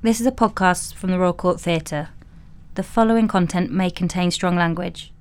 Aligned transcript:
This 0.00 0.20
is 0.20 0.28
a 0.28 0.30
podcast 0.30 0.94
from 0.94 1.10
the 1.10 1.18
Royal 1.18 1.32
Court 1.32 1.60
Theatre. 1.60 2.10
The 2.76 2.84
following 2.84 3.26
content 3.26 3.72
may 3.72 3.90
contain 3.90 4.30
strong 4.30 4.54
language. 4.54 5.12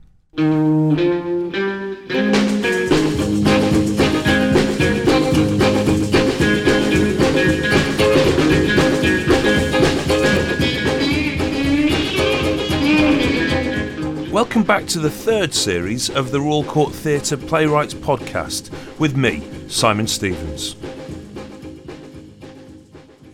Welcome 14.32 14.62
back 14.62 14.86
to 14.90 15.00
the 15.00 15.10
third 15.10 15.56
series 15.56 16.12
of 16.12 16.30
the 16.30 16.40
Royal 16.40 16.64
Court 16.64 16.94
Theatre 16.94 17.36
Playwrights 17.36 17.96
podcast 17.96 18.70
with 19.00 19.18
me, 19.18 19.42
Simon 19.68 20.06
Stephens. 20.06 20.76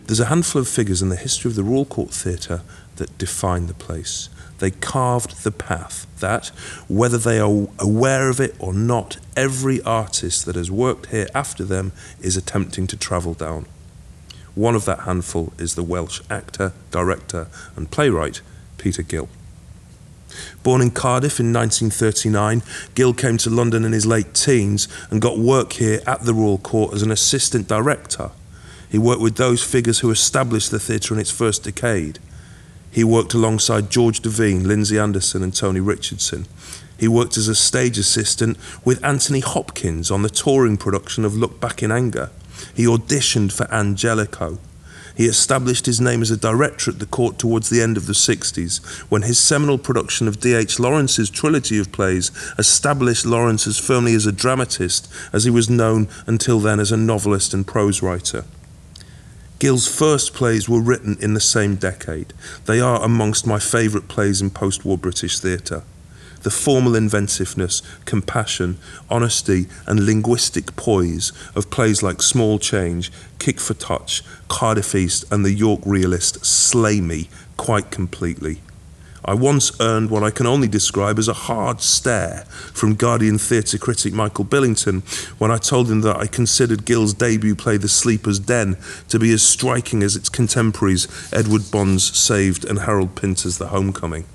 There's 0.06 0.20
a 0.20 0.26
handful 0.26 0.60
of 0.60 0.68
figures 0.68 1.00
in 1.00 1.08
the 1.08 1.16
history 1.16 1.48
of 1.48 1.54
the 1.54 1.64
Royal 1.64 1.86
Court 1.86 2.10
Theatre 2.10 2.60
that 2.96 3.16
define 3.16 3.68
the 3.68 3.74
place. 3.74 4.28
They 4.58 4.70
carved 4.70 5.44
the 5.44 5.50
path 5.50 6.06
that, 6.20 6.48
whether 6.88 7.16
they 7.16 7.40
are 7.40 7.68
aware 7.78 8.28
of 8.28 8.38
it 8.38 8.54
or 8.58 8.74
not, 8.74 9.16
every 9.34 9.80
artist 9.82 10.44
that 10.44 10.56
has 10.56 10.70
worked 10.70 11.06
here 11.06 11.26
after 11.34 11.64
them 11.64 11.92
is 12.20 12.36
attempting 12.36 12.86
to 12.88 12.96
travel 12.98 13.32
down. 13.32 13.64
One 14.54 14.74
of 14.74 14.84
that 14.84 15.00
handful 15.00 15.54
is 15.58 15.74
the 15.74 15.82
Welsh 15.82 16.20
actor, 16.30 16.74
director, 16.90 17.48
and 17.74 17.90
playwright 17.90 18.42
Peter 18.76 19.02
Gill. 19.02 19.28
Born 20.62 20.82
in 20.82 20.90
Cardiff 20.90 21.40
in 21.40 21.52
1939, 21.52 22.62
Gill 22.94 23.14
came 23.14 23.38
to 23.38 23.50
London 23.50 23.84
in 23.84 23.92
his 23.92 24.04
late 24.04 24.34
teens 24.34 24.86
and 25.10 25.22
got 25.22 25.38
work 25.38 25.74
here 25.74 26.00
at 26.06 26.22
the 26.22 26.34
Royal 26.34 26.58
Court 26.58 26.92
as 26.92 27.02
an 27.02 27.10
assistant 27.10 27.68
director. 27.68 28.30
He 28.94 28.98
worked 28.98 29.20
with 29.20 29.34
those 29.34 29.60
figures 29.60 29.98
who 29.98 30.12
established 30.12 30.70
the 30.70 30.78
theatre 30.78 31.14
in 31.14 31.18
its 31.18 31.32
first 31.32 31.64
decade. 31.64 32.20
He 32.92 33.02
worked 33.02 33.34
alongside 33.34 33.90
George 33.90 34.20
Devine, 34.20 34.68
Lindsay 34.68 35.00
Anderson, 35.00 35.42
and 35.42 35.52
Tony 35.52 35.80
Richardson. 35.80 36.46
He 36.96 37.08
worked 37.08 37.36
as 37.36 37.48
a 37.48 37.56
stage 37.56 37.98
assistant 37.98 38.56
with 38.84 39.04
Anthony 39.04 39.40
Hopkins 39.40 40.12
on 40.12 40.22
the 40.22 40.30
touring 40.30 40.76
production 40.76 41.24
of 41.24 41.34
Look 41.34 41.58
Back 41.58 41.82
in 41.82 41.90
Anger. 41.90 42.30
He 42.72 42.84
auditioned 42.84 43.50
for 43.50 43.68
Ann 43.74 43.96
Jellicoe. 43.96 44.60
He 45.16 45.26
established 45.26 45.86
his 45.86 46.00
name 46.00 46.22
as 46.22 46.30
a 46.30 46.36
director 46.36 46.92
at 46.92 47.00
the 47.00 47.06
court 47.06 47.36
towards 47.36 47.70
the 47.70 47.82
end 47.82 47.96
of 47.96 48.06
the 48.06 48.12
60s, 48.12 48.80
when 49.10 49.22
his 49.22 49.40
seminal 49.40 49.76
production 49.76 50.28
of 50.28 50.38
D.H. 50.38 50.78
Lawrence's 50.78 51.30
trilogy 51.30 51.80
of 51.80 51.90
plays 51.90 52.30
established 52.60 53.26
Lawrence 53.26 53.66
as 53.66 53.76
firmly 53.76 54.14
as 54.14 54.26
a 54.26 54.30
dramatist 54.30 55.12
as 55.32 55.42
he 55.42 55.50
was 55.50 55.68
known 55.68 56.06
until 56.28 56.60
then 56.60 56.78
as 56.78 56.92
a 56.92 56.96
novelist 56.96 57.52
and 57.52 57.66
prose 57.66 58.00
writer. 58.00 58.44
Gill's 59.64 59.88
first 59.88 60.34
plays 60.34 60.68
were 60.68 60.82
written 60.82 61.16
in 61.22 61.32
the 61.32 61.40
same 61.40 61.76
decade. 61.76 62.34
They 62.66 62.80
are 62.80 63.02
amongst 63.02 63.46
my 63.46 63.58
favourite 63.58 64.08
plays 64.08 64.42
in 64.42 64.50
post 64.50 64.84
war 64.84 64.98
British 64.98 65.38
theatre. 65.38 65.84
The 66.42 66.50
formal 66.50 66.94
inventiveness, 66.94 67.80
compassion, 68.04 68.76
honesty, 69.08 69.64
and 69.86 70.04
linguistic 70.04 70.76
poise 70.76 71.32
of 71.56 71.70
plays 71.70 72.02
like 72.02 72.20
Small 72.20 72.58
Change, 72.58 73.10
Kick 73.38 73.58
for 73.58 73.72
Touch, 73.72 74.22
Cardiff 74.48 74.94
East, 74.94 75.24
and 75.32 75.46
The 75.46 75.54
York 75.54 75.80
Realist 75.86 76.44
slay 76.44 77.00
me 77.00 77.30
quite 77.56 77.90
completely. 77.90 78.60
I 79.26 79.32
once 79.34 79.72
earned 79.80 80.10
what 80.10 80.22
I 80.22 80.30
can 80.30 80.46
only 80.46 80.68
describe 80.68 81.18
as 81.18 81.28
a 81.28 81.32
hard 81.32 81.80
stare 81.80 82.44
from 82.74 82.94
Guardian 82.94 83.38
theatre 83.38 83.78
critic 83.78 84.12
Michael 84.12 84.44
Billington 84.44 85.02
when 85.38 85.50
I 85.50 85.56
told 85.56 85.90
him 85.90 86.02
that 86.02 86.16
I 86.16 86.26
considered 86.26 86.84
Gill's 86.84 87.14
debut 87.14 87.54
play 87.54 87.78
The 87.78 87.88
Sleeper's 87.88 88.38
Den 88.38 88.76
to 89.08 89.18
be 89.18 89.32
as 89.32 89.42
striking 89.42 90.02
as 90.02 90.14
its 90.14 90.28
contemporaries 90.28 91.08
Edward 91.32 91.70
Bond's 91.70 92.16
Saved 92.16 92.64
and 92.66 92.80
Harold 92.80 93.14
Pinter's 93.14 93.56
The 93.56 93.68
Homecoming. 93.68 94.26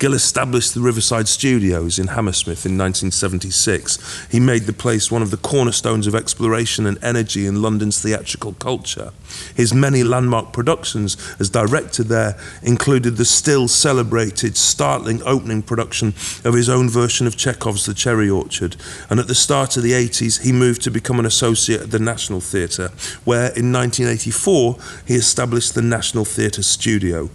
Gill 0.00 0.14
established 0.14 0.72
the 0.72 0.80
Riverside 0.80 1.28
Studios 1.28 1.98
in 1.98 2.06
Hammersmith 2.06 2.64
in 2.64 2.78
1976. 2.78 4.28
He 4.30 4.40
made 4.40 4.62
the 4.62 4.72
place 4.72 5.10
one 5.10 5.20
of 5.20 5.30
the 5.30 5.36
cornerstones 5.36 6.06
of 6.06 6.14
exploration 6.14 6.86
and 6.86 6.96
energy 7.04 7.44
in 7.44 7.60
London's 7.60 8.00
theatrical 8.00 8.54
culture. 8.54 9.12
His 9.54 9.74
many 9.74 10.02
landmark 10.02 10.54
productions 10.54 11.18
as 11.38 11.50
director 11.50 12.02
there 12.02 12.38
included 12.62 13.18
the 13.18 13.26
still 13.26 13.68
celebrated, 13.68 14.56
startling 14.56 15.22
opening 15.24 15.60
production 15.60 16.14
of 16.46 16.54
his 16.54 16.70
own 16.70 16.88
version 16.88 17.26
of 17.26 17.36
Chekhov's 17.36 17.84
The 17.84 17.92
Cherry 17.92 18.30
Orchard. 18.30 18.76
And 19.10 19.20
at 19.20 19.26
the 19.26 19.34
start 19.34 19.76
of 19.76 19.82
the 19.82 19.92
80s, 19.92 20.40
he 20.40 20.50
moved 20.50 20.80
to 20.84 20.90
become 20.90 21.18
an 21.18 21.26
associate 21.26 21.82
at 21.82 21.90
the 21.90 21.98
National 21.98 22.40
Theatre, 22.40 22.88
where 23.24 23.52
in 23.52 23.70
1984 23.70 24.78
he 25.06 25.14
established 25.16 25.74
the 25.74 25.82
National 25.82 26.24
Theatre 26.24 26.62
Studio 26.62 27.28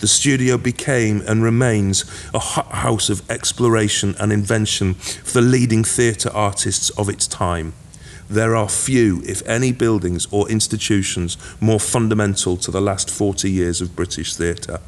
the 0.00 0.06
studio 0.06 0.56
became 0.56 1.22
and 1.26 1.42
remains 1.42 2.04
a 2.34 2.38
house 2.38 3.10
of 3.10 3.28
exploration 3.30 4.14
and 4.18 4.32
invention 4.32 4.94
for 4.94 5.40
the 5.40 5.46
leading 5.46 5.84
theatre 5.84 6.30
artists 6.32 6.90
of 6.90 7.08
its 7.08 7.26
time. 7.26 7.72
There 8.28 8.54
are 8.54 8.68
few, 8.68 9.22
if 9.26 9.46
any, 9.46 9.72
buildings 9.72 10.26
or 10.30 10.48
institutions 10.48 11.36
more 11.60 11.80
fundamental 11.80 12.56
to 12.58 12.70
the 12.70 12.80
last 12.80 13.10
40 13.10 13.50
years 13.50 13.80
of 13.80 13.96
British 13.96 14.36
theatre. 14.36 14.80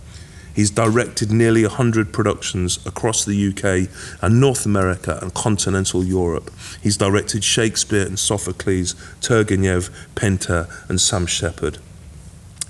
He's 0.54 0.70
directed 0.70 1.32
nearly 1.32 1.62
100 1.62 2.12
productions 2.12 2.84
across 2.86 3.24
the 3.24 3.48
UK 3.48 3.90
and 4.22 4.40
North 4.40 4.66
America 4.66 5.18
and 5.20 5.32
continental 5.34 6.04
Europe. 6.04 6.50
He's 6.82 6.96
directed 6.96 7.42
Shakespeare 7.42 8.06
and 8.06 8.18
Sophocles, 8.18 8.94
Turgenev, 9.20 9.90
Pinter, 10.14 10.68
and 10.88 11.00
Sam 11.00 11.26
Shepard. 11.26 11.78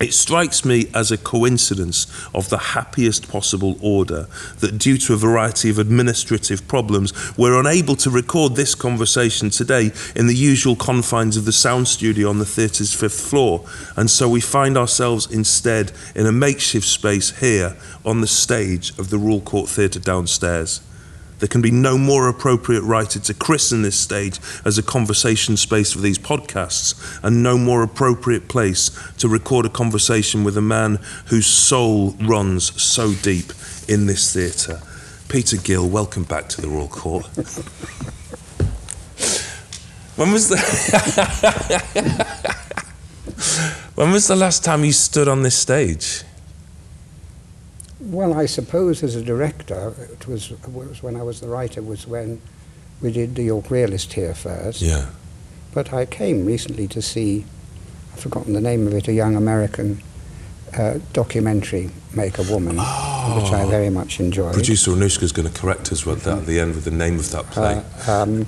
It 0.02 0.14
strikes 0.14 0.64
me 0.64 0.90
as 0.92 1.12
a 1.12 1.16
coincidence 1.16 2.08
of 2.34 2.48
the 2.48 2.58
happiest 2.58 3.28
possible 3.28 3.78
order 3.80 4.26
that, 4.58 4.76
due 4.76 4.98
to 4.98 5.14
a 5.14 5.16
variety 5.16 5.70
of 5.70 5.78
administrative 5.78 6.66
problems, 6.66 7.12
we're 7.38 7.58
unable 7.58 7.94
to 7.96 8.10
record 8.10 8.56
this 8.56 8.74
conversation 8.74 9.48
today 9.50 9.92
in 10.16 10.26
the 10.26 10.34
usual 10.34 10.74
confines 10.74 11.36
of 11.36 11.44
the 11.44 11.52
sound 11.52 11.86
studio 11.86 12.28
on 12.28 12.40
the 12.40 12.44
theatre's 12.44 12.92
fifth 12.92 13.20
floor. 13.20 13.64
And 13.96 14.10
so 14.10 14.28
we 14.28 14.40
find 14.40 14.76
ourselves 14.76 15.30
instead 15.30 15.92
in 16.16 16.26
a 16.26 16.32
makeshift 16.32 16.88
space 16.88 17.38
here 17.38 17.76
on 18.04 18.22
the 18.22 18.26
stage 18.26 18.90
of 18.98 19.10
the 19.10 19.18
Royal 19.18 19.40
Court 19.40 19.70
Theatre 19.70 20.00
downstairs. 20.00 20.80
There 21.42 21.48
can 21.48 21.60
be 21.60 21.72
no 21.72 21.98
more 21.98 22.28
appropriate 22.28 22.82
writer 22.82 23.18
to 23.18 23.34
christen 23.34 23.82
this 23.82 23.98
stage 23.98 24.38
as 24.64 24.78
a 24.78 24.82
conversation 24.82 25.56
space 25.56 25.92
for 25.92 25.98
these 25.98 26.16
podcasts, 26.16 26.94
and 27.20 27.42
no 27.42 27.58
more 27.58 27.82
appropriate 27.82 28.46
place 28.46 28.92
to 29.18 29.28
record 29.28 29.66
a 29.66 29.68
conversation 29.68 30.44
with 30.44 30.56
a 30.56 30.62
man 30.62 31.00
whose 31.26 31.48
soul 31.48 32.12
runs 32.20 32.80
so 32.80 33.12
deep 33.12 33.52
in 33.88 34.06
this 34.06 34.32
theatre. 34.32 34.80
Peter 35.28 35.56
Gill, 35.56 35.88
welcome 35.88 36.22
back 36.22 36.48
to 36.50 36.60
the 36.60 36.68
Royal 36.68 36.86
Court. 36.86 37.26
when 40.14 40.30
was 40.30 40.48
the 40.48 40.58
When 43.96 44.12
was 44.12 44.28
the 44.28 44.36
last 44.36 44.62
time 44.62 44.84
you 44.84 44.92
stood 44.92 45.26
on 45.26 45.42
this 45.42 45.58
stage? 45.58 46.22
Well, 48.02 48.34
I 48.34 48.46
suppose 48.46 49.02
as 49.04 49.14
a 49.14 49.22
director, 49.22 49.94
it 50.10 50.26
was, 50.26 50.50
was 50.66 51.02
when 51.02 51.14
I 51.14 51.22
was 51.22 51.40
the 51.40 51.48
writer, 51.48 51.80
was 51.80 52.06
when 52.06 52.40
we 53.00 53.12
did 53.12 53.36
the 53.36 53.44
York 53.44 53.70
Realist 53.70 54.12
here 54.14 54.34
first. 54.34 54.82
Yeah. 54.82 55.06
But 55.72 55.92
I 55.92 56.04
came 56.04 56.44
recently 56.44 56.88
to 56.88 57.00
see, 57.00 57.44
I've 58.12 58.20
forgotten 58.20 58.54
the 58.54 58.60
name 58.60 58.86
of 58.88 58.94
it, 58.94 59.06
a 59.06 59.12
young 59.12 59.36
American 59.36 60.02
uh, 60.78 60.98
documentary, 61.12 61.90
Make 62.14 62.38
a 62.38 62.42
Woman, 62.42 62.76
Oh. 62.78 63.40
which 63.42 63.52
I 63.52 63.64
very 63.68 63.90
much 63.90 64.20
enjoyed. 64.20 64.52
Producer 64.54 64.90
Anushka's 64.92 65.32
going 65.32 65.48
to 65.50 65.60
correct 65.60 65.92
us 65.92 66.04
with 66.04 66.24
that 66.24 66.38
at 66.38 66.46
the 66.46 66.60
end 66.60 66.74
with 66.74 66.84
the 66.84 66.90
name 66.90 67.18
of 67.18 67.30
that 67.32 67.46
play. 67.50 67.82
Uh, 68.06 68.12
um, 68.22 68.46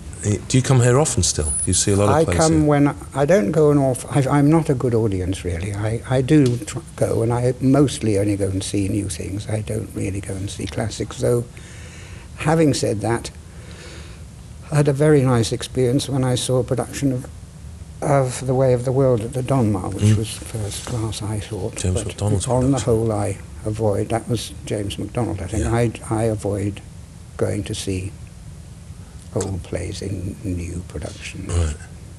Do 0.48 0.56
you 0.58 0.62
come 0.62 0.80
here 0.80 0.98
often 0.98 1.22
still? 1.22 1.46
Do 1.50 1.64
you 1.66 1.74
see 1.74 1.92
a 1.92 1.96
lot 1.96 2.08
of 2.08 2.14
I 2.14 2.24
plays 2.24 2.36
come 2.38 2.52
here? 2.60 2.64
when 2.64 2.96
I 3.14 3.24
don't 3.24 3.52
go 3.52 3.70
an 3.70 3.78
awful. 3.78 4.10
I, 4.10 4.38
I'm 4.38 4.50
not 4.50 4.68
a 4.70 4.74
good 4.74 4.94
audience 4.94 5.44
really. 5.44 5.74
I, 5.74 6.02
I 6.08 6.20
do 6.22 6.58
go, 6.96 7.22
and 7.22 7.32
I 7.32 7.54
mostly 7.60 8.18
only 8.18 8.36
go 8.36 8.48
and 8.48 8.62
see 8.62 8.88
new 8.88 9.08
things. 9.08 9.48
I 9.48 9.60
don't 9.60 9.90
really 9.94 10.20
go 10.20 10.34
and 10.34 10.50
see 10.50 10.66
classics. 10.66 11.18
Though, 11.18 11.44
having 12.36 12.74
said 12.74 13.00
that, 13.00 13.30
I 14.72 14.76
had 14.76 14.88
a 14.88 14.92
very 14.92 15.22
nice 15.22 15.52
experience 15.52 16.08
when 16.08 16.24
I 16.24 16.34
saw 16.36 16.58
a 16.60 16.64
production 16.64 17.12
of 17.12 17.26
of 18.02 18.46
The 18.46 18.54
Way 18.54 18.72
of 18.74 18.84
the 18.84 18.92
World 18.92 19.20
at 19.22 19.32
the 19.32 19.42
Donmar, 19.42 19.92
which 19.92 20.04
Mm. 20.04 20.16
was 20.18 20.28
first 20.30 20.84
class, 20.86 21.22
I 21.22 21.40
thought. 21.40 21.76
James 21.76 21.94
but 21.94 22.06
MacDonald's 22.06 22.46
On 22.48 22.70
the 22.72 22.78
whole, 22.80 23.10
I 23.12 23.38
avoid. 23.64 24.08
That 24.10 24.28
was 24.28 24.52
James 24.66 24.98
MacDonald, 24.98 25.40
I 25.40 25.46
think. 25.46 25.64
Yeah. 25.64 25.72
I 25.74 25.92
I 26.10 26.22
avoid 26.24 26.80
going 27.36 27.64
to 27.64 27.74
see 27.74 28.12
old 29.34 29.62
plays 29.62 30.02
in 30.02 30.36
new 30.44 30.82
productions. 30.88 31.52
Right. 31.52 31.76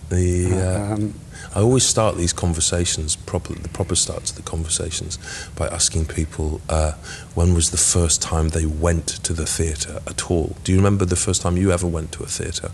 The, 0.10 0.54
uh, 0.54 0.94
Um, 0.94 1.14
I 1.56 1.62
always 1.62 1.84
start 1.84 2.16
these 2.18 2.34
conversations, 2.34 3.16
proper, 3.16 3.54
the 3.56 3.70
proper 3.70 3.96
start 3.96 4.26
to 4.26 4.36
the 4.36 4.44
conversations, 4.44 5.18
by 5.56 5.68
asking 5.68 6.06
people 6.06 6.62
uh, 6.70 6.92
when 7.34 7.54
was 7.56 7.72
the 7.72 7.78
first 7.78 8.22
time 8.22 8.50
they 8.50 8.66
went 8.68 9.08
to 9.24 9.34
the 9.34 9.46
theatre 9.48 10.00
at 10.08 10.30
all. 10.30 10.56
Do 10.64 10.72
you 10.72 10.78
remember 10.78 11.06
the 11.06 11.16
first 11.16 11.42
time 11.42 11.58
you 11.58 11.72
ever 11.72 11.88
went 11.88 12.12
to 12.14 12.24
a 12.24 12.28
theatre? 12.28 12.70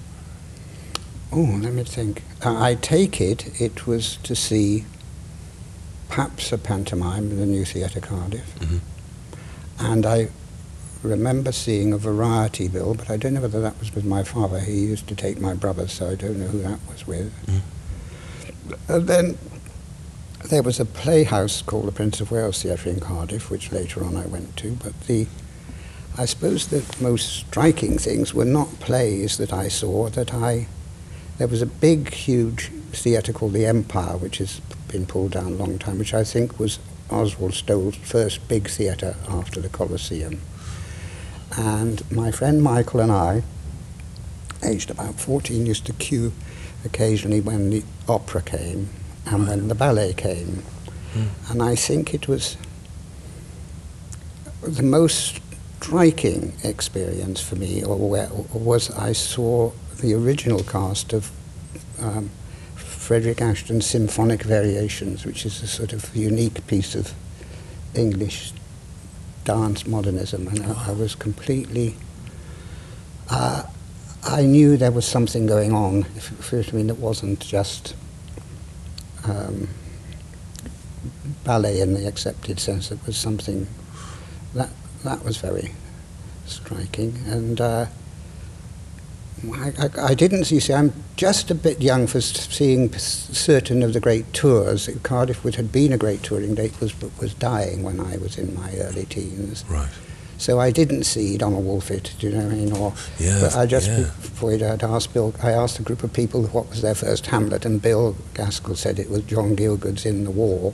Oh, 1.33 1.59
let 1.61 1.73
me 1.73 1.83
think. 1.83 2.23
Uh, 2.43 2.59
I 2.61 2.75
take 2.75 3.21
it 3.21 3.59
it 3.61 3.87
was 3.87 4.17
to 4.23 4.35
see 4.35 4.85
perhaps 6.09 6.51
a 6.51 6.57
pantomime 6.57 7.31
in 7.31 7.39
the 7.39 7.45
New 7.45 7.63
Theatre 7.63 8.01
Cardiff. 8.01 8.53
Mhm. 8.59 8.79
And 9.79 10.05
I 10.05 10.27
remember 11.03 11.51
seeing 11.51 11.93
a 11.93 11.97
variety 11.97 12.67
bill, 12.67 12.93
but 12.93 13.09
I 13.09 13.17
don't 13.17 13.33
know 13.33 13.41
whether 13.41 13.61
that 13.61 13.79
was 13.79 13.95
with 13.95 14.03
my 14.05 14.23
father. 14.23 14.59
He 14.59 14.73
used 14.81 15.07
to 15.07 15.15
take 15.15 15.39
my 15.39 15.53
brother, 15.53 15.87
so 15.87 16.09
I 16.09 16.15
don't 16.15 16.37
know 16.37 16.47
who 16.47 16.61
that 16.63 16.79
was 16.89 17.07
with. 17.07 17.31
Mm. 17.47 17.61
And 18.87 19.07
then 19.07 19.37
there 20.49 20.61
was 20.61 20.79
a 20.79 20.85
playhouse 20.85 21.61
called 21.61 21.87
the 21.87 21.91
Prince 21.91 22.19
of 22.21 22.29
Wales 22.29 22.61
Theatre 22.61 22.89
in 22.89 22.99
Cardiff, 22.99 23.49
which 23.49 23.71
later 23.71 24.03
on 24.03 24.15
I 24.17 24.25
went 24.25 24.57
to. 24.57 24.71
But 24.83 24.99
the, 25.07 25.27
I 26.17 26.25
suppose 26.25 26.67
the 26.67 26.83
most 26.99 27.29
striking 27.29 27.97
things 27.97 28.33
were 28.33 28.45
not 28.45 28.79
plays 28.79 29.37
that 29.37 29.53
I 29.53 29.69
saw. 29.69 30.09
That 30.09 30.33
I, 30.33 30.67
there 31.37 31.47
was 31.47 31.61
a 31.61 31.65
big, 31.65 32.13
huge 32.13 32.71
theatre 32.91 33.33
called 33.33 33.53
the 33.53 33.65
Empire, 33.65 34.17
which 34.17 34.37
has 34.37 34.59
been 34.87 35.05
pulled 35.05 35.31
down 35.31 35.53
a 35.53 35.55
long 35.55 35.79
time, 35.79 35.99
which 35.99 36.13
I 36.13 36.23
think 36.23 36.59
was 36.59 36.79
Oswald 37.09 37.53
Stoll's 37.53 37.95
first 37.95 38.47
big 38.47 38.69
theatre 38.69 39.15
after 39.27 39.59
the 39.59 39.69
Coliseum. 39.69 40.39
And 41.57 42.09
my 42.11 42.31
friend 42.31 42.61
Michael 42.61 43.01
and 43.01 43.11
I, 43.11 43.43
aged 44.63 44.89
about 44.89 45.19
14, 45.19 45.65
used 45.65 45.85
to 45.85 45.93
queue 45.93 46.31
occasionally 46.85 47.41
when 47.41 47.69
the 47.69 47.83
opera 48.07 48.41
came 48.41 48.89
and 49.25 49.47
when 49.47 49.67
the 49.67 49.75
ballet 49.75 50.13
came. 50.13 50.63
Hmm. 51.13 51.27
And 51.49 51.63
I 51.63 51.75
think 51.75 52.13
it 52.13 52.27
was 52.27 52.57
the 54.61 54.83
most 54.83 55.39
striking 55.81 56.53
experience 56.63 57.41
for 57.41 57.55
me 57.55 57.83
or 57.83 57.97
where, 57.97 58.29
was 58.53 58.91
I 58.91 59.13
saw 59.13 59.71
the 60.01 60.13
original 60.13 60.63
cast 60.63 61.13
of 61.13 61.31
um, 61.99 62.29
Frederick 62.75 63.41
Ashton's 63.41 63.85
Symphonic 63.85 64.43
Variations, 64.43 65.25
which 65.25 65.45
is 65.45 65.61
a 65.61 65.67
sort 65.67 65.93
of 65.93 66.15
unique 66.15 66.65
piece 66.67 66.95
of 66.95 67.13
English 67.93 68.53
dance 69.43 69.85
modernism, 69.85 70.47
and 70.47 70.63
I, 70.63 70.89
I 70.89 70.91
was 70.91 71.15
completely. 71.15 71.95
Uh, 73.29 73.63
I 74.23 74.43
knew 74.43 74.77
there 74.77 74.91
was 74.91 75.05
something 75.05 75.47
going 75.47 75.73
on. 75.73 76.01
If, 76.15 76.53
if, 76.53 76.73
I 76.73 76.77
mean, 76.77 76.89
it 76.89 76.97
wasn't 76.97 77.39
just 77.39 77.95
um, 79.25 79.67
ballet 81.43 81.79
in 81.79 81.93
the 81.93 82.07
accepted 82.07 82.59
sense. 82.59 82.91
It 82.91 82.99
was 83.05 83.17
something 83.17 83.67
that 84.53 84.69
that 85.03 85.23
was 85.23 85.37
very 85.37 85.71
striking, 86.45 87.17
and 87.25 87.59
uh, 87.59 87.85
I, 89.53 89.73
I, 89.79 89.89
I 90.09 90.13
didn't 90.13 90.45
see. 90.45 90.59
See, 90.59 90.73
I'm 90.73 90.93
just 91.15 91.49
a 91.49 91.55
bit 91.55 91.81
young 91.81 92.07
for 92.07 92.21
seeing 92.21 92.91
certain 92.93 93.81
of 93.83 93.93
the 93.93 93.99
great 93.99 94.31
tours. 94.33 94.89
Cardiff, 95.03 95.43
which 95.43 95.55
had 95.55 95.71
been 95.71 95.93
a 95.93 95.97
great 95.97 96.23
touring 96.23 96.55
date, 96.55 96.79
was 96.79 96.93
was 97.19 97.33
dying 97.33 97.83
when 97.83 97.99
I 97.99 98.17
was 98.17 98.37
in 98.37 98.53
my 98.53 98.75
early 98.77 99.05
teens. 99.05 99.65
Right. 99.69 99.89
So 100.41 100.59
I 100.59 100.71
didn't 100.71 101.03
see 101.03 101.37
Donald 101.37 101.65
Wolfit, 101.65 102.17
do 102.17 102.27
you 102.27 102.33
know 102.33 102.43
what 102.43 102.51
I 102.51 102.55
mean? 102.55 102.73
Or, 102.73 102.95
Yeah, 103.19 103.41
but 103.41 103.55
I 103.55 103.67
just 103.67 103.87
yeah. 103.87 104.09
before 104.23 104.51
I'd 104.51 104.83
asked 104.83 105.13
Bill, 105.13 105.35
I 105.43 105.51
asked 105.51 105.77
a 105.77 105.83
group 105.83 106.01
of 106.03 106.11
people 106.13 106.47
what 106.47 106.67
was 106.67 106.81
their 106.81 106.95
first 106.95 107.27
Hamlet, 107.27 107.63
and 107.63 107.79
Bill 107.79 108.15
Gaskill 108.33 108.75
said 108.75 108.97
it 108.97 109.11
was 109.11 109.21
John 109.21 109.55
Gielgud's 109.55 110.03
In 110.03 110.23
the 110.23 110.31
War, 110.31 110.73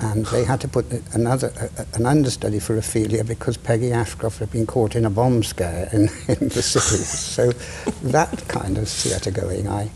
and 0.00 0.24
they 0.26 0.44
had 0.44 0.60
to 0.62 0.68
put 0.68 0.86
another 1.14 1.52
a- 1.78 1.86
an 1.96 2.06
understudy 2.06 2.58
for 2.58 2.76
Ophelia 2.76 3.22
because 3.24 3.56
Peggy 3.56 3.92
Ashcroft 3.92 4.38
had 4.38 4.50
been 4.50 4.66
caught 4.66 4.96
in 4.96 5.04
a 5.04 5.10
bomb 5.10 5.42
scare 5.42 5.88
in, 5.92 6.02
in 6.28 6.48
the 6.48 6.62
city. 6.62 7.02
so 7.04 7.52
that 8.02 8.46
kind 8.48 8.78
of 8.78 8.88
theatre 8.88 9.30
going, 9.30 9.68
I 9.68 9.90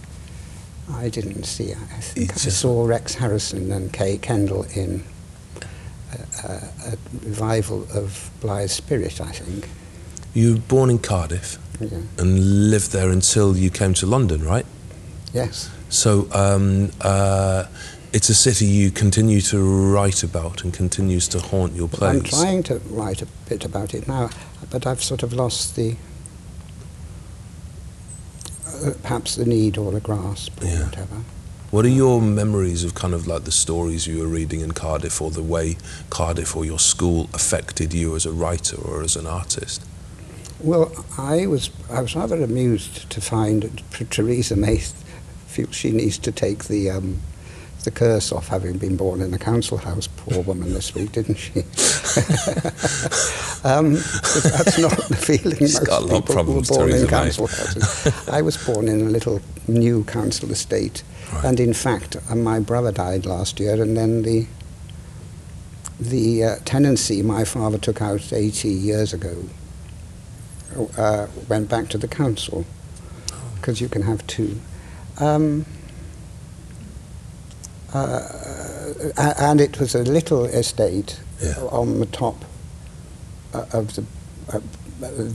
I 0.93 1.09
didn't 1.09 1.45
see. 1.45 1.73
I 1.73 1.77
think 2.01 2.31
It's 2.31 2.47
I 2.47 2.51
saw 2.51 2.85
Rex 2.85 3.15
Harrison 3.15 3.73
and 3.73 3.91
Kay 3.93 4.19
Kendall 4.19 4.65
in 4.75 5.03
a, 6.13 6.47
a, 6.49 6.53
a 6.93 6.97
revival 7.27 7.87
of 7.95 8.31
Blithe's 8.41 8.73
Spirit, 8.73 9.21
I 9.21 9.33
think. 9.33 9.69
You 10.35 10.55
were 10.55 10.61
born 10.61 10.91
in 10.91 10.99
Cardiff 10.99 11.59
Yeah. 11.81 12.01
and 12.19 12.71
lived 12.71 12.93
there 12.93 13.09
until 13.11 13.57
you 13.57 13.71
came 13.71 13.95
to 13.95 14.07
London, 14.07 14.45
right? 14.45 14.67
Yes. 15.33 15.71
So 15.89 16.29
um, 16.33 16.91
uh, 17.01 17.65
it's 18.15 18.29
a 18.29 18.35
city 18.35 18.65
you 18.65 18.93
continue 18.93 19.41
to 19.41 19.59
write 19.93 20.23
about 20.23 20.63
and 20.63 20.73
continues 20.73 21.27
to 21.29 21.41
haunt 21.41 21.75
your 21.75 21.89
plays. 21.89 22.15
I'm 22.15 22.23
trying 22.23 22.63
to 22.65 22.79
write 22.89 23.21
a 23.23 23.27
bit 23.49 23.65
about 23.65 23.93
it 23.93 24.07
now, 24.07 24.31
but 24.71 24.87
I've 24.87 25.03
sort 25.03 25.25
of 25.25 25.33
lost 25.33 25.75
the 25.75 25.97
uh, 28.69 28.93
perhaps 29.03 29.35
the 29.35 29.45
need 29.45 29.77
or 29.77 29.91
the 29.91 30.01
grasp 30.01 30.63
or 30.63 30.67
Yeah. 30.67 30.85
whatever. 30.85 31.17
What 31.73 31.85
are 31.85 31.89
your 31.89 32.23
memories 32.23 32.85
of 32.85 32.95
kind 32.95 33.15
of 33.15 33.27
like 33.27 33.45
the 33.45 33.51
stories 33.53 34.07
you 34.07 34.21
were 34.21 34.29
reading 34.29 34.61
in 34.61 34.73
Cardiff 34.73 35.21
or 35.21 35.33
the 35.33 35.43
way 35.43 35.77
Cardiff 36.09 36.55
or 36.55 36.65
your 36.65 36.79
school 36.79 37.29
affected 37.35 37.93
you 37.93 38.15
as 38.15 38.25
a 38.25 38.31
writer 38.33 38.77
or 38.77 39.03
as 39.03 39.17
an 39.17 39.27
artist? 39.27 39.83
Well, 40.61 41.05
I 41.19 41.47
was 41.47 41.71
I 41.91 42.01
was 42.01 42.15
rather 42.15 42.41
amused 42.41 43.11
to 43.11 43.21
find 43.21 43.65
that 43.65 44.11
Theresa 44.11 44.55
May 44.55 44.79
feels 45.49 45.75
she 45.75 45.91
needs 45.91 46.17
to 46.19 46.31
take 46.31 46.65
the 46.67 46.91
um, 46.91 47.21
the 47.85 47.91
curse 47.91 48.33
off 48.33 48.49
having 48.49 48.79
been 48.79 48.97
born 48.97 49.21
in 49.21 49.33
a 49.35 49.39
council 49.39 49.79
house. 49.79 50.07
Poor 50.07 50.43
woman 50.43 50.73
this 50.73 50.95
week, 50.95 51.13
didn't 51.13 51.37
she? 51.37 51.61
um, 53.65 53.95
that's 53.95 54.79
not 54.79 54.93
the 55.09 55.17
feeling 55.19 55.59
She's 55.59 55.75
most 55.75 55.87
got 55.87 56.03
a 56.03 56.05
lot 56.07 56.23
of 56.23 56.27
people 56.37 56.55
were 56.55 56.63
born 56.63 56.91
in 56.91 57.07
Theresa 57.07 57.07
council 57.07 57.47
houses. 57.47 58.29
I 58.29 58.43
was 58.43 58.57
born 58.57 58.89
in 58.89 59.01
a 59.03 59.11
little 59.11 59.41
new 59.69 60.05
council 60.05 60.51
estate, 60.51 61.03
Right. 61.33 61.45
and 61.45 61.61
in 61.61 61.73
fact, 61.73 62.17
uh, 62.31 62.35
my 62.35 62.61
brother 62.61 62.93
died 62.93 63.25
last 63.27 63.59
year, 63.61 63.81
and 63.83 63.97
then 63.97 64.23
the 64.23 64.47
the 65.99 66.45
uh, 66.45 66.57
tenancy 66.65 67.23
my 67.23 67.45
father 67.45 67.79
took 67.79 68.03
out 68.03 68.33
80 68.33 68.69
years 68.69 69.13
ago 69.13 69.45
uh, 70.97 71.27
went 71.49 71.69
back 71.69 71.89
to 71.89 71.99
the 71.99 72.09
council 72.09 72.65
because 73.57 73.81
you 73.81 73.89
can 73.89 74.03
have 74.03 74.27
two. 74.27 74.61
Um, 75.19 75.65
uh, 77.95 79.13
and 79.39 79.61
it 79.61 79.79
was 79.79 79.95
a 79.95 80.03
little 80.03 80.45
estate 80.45 81.21
Yeah. 81.41 81.55
on 81.71 81.99
the 82.01 82.07
top 82.07 82.45
uh, 83.53 83.65
of 83.73 83.95
the 83.95 84.05
uh, 84.53 84.61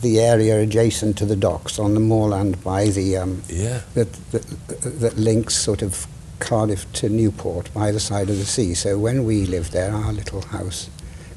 the 0.01 0.19
area 0.19 0.59
adjacent 0.61 1.17
to 1.17 1.25
the 1.25 1.35
docks 1.35 1.79
on 1.79 1.94
the 1.94 2.00
moorland 2.00 2.63
by 2.63 2.85
the 2.89 3.17
um, 3.17 3.41
Yeah. 3.50 3.81
that, 3.94 4.11
that 4.31 4.44
that 5.00 5.17
links 5.17 5.56
sort 5.56 5.81
of 5.81 6.07
Cardiff 6.39 6.85
to 6.94 7.09
Newport 7.09 7.71
by 7.73 7.91
the 7.91 8.00
side 8.00 8.29
of 8.29 8.38
the 8.38 8.45
sea. 8.45 8.73
So 8.73 8.97
when 8.97 9.25
we 9.25 9.45
lived 9.45 9.71
there, 9.73 9.91
our 9.94 10.13
little 10.13 10.41
house 10.41 10.89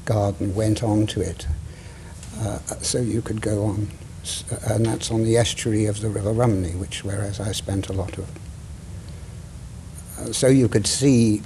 garden 0.05 0.55
went 0.55 0.81
on 0.83 1.05
to 1.07 1.21
it, 1.21 1.45
uh, 2.39 2.59
so 2.81 2.99
you 2.99 3.21
could 3.21 3.41
go 3.41 3.65
on, 3.65 3.87
and 4.69 4.85
that's 4.85 5.11
on 5.11 5.23
the 5.23 5.37
estuary 5.37 5.85
of 5.85 5.99
the 5.99 6.09
River 6.09 6.31
Rumney, 6.31 6.71
which 6.71 7.03
whereas 7.03 7.39
I 7.39 7.51
spent 7.51 7.89
a 7.89 7.93
lot 7.93 8.17
of. 8.17 8.25
So 10.31 10.47
you 10.47 10.67
could 10.67 10.87
see 10.87 11.41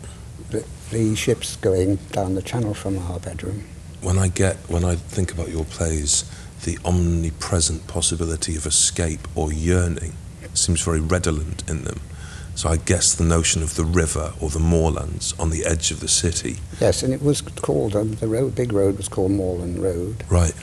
the, 0.49 0.65
the 0.91 1.15
ships 1.15 1.55
going 1.57 1.95
down 2.11 2.35
the 2.35 2.41
channel 2.41 2.73
from 2.73 2.97
our 2.97 3.19
bedroom. 3.19 3.65
When 4.01 4.17
I 4.17 4.27
get 4.27 4.57
when 4.69 4.83
I 4.83 4.95
think 4.95 5.31
about 5.31 5.49
your 5.49 5.65
plays, 5.65 6.23
the 6.63 6.77
omnipresent 6.85 7.87
possibility 7.87 8.55
of 8.55 8.65
escape 8.65 9.27
or 9.35 9.51
yearning 9.51 10.13
seems 10.53 10.81
very 10.81 10.99
redolent 10.99 11.69
in 11.69 11.83
them. 11.83 11.99
So 12.55 12.69
I 12.69 12.77
guess 12.77 13.13
the 13.13 13.23
notion 13.23 13.61
of 13.61 13.75
the 13.75 13.85
river 13.85 14.33
or 14.41 14.49
the 14.49 14.59
moorlands 14.59 15.33
on 15.39 15.51
the 15.51 15.63
edge 15.63 15.91
of 15.91 15.99
the 15.99 16.07
city. 16.07 16.57
Yes, 16.81 17.03
and 17.03 17.13
it 17.13 17.21
was 17.21 17.41
called 17.41 17.95
um, 17.95 18.15
the 18.15 18.27
road, 18.27 18.55
big 18.55 18.73
road 18.73 18.97
was 18.97 19.07
called 19.07 19.31
Moreland 19.31 19.77
Road. 19.77 20.23
Right. 20.27 20.55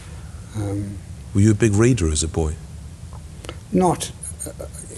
Um, 0.57 0.99
Were 1.33 1.43
you 1.43 1.53
a 1.53 1.55
big 1.55 1.73
reader 1.73 2.11
as 2.11 2.25
a 2.25 2.29
boy? 2.29 2.57
Not, 3.71 4.11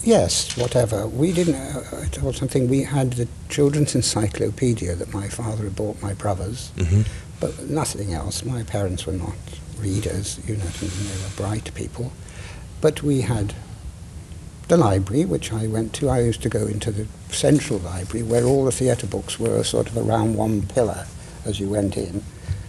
yes, 0.02 0.56
whatever. 0.56 1.06
We 1.06 1.32
didn't, 1.32 1.54
uh, 1.54 2.02
I 2.02 2.06
told 2.06 2.36
something, 2.36 2.68
we 2.68 2.82
had 2.82 3.12
the 3.14 3.28
children's 3.48 3.94
encyclopedia 3.94 4.94
that 4.94 5.12
my 5.12 5.28
father 5.28 5.64
had 5.64 5.76
bought 5.76 6.00
my 6.02 6.14
brothers, 6.14 6.70
hmm 6.78 7.02
but 7.38 7.68
nothing 7.68 8.14
else. 8.14 8.46
My 8.46 8.62
parents 8.62 9.04
were 9.04 9.12
not 9.12 9.34
readers, 9.78 10.40
you 10.48 10.56
know, 10.56 10.64
what 10.64 10.78
I 10.78 10.86
mean, 10.86 11.06
they 11.06 11.22
were 11.22 11.36
bright 11.36 11.74
people. 11.74 12.10
But 12.80 13.02
we 13.02 13.20
had 13.22 13.52
the 14.68 14.78
library, 14.78 15.26
which 15.26 15.52
I 15.52 15.66
went 15.66 15.92
to. 15.94 16.08
I 16.08 16.20
used 16.20 16.42
to 16.42 16.48
go 16.48 16.66
into 16.66 16.90
the 16.90 17.06
central 17.28 17.78
library 17.80 18.22
where 18.24 18.44
all 18.44 18.64
the 18.64 18.72
theatre 18.72 19.06
books 19.06 19.38
were 19.38 19.62
sort 19.64 19.88
of 19.88 19.96
around 19.96 20.36
one 20.36 20.62
pillar 20.62 21.06
as 21.44 21.60
you 21.60 21.68
went 21.68 21.96
in. 21.96 22.22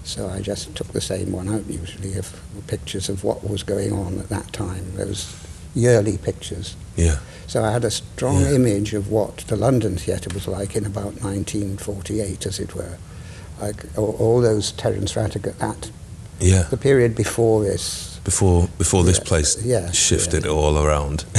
So 0.04 0.30
I 0.30 0.42
just 0.42 0.76
took 0.76 0.88
the 0.90 1.02
same 1.02 1.32
one 1.32 1.50
out 1.50 1.66
usually 1.68 2.18
of 2.18 2.38
pictures 2.68 3.10
of 3.10 3.24
what 3.24 3.50
was 3.50 3.64
going 3.64 3.94
on 3.94 4.20
at 4.20 4.30
that 4.30 4.54
time, 4.54 4.96
those 4.96 5.34
yearly 5.78 6.18
pictures. 6.18 6.76
Yeah. 6.96 7.18
So 7.48 7.64
I 7.64 7.72
had 7.72 7.86
a 7.86 7.92
strong 7.92 8.42
Yeah. 8.42 8.54
image 8.56 8.94
of 8.94 9.10
what 9.10 9.38
the 9.48 9.56
London 9.56 9.98
theatre 9.98 10.30
was 10.34 10.48
like 10.48 10.76
in 10.76 10.86
about 10.86 11.14
1948, 11.22 12.46
as 12.46 12.60
it 12.60 12.76
were. 12.76 12.98
Like 13.62 13.86
all, 13.98 14.16
all 14.20 14.42
those 14.42 14.72
Terence 14.74 15.14
Rattigan, 15.16 15.58
that 15.60 15.90
Yeah. 16.40 16.64
the 16.70 16.78
period 16.78 17.16
before 17.16 17.64
this, 17.64 18.20
before 18.24 18.68
before 18.78 19.04
this 19.06 19.18
Yeah, 19.20 19.24
place 19.30 19.58
yeah, 19.64 19.92
shifted 19.92 20.44
yeah. 20.46 20.52
all 20.52 20.78
around. 20.78 21.26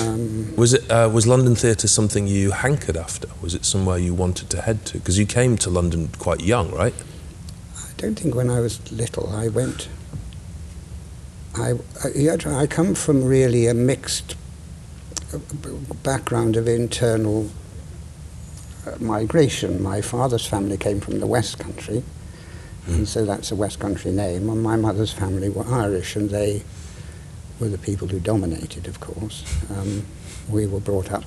Um, 0.00 0.54
Was 0.56 0.72
it 0.74 0.84
uh, 0.90 1.08
was 1.12 1.26
London 1.26 1.54
theatre 1.56 1.88
something 1.88 2.26
you 2.26 2.50
hankered 2.50 2.96
after? 2.96 3.28
Was 3.42 3.54
it 3.54 3.64
somewhere 3.64 3.98
you 3.98 4.14
wanted 4.14 4.48
to 4.50 4.60
head 4.60 4.84
to? 4.86 4.98
Because 4.98 5.18
you 5.18 5.26
came 5.26 5.56
to 5.58 5.70
London 5.70 6.08
quite 6.18 6.40
young, 6.40 6.70
right? 6.72 6.94
I 7.76 7.90
don't 7.96 8.16
think 8.20 8.34
when 8.34 8.50
I 8.50 8.60
was 8.60 8.78
little 8.92 9.28
I 9.30 9.48
went. 9.48 9.88
I, 11.58 11.74
I, 12.04 12.62
I 12.62 12.66
come 12.66 12.94
from 12.94 13.24
really 13.24 13.66
a 13.66 13.74
mixed 13.74 14.36
background 16.02 16.56
of 16.56 16.68
internal 16.68 17.50
uh, 18.86 18.96
migration. 18.98 19.82
My 19.82 20.00
father's 20.00 20.46
family 20.46 20.76
came 20.76 21.00
from 21.00 21.20
the 21.20 21.26
West 21.26 21.58
Country, 21.58 22.02
and 22.86 23.06
so 23.06 23.24
that's 23.24 23.50
a 23.50 23.56
West 23.56 23.78
Country 23.78 24.12
name. 24.12 24.48
And 24.48 24.62
my 24.62 24.76
mother's 24.76 25.12
family 25.12 25.48
were 25.48 25.66
Irish, 25.66 26.16
and 26.16 26.30
they 26.30 26.62
were 27.60 27.68
the 27.68 27.78
people 27.78 28.08
who 28.08 28.20
dominated, 28.20 28.86
of 28.86 29.00
course. 29.00 29.44
Um, 29.70 30.06
we 30.48 30.66
were 30.66 30.80
brought 30.80 31.12
up 31.12 31.24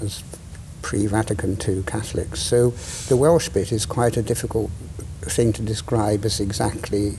as 0.00 0.22
pre-Vatican 0.82 1.58
II 1.66 1.82
Catholics. 1.84 2.40
So 2.40 2.70
the 3.08 3.16
Welsh 3.16 3.48
bit 3.48 3.72
is 3.72 3.86
quite 3.86 4.16
a 4.16 4.22
difficult 4.22 4.70
thing 5.22 5.52
to 5.54 5.62
describe 5.62 6.24
as 6.24 6.40
exactly. 6.40 7.18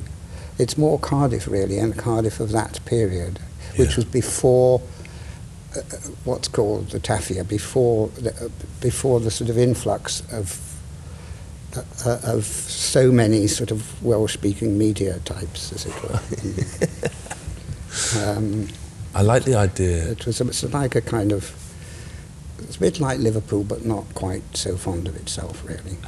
It's 0.60 0.78
more 0.78 0.98
Cardiff 1.00 1.48
really, 1.48 1.78
and 1.80 1.96
Cardiff 1.98 2.40
of 2.40 2.52
that 2.52 2.80
period, 2.86 3.40
which 3.76 3.92
Yeah. 3.92 3.96
was 3.98 4.06
before 4.06 4.82
uh, 5.76 5.82
what's 6.24 6.48
called 6.48 6.90
the 6.90 7.00
Taffia, 7.00 7.48
before 7.48 8.08
the, 8.20 8.32
uh, 8.46 8.50
before 8.82 9.20
the 9.20 9.30
sort 9.30 9.50
of 9.50 9.58
influx 9.58 10.24
of 10.32 10.60
uh, 11.76 11.82
uh, 12.06 12.20
of 12.24 12.46
so 12.46 13.12
many 13.12 13.46
sort 13.48 13.70
of 13.72 14.02
Welsh-speaking 14.04 14.78
media 14.78 15.20
types, 15.26 15.72
as 15.74 15.86
it 15.86 15.94
were. 16.04 16.20
um, 18.38 18.68
I 19.14 19.22
like 19.22 19.44
the 19.44 19.56
idea. 19.56 20.12
it 20.12 20.26
was 20.26 20.42
a, 20.42 20.48
it's 20.48 20.64
like 20.64 20.96
a 20.96 21.02
kind 21.02 21.32
of 21.32 21.52
it's 22.60 22.78
a 22.78 22.80
bit 22.80 23.00
like 23.00 23.20
Liverpool, 23.20 23.64
but 23.64 23.86
not 23.86 24.06
quite 24.16 24.44
so 24.54 24.78
fond 24.78 25.08
of 25.08 25.16
itself, 25.18 25.64
really. 25.68 25.98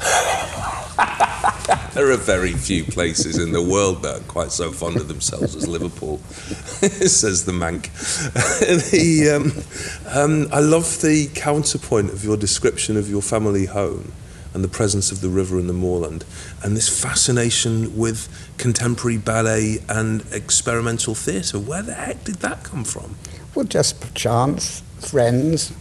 There 1.93 2.12
are 2.12 2.17
very 2.17 2.53
few 2.53 2.84
places 2.84 3.38
in 3.39 3.51
the 3.51 3.62
world 3.63 4.03
that 4.03 4.15
are 4.22 4.24
quite 4.25 4.51
so 4.51 4.72
fond 4.72 4.98
of 4.98 5.08
themselves 5.08 5.55
as 5.55 5.67
Liverpool, 5.67 6.17
says 6.29 7.46
the 7.46 7.51
Manc. 7.51 7.91
the, 8.91 9.29
um, 9.31 10.15
um, 10.15 10.48
I 10.53 10.60
love 10.60 11.01
the 11.01 11.29
counterpoint 11.34 12.12
of 12.12 12.24
your 12.24 12.38
description 12.38 12.96
of 12.96 13.10
your 13.10 13.22
family 13.24 13.65
home 13.65 14.12
and 14.53 14.63
the 14.63 14.67
presence 14.67 15.12
of 15.12 15.22
the 15.22 15.29
river 15.29 15.58
and 15.60 15.67
the 15.69 15.74
moorland, 15.74 16.25
and 16.63 16.75
this 16.75 16.89
fascination 16.89 17.96
with 17.98 18.27
contemporary 18.58 19.17
ballet 19.17 19.77
and 19.89 20.24
experimental 20.31 21.13
theatre. 21.15 21.60
Where 21.60 21.81
the 21.84 21.93
heck 21.93 22.24
did 22.24 22.36
that 22.38 22.63
come 22.63 22.84
from? 22.84 23.15
Well, 23.55 23.65
just 23.65 24.13
chance, 24.15 24.81
friends. 25.00 25.74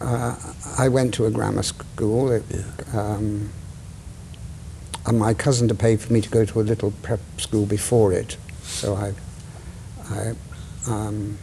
Uh, 0.00 0.36
I 0.78 0.88
went 0.88 1.12
to 1.14 1.26
a 1.26 1.30
grammar 1.30 1.62
school. 1.62 2.30
It, 2.30 2.44
Yeah. 2.50 2.64
um, 3.00 3.50
and 5.06 5.18
my 5.18 5.34
cousin 5.34 5.68
had 5.68 5.78
paid 5.78 6.00
for 6.00 6.12
me 6.12 6.20
to 6.20 6.28
go 6.28 6.44
to 6.44 6.60
a 6.60 6.62
little 6.62 6.92
prep 7.02 7.20
school 7.38 7.66
before 7.66 8.12
it. 8.12 8.36
So 8.62 8.94
I, 8.94 9.12
I, 10.10 10.34
um, 10.90 11.38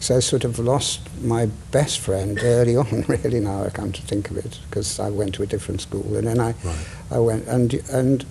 so 0.00 0.16
I 0.16 0.20
sort 0.20 0.44
of 0.44 0.58
lost 0.58 1.00
my 1.22 1.46
best 1.70 1.98
friend 2.00 2.38
early 2.42 2.76
on, 2.82 3.04
really, 3.08 3.40
now 3.40 3.64
I 3.64 3.70
come 3.70 3.92
to 3.92 4.02
think 4.02 4.30
of 4.30 4.36
it, 4.36 4.58
because 4.68 4.98
I 4.98 5.10
went 5.10 5.34
to 5.36 5.42
a 5.42 5.46
different 5.46 5.80
school. 5.80 6.16
And 6.16 6.26
then 6.26 6.40
I, 6.40 6.54
Right. 6.64 6.86
I 7.10 7.18
went, 7.18 7.46
and, 7.46 7.74
and 7.90 8.24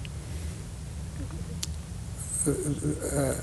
uh, 2.47 3.35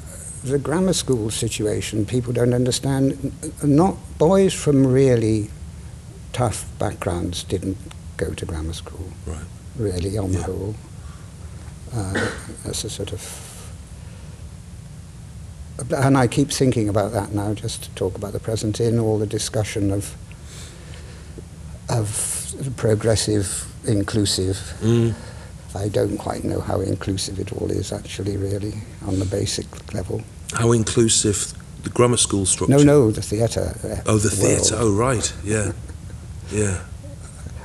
the 0.44 0.58
grammar 0.58 0.92
school 0.92 1.30
situation, 1.30 2.04
people 2.06 2.32
don't 2.32 2.54
understand. 2.54 3.32
Not 3.62 3.96
boys 4.18 4.52
from 4.54 4.86
really 4.86 5.50
tough 6.32 6.66
backgrounds 6.78 7.42
didn't 7.44 7.76
go 8.16 8.32
to 8.34 8.44
grammar 8.46 8.72
school, 8.72 9.12
Right. 9.26 9.38
Really, 9.78 10.18
on 10.18 10.32
the 10.32 10.38
Yeah. 10.38 10.44
whole. 10.44 10.74
Uh, 11.94 12.30
that's 12.64 12.84
a 12.84 12.90
sort 12.90 13.12
of. 13.12 13.44
And 15.96 16.18
I 16.18 16.26
keep 16.26 16.50
thinking 16.50 16.88
about 16.88 17.12
that 17.12 17.32
now, 17.32 17.54
just 17.54 17.84
to 17.84 17.90
talk 17.90 18.16
about 18.16 18.32
the 18.32 18.40
present 18.40 18.80
in 18.80 18.98
all 18.98 19.18
the 19.18 19.26
discussion 19.26 19.90
of 19.92 20.14
of 21.88 22.54
progressive, 22.76 23.64
inclusive. 23.86 24.58
Mm. 24.82 25.14
I 25.74 25.88
don't 25.88 26.18
quite 26.18 26.44
know 26.44 26.60
how 26.60 26.80
inclusive 26.80 27.38
it 27.38 27.52
all 27.52 27.70
is, 27.70 27.92
actually, 27.92 28.36
really, 28.36 28.74
on 29.06 29.18
the 29.18 29.24
basic 29.24 29.66
level. 29.94 30.22
How 30.52 30.72
inclusive 30.72 31.54
the 31.84 31.90
grammar 31.90 32.16
school 32.16 32.44
structure. 32.46 32.76
No, 32.76 32.82
no, 32.82 33.10
the 33.10 33.22
theatre. 33.22 33.74
uh, 33.84 34.02
Oh, 34.10 34.18
the 34.18 34.30
theatre. 34.30 34.76
Oh, 34.78 34.92
right. 34.92 35.32
Yeah. 35.44 35.72
Yeah. 36.50 36.78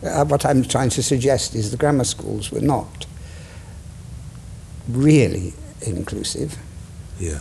Uh, 0.03 0.25
what 0.25 0.45
I'm 0.45 0.63
trying 0.63 0.89
to 0.91 1.03
suggest 1.03 1.55
is 1.55 1.71
the 1.71 1.77
grammar 1.77 2.03
schools 2.03 2.51
were 2.51 2.61
not 2.61 3.05
really 4.89 5.53
inclusive. 5.81 6.57
Yeah. 7.19 7.39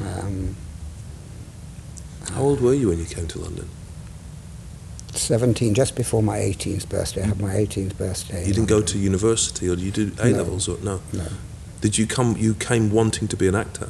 Um, 0.00 0.56
How 2.32 2.42
old 2.42 2.60
were 2.60 2.72
you 2.74 2.88
when 2.88 2.98
you 2.98 3.04
came 3.04 3.26
to 3.28 3.38
London? 3.38 3.68
17, 5.12 5.74
just 5.74 5.94
before 5.96 6.22
my 6.22 6.38
18th 6.38 6.88
birthday. 6.88 7.22
I 7.22 7.26
had 7.26 7.40
my 7.40 7.54
18th 7.54 7.98
birthday. 7.98 8.46
You 8.46 8.54
didn't 8.54 8.68
go 8.68 8.80
to 8.80 8.96
university, 8.98 9.68
or 9.68 9.74
you 9.74 9.90
did 9.90 10.18
A 10.20 10.30
No. 10.30 10.38
levels, 10.38 10.68
or 10.68 10.78
no? 10.82 11.00
No. 11.12 11.26
Did 11.80 11.98
you 11.98 12.06
come? 12.06 12.36
You 12.38 12.54
came 12.54 12.90
wanting 12.90 13.26
to 13.28 13.36
be 13.36 13.48
an 13.48 13.54
actor. 13.54 13.88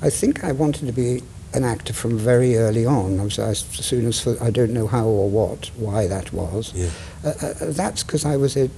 I 0.00 0.10
think 0.10 0.44
I 0.44 0.52
wanted 0.52 0.86
to 0.86 0.92
be 0.92 1.22
an 1.54 1.64
actor 1.64 1.92
from 1.92 2.18
very 2.18 2.56
early 2.56 2.84
on. 2.84 3.20
I 3.20 3.24
was, 3.24 3.38
as 3.38 3.60
soon 3.60 4.06
as, 4.06 4.26
I 4.40 4.50
don't 4.50 4.72
know 4.72 4.86
how 4.86 5.06
or 5.06 5.30
what, 5.30 5.70
why 5.76 6.06
that 6.06 6.32
was. 6.32 6.72
Yeah. 6.74 6.90
Uh, 7.24 7.28
uh, 7.40 7.54
that's 7.60 8.02
because 8.02 8.24
I 8.24 8.36
was 8.36 8.56
a. 8.56 8.70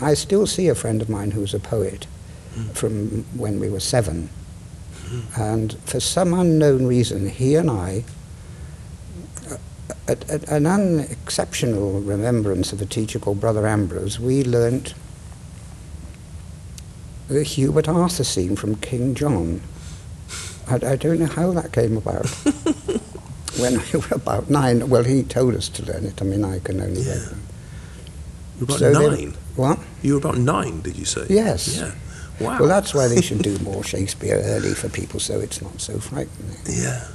I 0.00 0.14
still 0.14 0.46
see 0.46 0.68
a 0.68 0.74
friend 0.74 1.00
of 1.02 1.08
mine 1.08 1.30
who 1.30 1.40
was 1.40 1.54
a 1.54 1.60
poet 1.60 2.06
from 2.72 3.24
when 3.36 3.60
we 3.60 3.68
were 3.68 3.80
seven. 3.80 4.28
And 5.36 5.76
for 5.84 6.00
some 6.00 6.34
unknown 6.34 6.86
reason, 6.86 7.28
he 7.28 7.54
and 7.56 7.70
I, 7.70 8.04
uh, 9.50 9.56
at, 10.08 10.28
at 10.30 10.48
an 10.48 10.66
unexceptional 10.66 12.00
remembrance 12.00 12.72
of 12.72 12.80
a 12.80 12.86
teacher 12.86 13.18
called 13.18 13.40
Brother 13.40 13.66
Ambrose, 13.66 14.18
we 14.18 14.42
learnt 14.42 14.94
the 17.28 17.42
Hubert 17.42 17.88
Arthur 17.88 18.24
scene 18.24 18.56
from 18.56 18.76
King 18.76 19.14
John. 19.14 19.60
I, 20.68 20.74
I 20.92 20.96
don't 20.96 21.18
know 21.18 21.26
how 21.26 21.52
that 21.52 21.72
came 21.72 21.96
about. 21.96 22.26
when 23.58 23.74
we 23.92 23.98
were 24.00 24.06
about 24.16 24.50
nine, 24.50 24.88
well, 24.88 25.04
he 25.04 25.22
told 25.22 25.54
us 25.54 25.68
to 25.70 25.84
learn 25.86 26.04
it. 26.04 26.20
I 26.20 26.24
mean, 26.24 26.44
I 26.44 26.58
can 26.58 26.80
only. 26.80 27.02
Yeah. 27.02 27.14
read. 27.14 27.36
You 28.60 28.60
were 28.60 28.64
about 28.64 28.78
So 28.78 28.92
they- 28.92 29.08
nine. 29.16 29.34
What? 29.56 29.78
You 30.02 30.14
were 30.14 30.18
about 30.18 30.38
nine, 30.38 30.80
did 30.80 30.96
you 30.96 31.04
say? 31.04 31.26
Yes. 31.28 31.76
Yeah. 31.78 31.92
Wow. 32.40 32.58
Well, 32.58 32.68
that's 32.68 32.92
why 32.92 33.06
they 33.06 33.20
should 33.22 33.42
do 33.42 33.56
more 33.62 33.84
Shakespeare 33.84 34.40
early 34.44 34.74
for 34.74 34.88
people, 34.88 35.20
so 35.20 35.38
it's 35.38 35.62
not 35.62 35.80
so 35.80 35.98
frightening. 36.00 36.56
Yeah. 36.68 37.06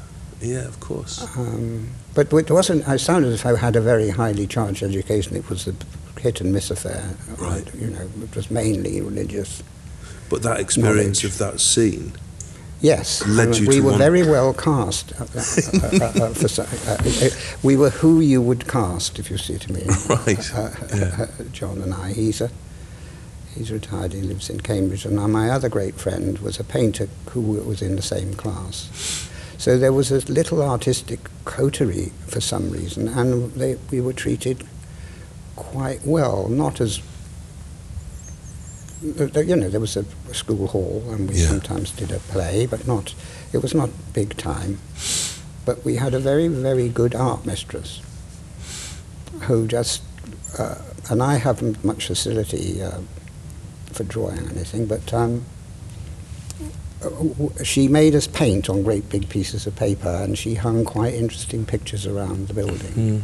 Yeah, 0.41 0.65
of 0.65 0.79
course. 0.79 1.21
Um, 1.37 1.89
but 2.15 2.31
it 2.31 2.49
wasn't. 2.49 2.87
I 2.87 2.95
sounded 2.95 3.27
as 3.33 3.41
if 3.41 3.45
I 3.45 3.57
had 3.57 3.75
a 3.75 3.81
very 3.81 4.09
highly 4.09 4.47
charged 4.47 4.81
education. 4.83 5.35
It 5.35 5.49
was 5.49 5.67
a 5.67 5.73
hit 6.21 6.39
and 6.39 6.53
miss 6.53 6.71
affair. 6.71 7.03
Right. 7.37 7.65
You 7.75 7.87
know, 7.87 8.07
it 8.23 8.33
was 8.33 8.49
mainly 8.49 9.01
religious. 9.01 9.61
But 10.29 10.41
that 10.43 10.61
experience 10.61 11.23
Knowledge. 11.23 11.25
of 11.25 11.37
that 11.39 11.59
scene. 11.59 12.13
Yes, 12.81 13.25
Led 13.27 13.57
you 13.57 13.67
we 13.67 13.81
were 13.81 13.87
want- 13.91 13.97
very 13.97 14.23
well 14.23 14.53
cast. 14.53 15.11
Uh, 15.19 15.23
uh, 15.23 15.39
uh, 15.39 16.05
uh, 16.05 16.25
uh, 16.25 16.33
for, 16.33 16.61
uh, 16.61 17.29
we 17.61 17.75
were 17.75 17.89
who 17.89 18.21
you 18.21 18.41
would 18.41 18.67
cast, 18.67 19.19
if 19.19 19.29
you 19.29 19.37
see 19.37 19.53
what 19.53 19.69
I 19.69 19.73
mean. 19.73 19.87
Right, 20.09 20.51
yeah. 20.95 21.27
John 21.51 21.81
and 21.81 21.93
I. 21.93 22.13
He's 22.13 22.39
a 22.41 22.49
he's 23.55 23.71
retired. 23.71 24.13
He 24.13 24.21
lives 24.21 24.49
in 24.49 24.61
Cambridge, 24.61 25.05
and 25.05 25.15
my 25.31 25.49
other 25.49 25.67
great 25.69 25.95
friend 25.95 26.39
was 26.39 26.59
a 26.59 26.63
painter 26.63 27.09
who 27.31 27.41
was 27.41 27.81
in 27.81 27.95
the 27.97 28.01
same 28.01 28.33
class. 28.35 29.27
So 29.57 29.77
there 29.77 29.91
was 29.91 30.09
a 30.11 30.19
little 30.31 30.61
artistic 30.63 31.19
coterie 31.43 32.13
for 32.27 32.39
some 32.39 32.69
reason, 32.71 33.09
and 33.09 33.51
they, 33.55 33.75
we 33.91 33.99
were 33.99 34.13
treated 34.13 34.63
quite 35.57 35.99
well. 36.05 36.47
Not 36.47 36.79
as 36.79 37.01
you 39.01 39.55
know, 39.55 39.69
there 39.69 39.79
was 39.79 39.95
a, 39.97 40.05
a 40.29 40.33
school 40.33 40.67
hall, 40.67 41.03
and 41.09 41.29
we 41.29 41.35
Yeah. 41.35 41.47
sometimes 41.47 41.91
did 41.91 42.11
a 42.11 42.19
play, 42.19 42.65
but 42.65 42.85
not. 42.87 43.13
It 43.53 43.59
was 43.61 43.73
not 43.73 43.89
big 44.13 44.35
time. 44.37 44.79
But 45.65 45.85
we 45.85 45.95
had 45.97 46.13
a 46.13 46.19
very, 46.19 46.47
very 46.47 46.89
good 46.89 47.15
art 47.15 47.45
mistress 47.45 48.01
who 49.41 49.67
just, 49.67 50.01
uh, 50.57 50.75
and 51.09 51.21
I 51.23 51.35
haven't 51.35 51.83
much 51.83 52.07
facility 52.07 52.81
uh, 52.81 52.99
for 53.91 54.03
drawing 54.03 54.39
or 54.39 54.49
anything, 54.49 54.85
but 54.85 55.13
um, 55.13 55.45
she 57.63 57.87
made 57.87 58.15
us 58.15 58.27
paint 58.27 58.69
on 58.69 58.83
great 58.83 59.09
big 59.09 59.29
pieces 59.29 59.65
of 59.67 59.75
paper, 59.75 60.09
and 60.09 60.37
she 60.37 60.55
hung 60.55 60.83
quite 60.83 61.13
interesting 61.13 61.65
pictures 61.65 62.05
around 62.05 62.47
the 62.47 62.53
building. 62.53 62.93
Mm. 62.93 63.21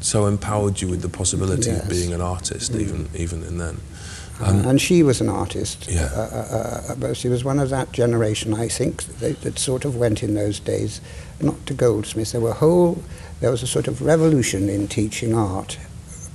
so 0.00 0.26
empowered 0.26 0.82
you 0.82 0.88
with 0.88 1.00
the 1.00 1.08
possibility 1.08 1.70
Yes. 1.70 1.82
of 1.84 1.88
being 1.88 2.12
an 2.12 2.20
artist, 2.20 2.74
even 2.74 3.08
even 3.14 3.42
in 3.42 3.56
then. 3.58 3.78
Uh, 4.40 4.68
and 4.68 4.80
she 4.80 5.02
was 5.02 5.20
an 5.20 5.28
artist. 5.30 5.86
Yeah. 5.88 6.10
Uh, 6.14 6.20
uh, 6.20 6.92
uh, 6.92 6.94
but 6.96 7.16
she 7.16 7.28
was 7.28 7.42
one 7.44 7.58
of 7.58 7.70
that 7.70 7.92
generation, 7.92 8.52
I 8.52 8.68
think, 8.68 9.02
that, 9.20 9.40
that 9.42 9.58
sort 9.58 9.84
of 9.84 9.96
went 9.96 10.22
in 10.22 10.34
those 10.34 10.60
days, 10.60 11.00
not 11.40 11.64
to 11.66 11.74
Goldsmiths. 11.74 12.32
There 12.32 12.40
were 12.40 12.52
whole, 12.52 13.02
there 13.40 13.50
was 13.50 13.62
a 13.62 13.66
sort 13.66 13.88
of 13.88 14.02
revolution 14.02 14.68
in 14.68 14.88
teaching 14.88 15.34
art 15.34 15.78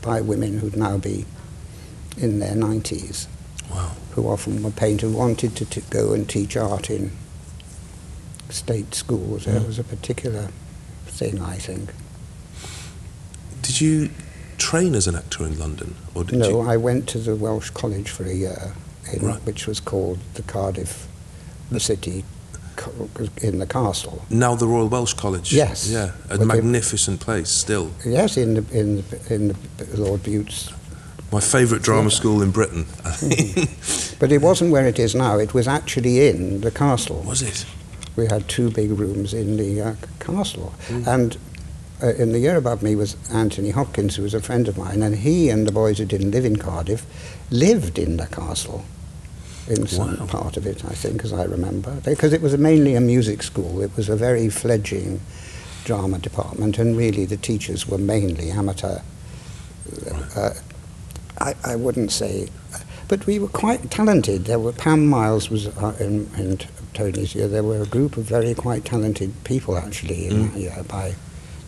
by 0.01 0.19
women 0.21 0.57
who'd 0.59 0.75
now 0.75 0.97
be 0.97 1.25
in 2.17 2.39
their 2.39 2.55
90s, 2.55 3.27
Wow. 3.69 3.91
who 4.15 4.27
often 4.27 4.63
were 4.63 4.71
painters, 4.71 5.11
wanted 5.13 5.55
to, 5.57 5.65
to 5.65 5.81
go 5.91 6.13
and 6.13 6.27
teach 6.27 6.57
art 6.57 6.89
in 6.89 7.11
state 8.49 8.93
schools. 8.95 9.45
There 9.45 9.59
Mm. 9.59 9.67
was 9.67 9.79
a 9.79 9.83
particular 9.83 10.49
thing, 11.05 11.39
I 11.39 11.55
think. 11.57 11.93
Did 13.61 13.79
you 13.79 14.09
train 14.61 14.93
as 14.95 15.07
an 15.07 15.15
actor 15.15 15.45
in 15.45 15.57
London, 15.57 15.95
or 16.13 16.23
did 16.23 16.39
no, 16.39 16.49
you? 16.49 16.59
I 16.61 16.77
went 16.77 17.09
to 17.09 17.17
the 17.17 17.35
Welsh 17.35 17.71
College 17.71 18.09
for 18.09 18.23
a 18.25 18.33
year, 18.33 18.73
in, 19.11 19.25
Right. 19.25 19.41
which 19.45 19.67
was 19.67 19.79
called 19.79 20.19
the 20.35 20.43
Cardiff 20.43 21.07
the 21.71 21.79
City 21.79 22.23
in 23.41 23.59
the 23.59 23.65
castle. 23.65 24.23
Now 24.29 24.55
the 24.55 24.67
Royal 24.67 24.87
Welsh 24.87 25.13
College. 25.13 25.53
Yes. 25.53 25.89
Yeah, 25.89 26.11
a 26.29 26.37
magnificent 26.45 27.19
place 27.19 27.49
still. 27.49 27.91
Yes, 28.05 28.37
in 28.37 28.53
the, 28.55 28.79
in 28.79 28.97
the, 28.97 29.33
in 29.35 29.47
the 29.77 30.01
Lord 30.01 30.23
Bute's. 30.23 30.71
My 31.31 31.39
favourite 31.39 31.83
drama 31.83 32.11
school 32.11 32.41
in 32.41 32.51
Britain. 32.51 32.85
But 34.21 34.31
it 34.31 34.41
wasn't 34.41 34.71
where 34.71 34.87
it 34.87 34.99
is 34.99 35.15
now. 35.15 35.39
It 35.39 35.53
was 35.55 35.67
actually 35.67 36.27
in 36.29 36.61
the 36.61 36.69
castle. 36.69 37.23
Was 37.25 37.41
it? 37.41 37.65
We 38.15 38.27
had 38.27 38.47
two 38.47 38.69
big 38.69 38.91
rooms 38.91 39.33
in 39.33 39.57
the 39.57 39.81
uh, 39.81 39.95
castle. 40.19 40.73
Mm. 40.89 41.07
And 41.07 41.37
uh, 42.01 42.13
in 42.13 42.31
the 42.31 42.39
year 42.39 42.55
above 42.57 42.81
me 42.83 42.95
was 42.95 43.15
Anthony 43.31 43.69
Hopkins, 43.71 44.15
who 44.15 44.23
was 44.23 44.33
a 44.33 44.41
friend 44.41 44.67
of 44.67 44.77
mine, 44.77 45.01
and 45.03 45.15
he 45.15 45.49
and 45.49 45.67
the 45.67 45.71
boys 45.71 45.97
who 45.99 46.05
didn't 46.05 46.31
live 46.31 46.45
in 46.45 46.55
Cardiff 46.57 47.05
lived 47.49 47.97
in 47.99 48.17
the 48.17 48.27
castle. 48.27 48.83
In 49.67 49.85
some 49.87 50.17
Wow. 50.17 50.25
part 50.25 50.57
of 50.57 50.65
it, 50.65 50.83
I 50.85 50.93
think, 50.95 51.23
as 51.23 51.31
I 51.31 51.43
remember. 51.43 51.95
Because 52.03 52.33
it 52.33 52.41
was 52.41 52.57
mainly 52.57 52.95
a 52.95 53.01
music 53.01 53.43
school. 53.43 53.81
It 53.81 53.91
was 53.95 54.09
a 54.09 54.15
very 54.15 54.49
fledgling 54.49 55.21
drama 55.85 56.17
department, 56.17 56.77
and 56.79 56.97
really 56.97 57.25
the 57.25 57.37
teachers 57.37 57.87
were 57.87 57.99
mainly 57.99 58.49
amateur. 58.49 58.99
Uh, 60.35 60.53
I, 61.39 61.55
I 61.63 61.75
wouldn't 61.75 62.11
say, 62.11 62.47
but 63.07 63.25
we 63.25 63.39
were 63.39 63.47
quite 63.47 63.89
talented. 63.91 64.45
There 64.45 64.59
were 64.59 64.71
Pam 64.73 65.07
Miles 65.07 65.49
was 65.49 65.67
uh, 65.67 65.95
in, 65.99 66.29
in 66.37 66.59
Tony's 66.93 67.35
year. 67.35 67.47
There 67.47 67.63
were 67.63 67.81
a 67.81 67.85
group 67.85 68.17
of 68.17 68.23
very 68.25 68.53
quite 68.53 68.83
talented 68.85 69.31
people 69.43 69.77
actually 69.77 70.27
in 70.27 70.33
Mm. 70.33 70.51
that 70.53 70.59
year 70.59 70.83
by 70.87 71.15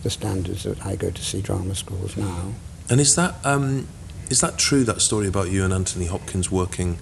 the 0.04 0.10
standards 0.10 0.62
that 0.62 0.86
I 0.86 0.94
go 0.94 1.10
to 1.10 1.22
see 1.22 1.42
drama 1.42 1.74
schools 1.74 2.16
now. 2.16 2.52
And 2.88 3.00
is 3.00 3.16
that 3.16 3.34
um, 3.44 3.88
is 4.30 4.40
that 4.40 4.58
true? 4.58 4.84
That 4.84 5.00
story 5.00 5.26
about 5.26 5.50
you 5.50 5.64
and 5.64 5.72
Anthony 5.72 6.06
Hopkins 6.06 6.50
working 6.50 6.98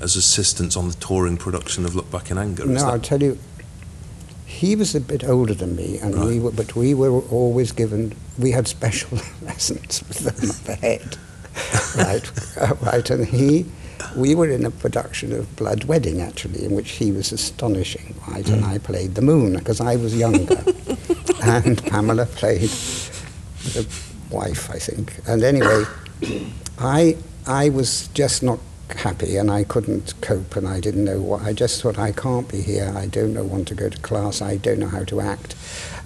as 0.00 0.14
assistants 0.14 0.76
on 0.76 0.88
the 0.88 0.94
touring 0.94 1.36
production 1.36 1.84
of 1.84 1.96
Look 1.96 2.10
Back 2.10 2.30
in 2.30 2.38
Anger. 2.38 2.66
No, 2.66 2.84
I'll 2.86 3.00
tell 3.00 3.22
you, 3.22 3.38
he 4.46 4.76
was 4.76 4.94
a 4.94 5.00
bit 5.00 5.24
older 5.24 5.54
than 5.54 5.74
me, 5.74 5.98
and 5.98 6.24
we 6.24 6.38
were, 6.38 6.52
but 6.52 6.76
we 6.76 6.94
were 6.94 7.20
always 7.30 7.72
given. 7.72 8.14
We 8.38 8.50
had 8.52 8.68
special 8.68 9.18
lessons 9.42 10.02
with 10.06 10.18
them 10.18 10.50
at 10.50 10.56
the 10.66 10.74
head, 10.74 11.16
right, 11.96 12.58
uh, 12.60 12.74
right, 12.82 13.10
and 13.10 13.26
he. 13.26 13.66
We 14.16 14.34
were 14.34 14.50
in 14.50 14.64
a 14.66 14.70
production 14.70 15.32
of 15.32 15.56
Blood 15.56 15.84
Wedding, 15.84 16.20
actually, 16.20 16.64
in 16.64 16.72
which 16.72 16.90
he 16.92 17.10
was 17.10 17.32
astonishing, 17.32 18.14
right, 18.28 18.46
and 18.48 18.64
I 18.64 18.78
played 18.78 19.14
the 19.14 19.22
moon 19.22 19.54
because 19.56 19.80
I 19.80 19.96
was 19.96 20.14
younger, 20.14 20.56
and 21.44 21.84
Pamela 21.86 22.26
played 22.26 22.70
the 23.72 23.86
wife, 24.30 24.70
I 24.70 24.78
think. 24.78 25.20
And 25.26 25.42
anyway, 25.42 25.84
I 26.78 27.16
I 27.46 27.68
was 27.68 28.08
just 28.08 28.42
not 28.42 28.58
happy 28.88 29.36
and 29.36 29.50
I 29.50 29.64
couldn't 29.64 30.14
cope 30.20 30.56
and 30.56 30.68
I 30.68 30.80
didn't 30.80 31.04
know 31.04 31.20
what. 31.20 31.42
I 31.42 31.52
just 31.52 31.82
thought 31.82 31.98
I 31.98 32.12
can't 32.12 32.48
be 32.48 32.60
here. 32.60 32.92
I 32.96 33.06
don't 33.06 33.34
know 33.34 33.44
want 33.44 33.68
to 33.68 33.74
go 33.74 33.88
to 33.88 33.98
class. 33.98 34.42
I 34.42 34.56
don't 34.56 34.78
know 34.78 34.88
how 34.88 35.04
to 35.04 35.20
act. 35.20 35.54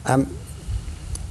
Um, 0.07 0.37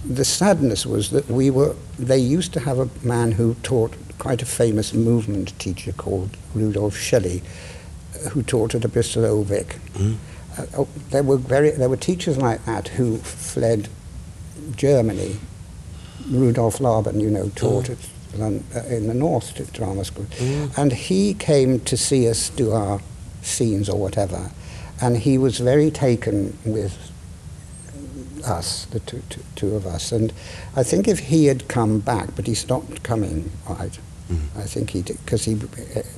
the 0.05 0.25
sadness 0.25 0.85
was 0.85 1.09
that 1.11 1.27
we 1.29 1.49
were. 1.49 1.75
They 1.99 2.19
used 2.19 2.53
to 2.53 2.59
have 2.61 2.79
a 2.79 2.89
man 3.03 3.31
who 3.31 3.55
taught 3.63 3.93
quite 4.19 4.41
a 4.41 4.45
famous 4.45 4.93
movement 4.93 5.57
teacher 5.59 5.91
called 5.91 6.29
Rudolf 6.53 6.95
Shelley, 6.97 7.41
uh, 8.15 8.29
who 8.29 8.43
taught 8.43 8.75
at 8.75 8.81
the 8.81 8.87
Bristol 8.87 9.25
Old 9.25 9.47
Vic. 9.47 9.77
Mm. 9.93 10.17
Uh, 10.57 10.65
oh, 10.77 10.87
there 11.09 11.23
were 11.23 11.37
very 11.37 11.71
there 11.71 11.89
were 11.89 11.97
teachers 11.97 12.37
like 12.37 12.63
that 12.65 12.87
who 12.89 13.17
fled 13.17 13.89
Germany. 14.75 15.37
Rudolf 16.29 16.79
Laban, 16.81 17.19
you 17.19 17.29
know, 17.29 17.49
taught 17.55 17.85
Mm. 17.85 18.61
at 18.73 18.83
uh, 18.83 18.87
in 18.95 19.07
the 19.07 19.13
North 19.13 19.57
at 19.59 19.71
drama 19.71 20.03
school, 20.03 20.25
Mm. 20.39 20.77
and 20.77 20.91
he 20.93 21.33
came 21.33 21.79
to 21.81 21.95
see 21.95 22.27
us 22.29 22.49
do 22.49 22.71
our 22.71 22.99
scenes 23.41 23.87
or 23.89 23.97
whatever, 23.99 24.51
and 24.99 25.17
he 25.17 25.37
was 25.37 25.59
very 25.59 25.89
taken 25.89 26.57
with 26.65 26.93
us, 28.45 28.85
the 28.91 28.99
two, 28.99 29.21
two, 29.29 29.41
two 29.55 29.75
of 29.75 29.85
us, 29.85 30.11
and 30.11 30.33
I 30.75 30.83
think 30.83 31.07
if 31.07 31.19
he 31.19 31.45
had 31.45 31.67
come 31.67 31.99
back, 31.99 32.35
but 32.35 32.47
he 32.47 32.53
stopped 32.53 33.03
coming, 33.03 33.51
right. 33.69 33.97
Mm. 34.31 34.39
I 34.57 34.63
think 34.63 34.89
he 34.91 35.01
did 35.01 35.17
because 35.23 35.45
he, 35.45 35.55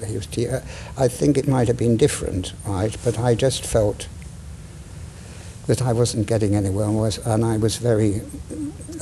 he 0.07 0.15
was. 0.15 0.27
Uh, 0.37 0.61
I 0.97 1.07
think 1.07 1.37
it 1.37 1.47
might 1.47 1.67
have 1.67 1.77
been 1.77 1.95
different, 1.97 2.53
right? 2.65 2.95
But 3.03 3.19
I 3.19 3.35
just 3.35 3.63
felt 3.65 4.07
that 5.69 5.83
I 5.83 5.93
wasn't 5.93 6.25
getting 6.25 6.55
anywhere, 6.55 6.85
and, 6.87 6.97
was, 6.97 7.19
and 7.27 7.45
I 7.45 7.57
was 7.57 7.77
very 7.77 8.23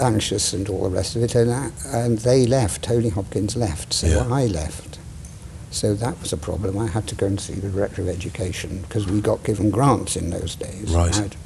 anxious 0.01 0.51
and 0.51 0.67
all 0.67 0.83
the 0.83 0.89
rest 0.89 1.15
of 1.15 1.23
it. 1.23 1.33
And, 1.33 1.49
I, 1.49 1.71
and 1.93 2.17
they 2.19 2.45
left. 2.45 2.81
Tony 2.83 3.07
Hopkins 3.07 3.55
left, 3.55 3.93
so 3.93 4.07
Yeah. 4.07 4.27
I 4.29 4.47
left. 4.47 4.99
So 5.71 5.93
that 5.93 6.19
was 6.21 6.33
a 6.33 6.37
problem. 6.37 6.77
I 6.77 6.87
had 6.87 7.07
to 7.07 7.15
go 7.15 7.25
and 7.25 7.39
see 7.39 7.53
the 7.53 7.69
director 7.69 8.01
of 8.01 8.09
education 8.09 8.81
because 8.81 9.07
we 9.07 9.21
got 9.21 9.45
given 9.45 9.71
grants 9.71 10.17
in 10.17 10.29
those 10.29 10.55
days. 10.55 10.91
Right. 10.93 11.37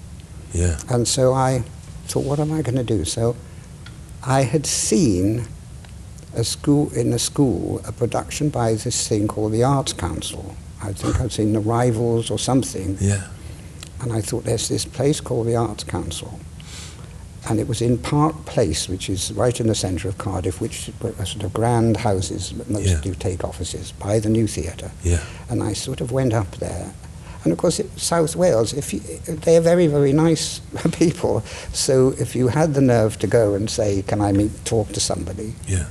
Yeah. 0.54 0.80
And 0.90 1.08
so 1.08 1.34
I 1.34 1.64
thought, 2.08 2.26
what 2.26 2.40
am 2.40 2.52
I 2.52 2.64
going 2.64 2.78
to 2.78 2.84
do? 2.84 3.06
So 3.06 3.36
I 4.26 4.42
had 4.42 4.66
seen 4.66 5.46
a 6.34 6.44
school 6.44 6.92
in 6.96 7.14
a 7.14 7.20
school 7.20 7.80
a 7.86 7.92
production 7.92 8.50
by 8.50 8.74
this 8.74 9.08
thing 9.08 9.28
called 9.28 9.52
the 9.52 9.64
Arts 9.64 9.94
Council. 9.94 10.56
I 10.82 10.94
think 10.94 11.22
I'd 11.22 11.32
seen 11.32 11.54
the 11.54 11.60
Rivals 11.60 12.32
or 12.32 12.40
something, 12.40 12.98
Yeah. 13.00 13.28
And 14.02 14.12
I 14.14 14.22
thought 14.22 14.44
there's 14.44 14.68
this 14.68 14.86
place 14.86 15.20
called 15.22 15.48
the 15.48 15.56
Arts 15.56 15.84
Council, 15.84 16.40
and 17.50 17.60
it 17.60 17.68
was 17.68 17.82
in 17.82 17.98
Park 17.98 18.46
Place, 18.46 18.88
which 18.90 19.10
is 19.10 19.32
right 19.34 19.60
in 19.60 19.68
the 19.68 19.76
centre 19.76 20.08
of 20.08 20.18
Cardiff, 20.18 20.62
which 20.62 20.90
were 21.02 21.14
uh, 21.20 21.24
sort 21.26 21.44
of 21.44 21.54
grand 21.54 21.98
houses 21.98 22.52
that 22.52 22.70
most 22.70 22.86
Yeah. 22.88 23.02
do 23.02 23.14
take 23.16 23.44
offices 23.44 23.92
by 23.94 24.20
the 24.20 24.30
new 24.30 24.48
theatre. 24.48 24.92
Yeah. 25.04 25.22
And 25.50 25.64
I 25.64 25.74
sort 25.74 26.02
of 26.02 26.12
went 26.12 26.34
up 26.34 26.52
there. 26.58 26.94
And 27.44 27.52
of 27.52 27.58
course, 27.58 27.80
it, 27.80 27.90
South 28.00 28.36
Wales, 28.36 28.72
if 28.74 28.94
you, 28.94 29.00
they're 29.26 29.62
very, 29.62 29.88
very 29.88 30.14
nice 30.14 30.60
people. 30.92 31.42
So 31.74 32.14
if 32.20 32.36
you 32.36 32.50
had 32.50 32.76
the 32.76 32.82
nerve 32.82 33.18
to 33.20 33.28
go 33.28 33.56
and 33.56 33.68
say, 33.70 34.04
"Can 34.04 34.22
I 34.22 34.32
meet, 34.32 34.52
talk 34.64 34.90
to 34.94 35.00
somebody?" 35.00 35.56
Yeah. 35.68 35.88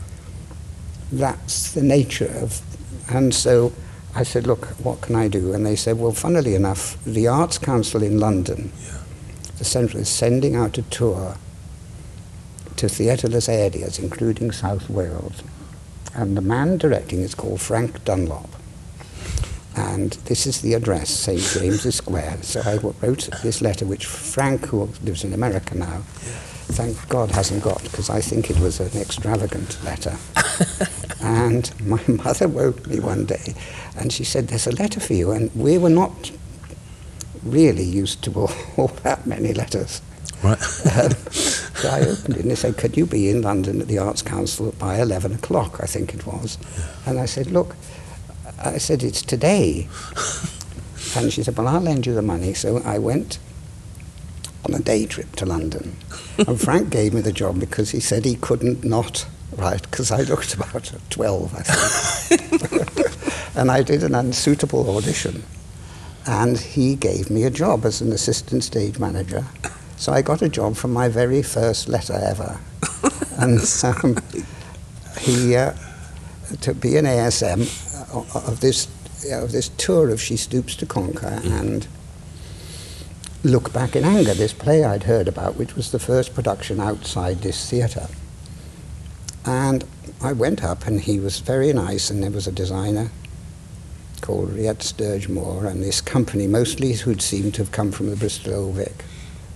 That's 1.13 1.73
the 1.73 1.83
nature 1.83 2.31
of. 2.41 2.61
And 3.13 3.35
so 3.35 3.73
I 4.15 4.23
said, 4.25 4.47
"Look, 4.47 4.67
what 4.83 5.01
can 5.01 5.15
I 5.17 5.29
do?" 5.29 5.53
And 5.53 5.65
they 5.65 5.77
said, 5.77 5.99
"Well, 5.99 6.13
funnily 6.13 6.55
enough, 6.55 6.97
the 7.05 7.29
Arts 7.29 7.59
Council 7.59 8.03
in 8.03 8.19
London, 8.19 8.73
Yeah. 8.85 8.99
the 9.59 9.65
central, 9.65 10.03
is 10.03 10.09
sending 10.09 10.57
out 10.57 10.79
a 10.79 10.83
tour 10.83 11.37
to 12.77 12.89
theatreless 12.89 13.49
areas, 13.49 13.99
including 13.99 14.51
South 14.53 14.89
Wales, 14.91 15.43
and 16.15 16.37
the 16.37 16.41
man 16.41 16.77
directing 16.79 17.21
is 17.21 17.35
called 17.35 17.61
Frank 17.61 18.05
Dunlop." 18.05 18.49
And 19.77 20.13
this 20.25 20.47
is 20.47 20.61
the 20.61 20.75
address, 20.75 21.09
St. 21.11 21.41
James's 21.41 21.95
Square. 21.95 22.39
So 22.43 22.61
I 22.67 22.77
wrote 22.77 23.29
this 23.43 23.63
letter, 23.63 23.87
which 23.87 24.05
Frank, 24.07 24.67
who 24.67 24.89
lives 25.05 25.23
in 25.23 25.33
America 25.33 25.77
now, 25.79 26.03
thank 26.73 26.97
God 27.09 27.31
hasn't 27.31 27.63
got, 27.63 27.83
because 27.85 28.11
I 28.11 28.21
think 28.21 28.51
it 28.51 28.59
was 28.59 28.81
an 28.81 29.01
extravagant 29.01 29.79
letter. 29.85 30.17
and 31.21 31.71
my 31.87 32.01
mother 32.09 32.49
woke 32.49 32.87
me 32.87 33.01
one 33.01 33.25
day, 33.27 33.55
and 33.97 34.13
she 34.13 34.25
said, 34.25 34.49
"There's 34.49 34.67
a 34.67 34.73
letter 34.73 35.01
for 35.01 35.15
you." 35.15 35.31
And 35.33 35.51
we 35.55 35.79
were 35.79 35.91
not 35.91 36.31
really 37.43 37.85
used 37.85 38.23
to 38.25 38.33
all, 38.35 38.53
all 38.77 38.89
that 39.03 39.27
many 39.27 39.53
letters. 39.53 40.03
Right. 40.43 40.59
Um, 40.91 41.11
so 41.81 41.89
I 41.89 42.01
opened 42.01 42.37
it 42.37 42.41
and 42.43 42.51
they 42.51 42.55
said, 42.55 42.77
Could 42.77 42.97
you 42.97 43.07
be 43.07 43.31
in 43.31 43.41
London 43.41 43.81
at 43.81 43.89
the 43.89 43.99
Arts 43.99 44.21
Council 44.23 44.73
by 44.79 45.01
11 45.01 45.33
o'clock, 45.33 45.79
I 45.83 45.87
think 45.87 46.13
it 46.13 46.27
was? 46.27 46.59
And 47.07 47.19
I 47.19 47.25
said, 47.27 47.47
Look, 47.51 47.75
I 48.63 48.77
said, 48.77 49.03
It's 49.03 49.23
today. 49.23 49.89
and 51.17 51.33
she 51.33 51.43
said, 51.43 51.57
Well, 51.57 51.69
I'll 51.69 51.81
lend 51.81 52.07
you 52.07 52.15
the 52.15 52.23
money. 52.23 52.53
So 52.53 52.83
I 52.85 52.99
went 52.99 53.39
on 54.67 54.75
a 54.75 54.79
day 54.79 55.07
trip 55.07 55.37
to 55.37 55.47
London. 55.47 55.97
and 56.39 56.61
Frank 56.61 56.91
gave 56.91 57.15
me 57.15 57.23
the 57.23 57.33
job 57.33 57.59
because 57.59 57.91
he 57.91 58.01
said 58.01 58.25
he 58.27 58.37
couldn't 58.37 58.85
not 58.85 59.27
write, 59.53 59.83
because 59.83 60.11
I 60.11 60.23
looked 60.23 60.55
about 60.55 60.93
12, 61.11 61.55
I 61.55 61.63
think. 61.63 63.57
and 63.57 63.71
I 63.71 63.83
did 63.83 64.03
an 64.03 64.15
unsuitable 64.15 64.97
audition. 64.97 65.43
And 66.27 66.59
he 66.59 66.97
gave 66.97 67.31
me 67.31 67.45
a 67.45 67.51
job 67.51 67.85
as 67.85 68.01
an 68.01 68.13
assistant 68.13 68.65
stage 68.65 68.99
manager. 68.99 69.45
So 69.97 70.13
I 70.13 70.23
got 70.23 70.43
a 70.43 70.49
job 70.49 70.77
from 70.77 70.93
my 70.93 71.09
very 71.09 71.43
first 71.43 71.89
letter 71.89 72.15
ever. 72.15 72.61
and 73.39 73.61
um, 73.83 74.17
he 75.21 75.57
uh, 75.57 75.73
to 76.61 76.75
be 76.75 76.97
an 76.97 77.05
ASM 77.05 77.61
of 78.49 78.61
this 78.61 78.89
of 79.31 79.53
this 79.53 79.69
tour 79.77 80.09
of 80.11 80.21
She 80.21 80.37
Stoops 80.37 80.75
to 80.77 80.87
Conquer 80.87 81.41
and 81.45 81.87
Look 83.45 83.73
Back 83.73 83.97
in 83.97 84.05
Anger, 84.05 84.35
this 84.35 84.53
play 84.53 84.85
I'd 84.85 85.05
heard 85.05 85.29
about, 85.29 85.57
which 85.57 85.77
was 85.77 85.93
the 85.93 85.99
first 85.99 86.35
production 86.35 86.81
outside 86.81 87.43
this 87.43 87.69
theatre. 87.69 88.09
And 89.45 89.85
I 90.23 90.33
went 90.33 90.63
up, 90.63 90.87
and 90.87 91.01
he 91.01 91.19
was 91.19 91.41
very 91.41 91.73
nice, 91.73 92.11
and 92.11 92.23
there 92.23 92.31
was 92.31 92.47
a 92.47 92.53
designer 92.53 93.11
called 94.21 94.53
Riette 94.53 94.83
Sturge 94.83 95.29
Moore, 95.29 95.67
and 95.67 95.83
this 95.83 96.01
company, 96.01 96.47
mostly 96.47 96.93
who'd 96.93 97.23
seemed 97.23 97.55
to 97.55 97.63
have 97.63 97.73
come 97.73 97.91
from 97.91 98.11
the 98.11 98.17
Bristol 98.17 98.55
Old 98.55 98.75
Vic, 98.75 99.05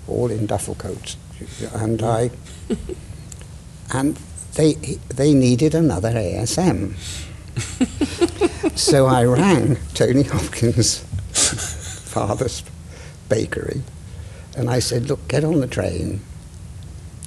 all 0.08 0.30
in 0.30 0.46
duffel 0.46 0.74
coats. 0.74 1.16
And 1.74 2.02
I, 2.02 2.30
and 3.92 4.18
they, 4.54 4.74
they 5.14 5.34
needed 5.34 5.74
another 5.74 6.12
ASM. 6.12 6.94
so 8.76 9.06
I 9.06 9.24
rang 9.24 9.76
Tony 9.94 10.22
Hopkins' 10.22 10.98
father's 12.08 12.62
bakery, 13.28 13.82
and 14.56 14.70
I 14.70 14.78
said, 14.78 15.08
look, 15.08 15.28
get 15.28 15.44
on 15.44 15.60
the 15.60 15.66
train, 15.66 16.20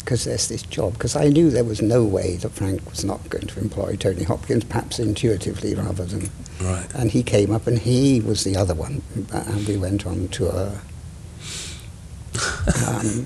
because 0.07 0.23
there's 0.23 0.47
this 0.47 0.61
job. 0.61 0.93
Because 0.93 1.17
I 1.17 1.27
knew 1.27 1.49
there 1.49 1.65
was 1.65 1.81
no 1.81 2.05
way 2.05 2.37
that 2.37 2.53
Frank 2.53 2.89
was 2.89 3.03
not 3.03 3.29
going 3.29 3.45
to 3.47 3.59
employ 3.59 3.97
Tony 3.97 4.23
Hopkins, 4.23 4.63
perhaps 4.63 4.99
intuitively 4.99 5.75
rather 5.75 6.05
than. 6.05 6.29
Right. 6.61 6.87
And 6.95 7.11
he 7.11 7.23
came 7.23 7.51
up, 7.51 7.67
and 7.67 7.77
he 7.77 8.21
was 8.21 8.45
the 8.45 8.55
other 8.55 8.73
one, 8.73 9.01
and 9.33 9.67
we 9.67 9.75
went 9.75 10.07
on 10.07 10.29
tour, 10.29 10.79
um, 12.87 13.25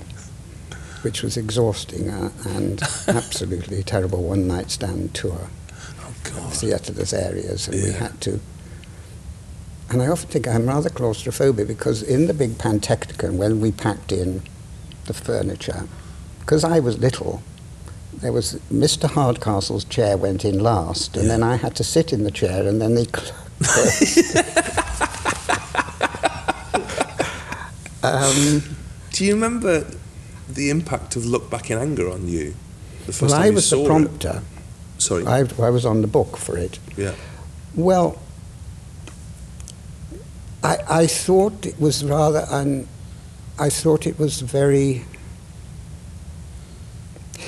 which 1.02 1.22
was 1.22 1.36
exhausting 1.36 2.10
uh, 2.10 2.32
and 2.46 2.82
absolutely 3.06 3.84
terrible 3.84 4.24
one-night 4.24 4.72
stand 4.72 5.14
tour 5.14 5.48
Oh, 6.00 6.14
God. 6.24 6.52
theatres 6.52 7.12
areas, 7.12 7.68
and 7.68 7.80
we 7.80 7.92
had 7.92 8.20
to. 8.22 8.40
And 9.88 10.02
I 10.02 10.08
often 10.08 10.28
think 10.30 10.48
I'm 10.48 10.66
rather 10.66 10.90
claustrophobic 10.90 11.68
because 11.68 12.02
in 12.02 12.26
the 12.26 12.34
big 12.34 12.58
Pantechnicon, 12.58 13.36
when 13.36 13.60
we 13.60 13.70
packed 13.70 14.10
in 14.10 14.42
the 15.04 15.14
furniture, 15.14 15.86
because 16.42 16.64
I 16.64 16.78
was 16.80 16.98
little, 16.98 17.42
there 18.20 18.32
was 18.32 18.54
Mr. 18.72 19.08
Hardcastle's 19.08 19.84
chair 19.84 20.16
went 20.16 20.44
in 20.44 20.58
last, 20.60 21.16
and 21.16 21.24
Yeah. 21.26 21.32
then 21.32 21.42
I 21.42 21.56
had 21.56 21.74
to 21.76 21.84
sit 21.84 22.12
in 22.12 22.22
the 22.24 22.30
chair, 22.30 22.66
and 22.68 22.80
then 22.80 22.94
they. 22.94 23.06
um, 28.02 28.62
Do 29.12 29.24
you 29.24 29.34
remember 29.34 29.86
the 30.48 30.70
impact 30.70 31.16
of 31.16 31.24
Look 31.26 31.50
Back 31.50 31.70
in 31.70 31.78
Anger 31.78 32.10
on 32.10 32.28
you? 32.28 32.54
The 33.06 33.12
first 33.12 33.22
well, 33.22 33.30
time 33.30 33.42
I 33.42 33.50
was 33.50 33.70
the 33.70 33.80
it? 33.80 33.86
prompter. 33.86 34.42
Sorry. 34.98 35.26
I, 35.26 35.40
I 35.60 35.70
was 35.70 35.84
on 35.84 36.00
the 36.02 36.06
book 36.06 36.36
for 36.36 36.56
it. 36.56 36.78
yeah. 36.96 37.14
Well, 37.74 38.18
I, 40.62 40.76
I 40.88 41.06
thought 41.06 41.66
it 41.66 41.80
was 41.80 42.04
rather 42.04 42.46
un, 42.50 42.86
I 43.58 43.68
thought 43.70 44.06
it 44.06 44.18
was 44.18 44.40
very. 44.40 45.04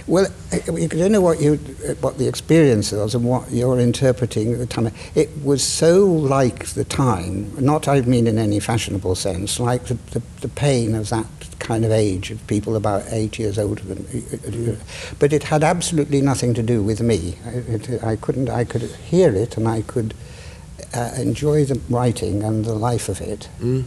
Well, 0.07 0.27
I 0.53 0.57
I 0.57 0.87
don't 0.87 1.13
know 1.13 1.23
what 1.23 1.41
you, 1.41 1.55
what 2.01 2.19
the 2.19 2.29
experience 2.29 2.93
was 2.93 3.15
and 3.15 3.25
what 3.25 3.51
you're 3.51 3.81
interpreting 3.81 4.53
at 4.53 4.59
the 4.59 4.67
time. 4.67 4.91
It 5.15 5.31
was 5.43 5.63
so 5.63 6.05
like 6.05 6.67
the 6.67 6.85
time, 6.85 7.53
not 7.59 7.89
I 7.89 8.03
mean 8.03 8.27
in 8.27 8.39
any 8.39 8.61
fashionable 8.61 9.15
sense, 9.15 9.59
like 9.59 9.87
the, 9.87 9.95
the, 10.13 10.23
the 10.43 10.49
pain 10.49 10.95
of 10.95 11.09
that 11.09 11.27
kind 11.59 11.85
of 11.87 11.91
age 11.91 12.31
of 12.31 12.47
people 12.47 12.77
about 12.77 13.05
eight 13.11 13.39
years 13.39 13.59
older 13.59 13.83
than. 13.83 14.79
But 15.19 15.33
it 15.33 15.45
had 15.45 15.65
absolutely 15.65 16.21
nothing 16.21 16.53
to 16.55 16.63
do 16.63 16.83
with 16.83 17.01
me. 17.01 17.39
I, 17.47 17.51
it, 17.51 18.05
I 18.05 18.17
couldn't. 18.17 18.51
I 18.51 18.65
could 18.65 18.83
hear 18.83 19.35
it 19.35 19.57
and 19.57 19.67
I 19.67 19.83
could 19.83 20.15
uh, 20.93 21.13
enjoy 21.17 21.65
the 21.65 21.81
writing 21.89 22.43
and 22.43 22.65
the 22.65 22.75
life 22.75 23.09
of 23.09 23.21
it. 23.23 23.49
Mm. 23.59 23.85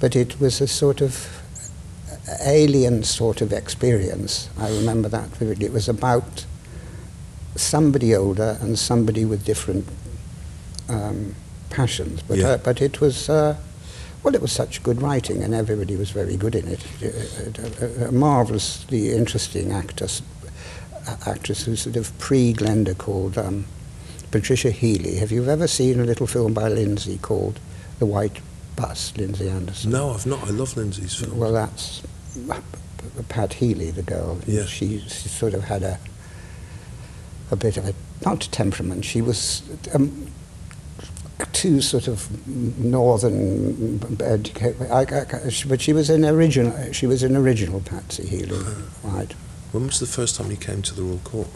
But 0.00 0.16
it 0.16 0.40
was 0.40 0.62
a 0.62 0.66
sort 0.66 1.02
of 1.02 1.39
alien 2.40 3.02
sort 3.02 3.40
of 3.40 3.52
experience. 3.52 4.48
I 4.58 4.70
remember 4.70 5.08
that 5.08 5.28
vividly. 5.36 5.66
It 5.66 5.72
was 5.72 5.88
about 5.88 6.44
somebody 7.56 8.14
older 8.14 8.56
and 8.60 8.78
somebody 8.78 9.24
with 9.24 9.44
different 9.44 9.86
um, 10.88 11.34
passions. 11.70 12.22
But, 12.22 12.38
Yeah. 12.38 12.48
uh, 12.50 12.56
but 12.58 12.80
it 12.80 13.00
was, 13.00 13.28
uh, 13.28 13.56
well, 14.22 14.34
it 14.34 14.42
was 14.42 14.52
such 14.52 14.82
good 14.82 15.00
writing 15.02 15.42
and 15.42 15.54
everybody 15.54 15.96
was 15.96 16.10
very 16.10 16.36
good 16.36 16.54
in 16.54 16.68
it. 16.68 16.80
A, 18.02 18.12
marvelously 18.12 19.12
interesting 19.12 19.72
actress, 19.72 20.22
actress 21.26 21.64
who's 21.64 21.80
sort 21.82 21.96
of 21.96 22.16
pre-Glenda 22.18 22.96
called 22.96 23.38
um, 23.38 23.64
Patricia 24.30 24.70
Healey. 24.70 25.16
Have 25.16 25.32
you 25.32 25.48
ever 25.48 25.66
seen 25.66 26.00
a 26.00 26.04
little 26.04 26.26
film 26.26 26.54
by 26.54 26.68
Lindsay 26.68 27.18
called 27.18 27.58
The 27.98 28.06
White 28.06 28.40
Bus, 28.76 29.12
Lindsay 29.16 29.48
Anderson? 29.48 29.90
No, 29.90 30.10
I've 30.10 30.26
not. 30.26 30.44
I 30.46 30.50
love 30.50 30.76
Lindsay's 30.76 31.14
films. 31.14 31.34
Well, 31.34 31.52
that's 31.52 32.02
Pat 33.28 33.54
Healey, 33.54 33.90
the 33.90 34.02
girl. 34.02 34.38
Yeah. 34.46 34.64
She, 34.66 35.00
she 35.00 35.28
sort 35.28 35.54
of 35.54 35.64
had 35.64 35.82
a 35.82 35.98
a 37.50 37.56
bit 37.56 37.76
of 37.76 37.88
a 37.88 37.94
not 38.24 38.40
temperament. 38.52 39.04
She 39.04 39.20
was 39.20 39.62
um, 39.92 40.30
too 41.52 41.80
sort 41.80 42.06
of 42.06 42.28
northern 42.78 44.00
educated, 44.22 44.82
I, 44.90 45.00
I, 45.44 45.48
she- 45.48 45.68
but 45.68 45.80
she 45.80 45.92
was 45.92 46.10
an 46.10 46.24
original. 46.24 46.92
She 46.92 47.06
was 47.08 47.22
an 47.24 47.36
original 47.36 47.80
Patsy 47.80 48.26
Healey, 48.26 48.58
right? 49.02 49.32
when 49.72 49.86
was 49.86 49.98
the 50.00 50.06
first 50.06 50.36
time 50.36 50.50
you 50.50 50.56
came 50.56 50.82
to 50.82 50.94
the 50.94 51.02
Royal 51.02 51.18
Court? 51.18 51.48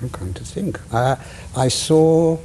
I'm 0.00 0.10
trying 0.10 0.34
to 0.34 0.44
think. 0.44 0.78
Uh, 0.92 1.16
I 1.56 1.68
saw 1.68 2.38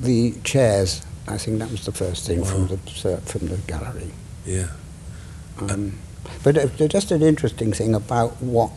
the 0.00 0.32
chairs. 0.44 1.02
I 1.26 1.38
think 1.38 1.58
that 1.58 1.70
was 1.70 1.84
the 1.84 1.92
first 1.92 2.26
thing 2.26 2.44
from 2.44 2.66
the 2.68 2.76
from 3.24 3.48
the 3.48 3.56
gallery. 3.66 4.10
Yeah. 4.44 4.68
Um, 5.58 5.98
but 6.42 6.56
uh, 6.58 6.66
just 6.88 7.10
an 7.10 7.22
interesting 7.22 7.72
thing 7.72 7.94
about 7.94 8.40
what 8.42 8.72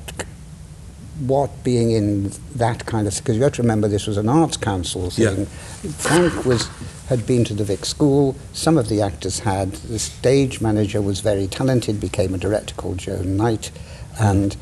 what 1.20 1.64
being 1.64 1.92
in 1.92 2.32
that 2.56 2.86
kind 2.86 3.08
of 3.08 3.16
because 3.18 3.36
you 3.36 3.44
have 3.44 3.54
to 3.54 3.64
remember 3.64 3.88
this 3.88 4.06
was 4.06 4.18
an 4.18 4.30
arts 4.30 4.56
council 4.58 5.10
thing. 5.10 5.40
Yeah. 5.84 5.92
Frank 5.98 6.46
was 6.46 6.70
had 7.10 7.26
been 7.26 7.44
to 7.46 7.54
the 7.54 7.64
Vic 7.64 7.86
School. 7.86 8.36
Some 8.54 8.78
of 8.78 8.88
the 8.90 9.02
actors 9.02 9.40
had. 9.40 9.72
The 9.74 10.00
stage 10.00 10.62
manager 10.62 11.02
was 11.02 11.20
very 11.22 11.48
talented. 11.48 12.00
Became 12.00 12.34
a 12.34 12.38
director 12.38 12.76
called 12.76 13.00
Joan 13.00 13.36
Knight, 13.36 13.72
and 14.20 14.56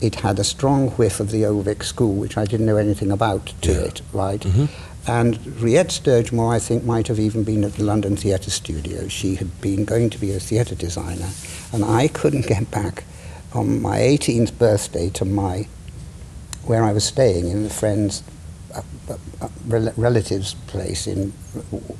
it 0.00 0.16
had 0.16 0.38
a 0.38 0.44
strong 0.44 0.90
whiff 0.90 1.18
of 1.20 1.30
the 1.30 1.46
Old 1.46 1.64
Vic 1.64 1.82
School, 1.84 2.14
which 2.14 2.36
I 2.36 2.44
didn't 2.44 2.66
know 2.66 2.76
anything 2.76 3.10
about 3.10 3.52
to 3.62 3.72
Yeah. 3.72 3.78
it. 3.80 4.02
Right. 4.12 4.40
Mhm. 4.40 4.68
And 5.06 5.36
Riette 5.60 5.90
Sturge 5.90 6.30
Moore, 6.30 6.54
I 6.54 6.58
think, 6.60 6.84
might 6.84 7.08
have 7.08 7.18
even 7.18 7.42
been 7.42 7.64
at 7.64 7.74
the 7.74 7.82
London 7.82 8.16
Theatre 8.16 8.50
Studio. 8.50 9.08
She 9.08 9.34
had 9.34 9.60
been 9.60 9.84
going 9.84 10.10
to 10.10 10.18
be 10.18 10.32
a 10.32 10.38
theatre 10.38 10.76
designer, 10.76 11.30
and 11.72 11.84
I 11.84 12.06
couldn't 12.08 12.46
get 12.46 12.70
back 12.70 13.04
on 13.52 13.82
my 13.82 13.98
18th 13.98 14.56
birthday 14.58 15.10
to 15.10 15.24
my 15.24 15.66
where 16.64 16.84
I 16.84 16.92
was 16.92 17.04
staying 17.04 17.48
in 17.48 17.66
a 17.66 17.68
friend's 17.68 18.22
uh, 18.72 18.82
uh, 19.10 19.16
uh, 19.40 19.48
rel- 19.66 19.92
relative's 19.96 20.54
place 20.68 21.08
in 21.08 21.32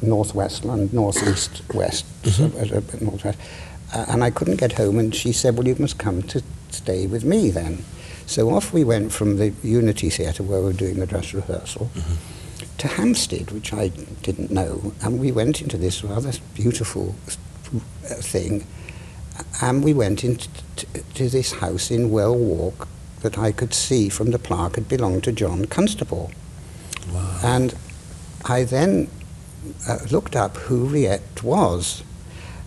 northwest 0.01 0.65
London, 0.65 0.88
northeast 0.93 1.62
west, 1.75 2.07
so, 2.25 2.45
uh, 2.45 2.79
uh, 2.79 2.81
northwest. 3.01 3.38
Uh, 3.93 4.07
and 4.09 4.23
I 4.23 4.31
couldn't 4.31 4.57
get 4.57 4.73
home, 4.75 5.01
and 5.01 5.12
she 5.12 5.33
said, 5.33 5.57
"Well, 5.57 5.67
you 5.67 5.75
must 5.79 5.99
come 5.99 6.23
to 6.23 6.41
stay 6.71 7.09
with 7.09 7.25
me 7.25 7.51
then." 7.51 7.85
So 8.27 8.51
off 8.55 8.73
we 8.73 8.85
went 8.85 9.12
from 9.12 9.37
the 9.38 9.53
Unity 9.65 10.09
Theatre 10.09 10.45
where 10.45 10.61
we 10.61 10.67
were 10.67 10.73
doing 10.73 11.01
the 11.01 11.07
dress 11.07 11.35
rehearsal 11.35 11.91
to 12.78 12.88
Hampstead, 12.88 13.50
which 13.50 13.72
I 13.72 13.88
didn't 14.22 14.50
know, 14.50 14.92
and 15.02 15.20
we 15.20 15.30
went 15.32 15.61
into 15.61 15.76
this 15.76 16.02
rather 16.02 16.32
beautiful 16.54 17.14
uh, 17.74 18.14
thing, 18.14 18.66
and 19.61 19.85
we 19.85 19.94
went 19.94 20.24
into 20.24 20.48
t- 20.76 20.87
to 21.14 21.28
this 21.28 21.52
house 21.52 21.90
in 21.90 22.11
Well 22.11 22.37
Walk 22.37 22.88
that 23.20 23.38
I 23.38 23.52
could 23.52 23.72
see 23.72 24.08
from 24.08 24.30
the 24.30 24.38
plaque 24.38 24.74
had 24.74 24.88
belonged 24.88 25.24
to 25.24 25.32
John 25.32 25.64
Constable. 25.66 26.30
Wow. 27.12 27.40
And 27.42 27.74
I 28.44 28.64
then 28.64 29.08
uh, 29.88 29.98
looked 30.11 30.37
up 30.37 30.56
who 30.56 30.87
Riette 30.87 31.42
was. 31.42 32.02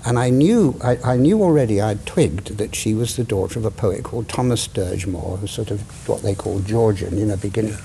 And 0.07 0.19
I 0.19 0.29
knew, 0.29 0.79
I, 0.83 0.97
I 1.03 1.17
knew 1.17 1.41
already, 1.41 1.81
I'd 1.81 2.05
twigged 2.05 2.57
that 2.59 2.75
she 2.75 2.93
was 2.93 3.15
the 3.15 3.23
daughter 3.23 3.57
of 3.57 3.65
a 3.65 3.71
poet 3.71 4.03
called 4.03 4.29
Thomas 4.29 4.61
Sturge 4.61 5.07
Moore, 5.07 5.37
who's 5.37 5.49
sort 5.49 5.71
of 5.71 5.81
what 6.07 6.21
they 6.21 6.35
call 6.35 6.59
Georgian, 6.59 7.17
you 7.17 7.25
know, 7.25 7.37
beginning. 7.37 7.71
Yeah. 7.71 7.81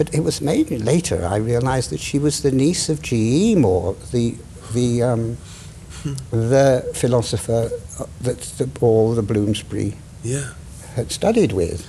But 0.00 0.14
it 0.14 0.20
was 0.24 0.40
maybe 0.40 0.78
later 0.78 1.26
I 1.26 1.36
realized 1.36 1.90
that 1.90 2.00
she 2.00 2.18
was 2.18 2.40
the 2.40 2.50
niece 2.50 2.88
of 2.88 3.02
G.E. 3.02 3.54
Moore, 3.56 3.94
the, 4.12 4.34
the, 4.72 5.02
um, 5.02 5.36
the 6.30 6.90
philosopher 6.94 7.68
uh, 7.98 8.06
that 8.22 8.40
the, 8.56 8.70
all 8.80 9.14
the 9.14 9.20
Bloomsbury 9.22 9.98
Yeah. 10.24 10.52
had 10.94 11.12
studied 11.12 11.52
with. 11.52 11.86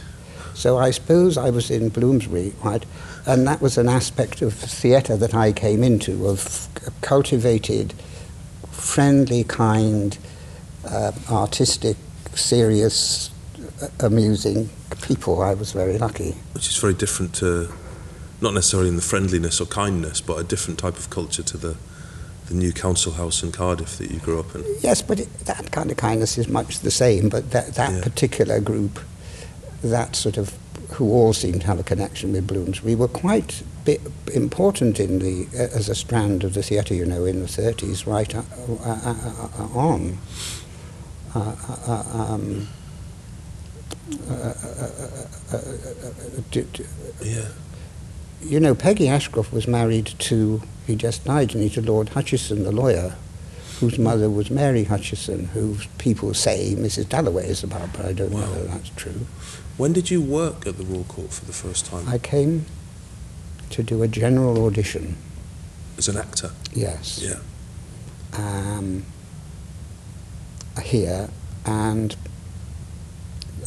So 0.53 0.77
I 0.77 0.91
suppose 0.91 1.37
I 1.37 1.51
was 1.51 1.71
in 1.71 1.87
Bloomsbury, 1.87 2.51
right? 2.65 2.85
And 3.25 3.47
that 3.47 3.61
was 3.61 3.77
an 3.77 3.87
aspect 3.87 4.41
of 4.41 4.53
theatre 4.55 5.15
that 5.15 5.33
I 5.33 5.53
came 5.53 5.81
into, 5.81 6.27
of 6.27 6.67
cultivated, 6.99 7.93
friendly, 8.71 9.45
kind, 9.45 10.17
uh, 10.83 11.13
artistic 11.29 11.95
serious, 12.35 13.29
uh, 13.81 13.87
amusing 14.01 14.69
people. 15.01 15.41
I 15.41 15.53
was 15.53 15.71
very 15.71 15.97
lucky. 15.97 16.35
Which 16.51 16.67
is 16.67 16.75
very 16.75 16.93
different 16.93 17.33
to, 17.35 17.71
not 18.41 18.53
necessarily 18.53 18.89
in 18.89 18.95
the 18.95 19.01
friendliness 19.01 19.61
or 19.61 19.65
kindness, 19.65 20.19
but 20.21 20.37
a 20.39 20.43
different 20.43 20.79
type 20.79 20.97
of 20.97 21.09
culture 21.09 21.43
to 21.43 21.57
the, 21.57 21.77
the 22.47 22.53
new 22.55 22.73
council 22.73 23.13
house 23.13 23.43
in 23.43 23.51
Cardiff 23.51 23.97
that 23.99 24.09
you 24.11 24.19
grew 24.19 24.39
up 24.39 24.53
in. 24.55 24.63
Yes, 24.81 25.01
but 25.01 25.19
it, 25.19 25.33
that 25.45 25.71
kind 25.71 25.91
of 25.91 25.97
kindness 25.97 26.37
is 26.37 26.47
much 26.47 26.79
the 26.79 26.91
same. 26.91 27.29
But 27.29 27.51
that, 27.51 27.75
that 27.75 27.93
Yeah. 27.93 28.01
particular 28.01 28.59
group, 28.59 28.99
that 29.83 30.15
sort 30.15 30.37
of, 30.37 30.57
who 30.91 31.11
all 31.11 31.33
seemed 31.33 31.61
to 31.61 31.67
have 31.67 31.79
a 31.79 31.83
connection 31.83 32.33
with 32.33 32.47
Bloomsbury, 32.47 32.95
were 32.95 33.07
quite 33.07 33.63
important 34.33 34.99
in 34.99 35.19
the 35.19 35.47
uh, 35.55 35.75
as 35.77 35.89
a 35.89 35.95
strand 35.95 36.43
of 36.43 36.53
the 36.53 36.61
theatre. 36.63 36.93
You 36.93 37.05
know, 37.05 37.25
in 37.25 37.39
the 37.39 37.45
30s, 37.47 38.05
right 38.05 38.33
uh, 38.35 38.39
uh, 38.39 38.99
uh, 39.05 39.47
uh, 39.59 39.77
on. 39.77 40.17
Uh, 41.33 41.39
uh, 41.39 41.77
uh, 41.87 42.33
um, 42.33 42.67
uh, 44.29 44.33
uh, 44.33 44.35
uh, 44.35 44.53
uh, 45.53 45.57
uh, 45.57 45.57
uh, 45.57 46.61
Yeah. 47.23 47.47
You 48.43 48.59
know, 48.59 48.73
Peggy 48.75 49.07
Ashcroft 49.07 49.53
was 49.53 49.67
married 49.67 50.07
to, 50.19 50.61
he 50.87 50.95
just 50.95 51.25
died, 51.25 51.51
to 51.51 51.81
Lord 51.81 52.09
Hutchinson, 52.09 52.63
the 52.63 52.71
lawyer, 52.71 53.15
whose 53.79 53.97
mother 53.99 54.29
was 54.29 54.49
Mary 54.49 54.83
Hutchinson, 54.83 55.45
who 55.47 55.77
people 55.97 56.33
say 56.33 56.75
Mrs. 56.77 57.07
Dalloway 57.07 57.47
is 57.47 57.63
about, 57.63 57.93
but 57.93 58.05
I 58.05 58.13
don't 58.13 58.31
know 58.31 58.37
Wow. 58.39 58.51
whether 58.51 58.63
that's 58.65 58.89
true. 58.95 59.25
When 59.77 59.93
did 59.93 60.11
you 60.11 60.21
work 60.21 60.67
at 60.67 60.77
the 60.77 60.83
Royal 60.83 61.03
Court 61.05 61.31
for 61.31 61.45
the 61.45 61.53
first 61.53 61.85
time? 61.85 62.07
I 62.07 62.17
came 62.17 62.65
to 63.71 63.83
do 63.83 64.03
a 64.03 64.07
general 64.07 64.65
audition, 64.65 65.15
As 65.97 66.07
an 66.07 66.17
actor? 66.17 66.51
yes, 66.73 67.19
Yeah. 67.23 67.39
um, 68.33 69.03
here, 70.83 71.29
and 71.65 72.15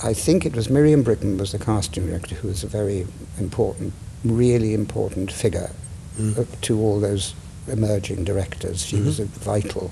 I 0.03 0.13
think 0.15 0.45
it 0.45 0.55
was 0.55 0.69
Miriam 0.69 1.05
Brickman 1.05 1.39
was 1.39 1.53
the 1.53 1.59
casting 1.59 2.07
director, 2.07 2.35
who 2.37 2.49
was 2.49 2.63
a 2.65 2.67
very 2.69 3.07
important, 3.39 3.93
really 4.25 4.75
important 4.75 5.31
figure 5.33 5.71
Mm. 6.19 6.39
uh, 6.39 6.45
to 6.63 6.79
all 6.81 7.01
those 7.01 7.35
emerging 7.67 8.25
directors. 8.25 8.85
She 8.87 9.01
was 9.01 9.19
Mhm. 9.19 9.23
a 9.25 9.25
vital. 9.41 9.91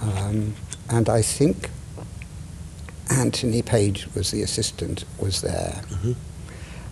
Um, 0.00 0.54
and 0.88 1.08
I 1.08 1.20
think 1.22 1.68
Anthony 3.10 3.60
Page 3.62 4.06
was 4.14 4.30
the 4.30 4.42
assistant, 4.42 5.04
was 5.18 5.42
there. 5.42 5.82
Mhm. 5.90 6.16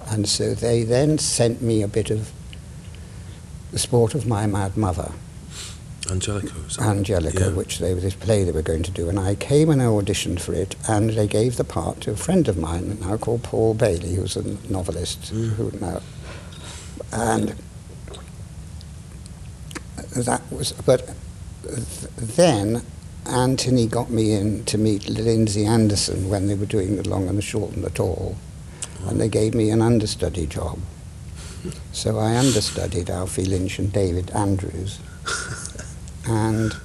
And 0.09 0.29
so 0.29 0.55
they 0.55 0.83
then 0.85 1.19
sent 1.19 1.63
me 1.63 1.83
a 1.83 1.89
bit 1.89 2.11
of 2.11 2.31
The 3.73 3.79
Sport 3.79 4.15
of 4.15 4.27
My 4.27 4.47
Mad 4.47 4.77
Mother, 4.77 5.13
Ann 6.11 6.21
Jellicoe. 6.21 6.55
is 6.69 6.77
that- 6.77 6.85
Ann 6.87 7.05
Jellicoe, 7.05 7.49
Yeah. 7.51 7.55
which 7.55 7.79
they 7.79 7.95
were 7.95 8.01
this 8.01 8.15
play 8.15 8.43
they 8.45 8.51
were 8.53 8.63
going 8.63 8.83
to 8.83 8.91
do. 8.91 9.09
And 9.09 9.19
I 9.19 9.35
came 9.37 9.71
and 9.71 9.81
I 9.81 9.87
auditioned 9.87 10.41
for 10.41 10.53
it, 10.53 10.75
and 10.89 11.11
they 11.11 11.27
gave 11.27 11.57
the 11.57 11.65
part 11.65 12.01
to 12.03 12.11
a 12.11 12.17
friend 12.17 12.49
of 12.49 12.57
mine 12.57 12.99
now 13.01 13.17
called 13.17 13.43
Paul 13.43 13.75
Bailey, 13.75 14.15
who's 14.17 14.37
a 14.37 14.45
novelist 14.69 15.33
Mm. 15.33 15.51
who 15.55 15.73
now. 15.81 16.01
And 17.13 17.55
that 20.17 20.43
was, 20.51 20.73
but 20.85 21.15
then 22.17 22.83
Anthony 23.27 23.87
got 23.87 24.11
me 24.11 24.33
in 24.33 24.65
to 24.65 24.79
meet 24.79 25.09
Lindsay 25.09 25.65
Anderson 25.65 26.29
when 26.29 26.47
they 26.49 26.55
were 26.55 26.67
doing 26.67 26.97
the 26.97 27.09
long 27.09 27.29
and 27.29 27.39
the 27.39 27.43
short 27.43 27.73
and 27.73 27.85
the 27.85 27.91
tall, 27.91 28.37
and 29.07 29.21
they 29.21 29.29
gave 29.29 29.55
me 29.55 29.71
an 29.71 29.83
understudy 29.83 30.47
job. 30.47 30.79
So 31.93 32.19
I 32.19 32.37
understudied 32.37 33.11
Alfie 33.11 33.45
Lynch 33.45 33.79
and 33.79 33.93
David 33.93 34.31
Andrews, 34.31 34.99
and 36.27 36.77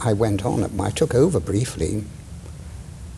I 0.00 0.12
went 0.12 0.44
on. 0.44 0.80
I 0.80 0.90
took 0.90 1.14
over 1.14 1.40
briefly, 1.40 2.04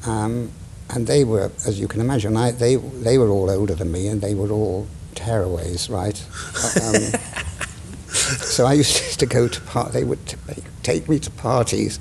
um, 0.06 0.50
and 0.88 1.06
they 1.06 1.24
were, 1.24 1.50
as 1.66 1.78
you 1.78 1.86
can 1.88 2.00
imagine, 2.00 2.36
I, 2.36 2.50
they 2.50 2.76
they 2.76 3.18
were 3.18 3.28
all 3.28 3.50
older 3.50 3.74
than 3.74 3.92
me, 3.92 4.08
and 4.08 4.20
they 4.20 4.34
were 4.34 4.50
all 4.50 4.86
tearaways, 5.14 5.90
right? 5.90 6.18
Um, 6.82 7.20
so 8.10 8.66
I 8.66 8.74
used 8.74 9.18
to 9.20 9.26
go 9.26 9.48
to 9.48 9.60
part. 9.62 9.92
They 9.92 10.04
would 10.04 10.24
t- 10.26 10.36
take 10.82 11.08
me 11.08 11.18
to 11.20 11.30
parties, 11.30 12.00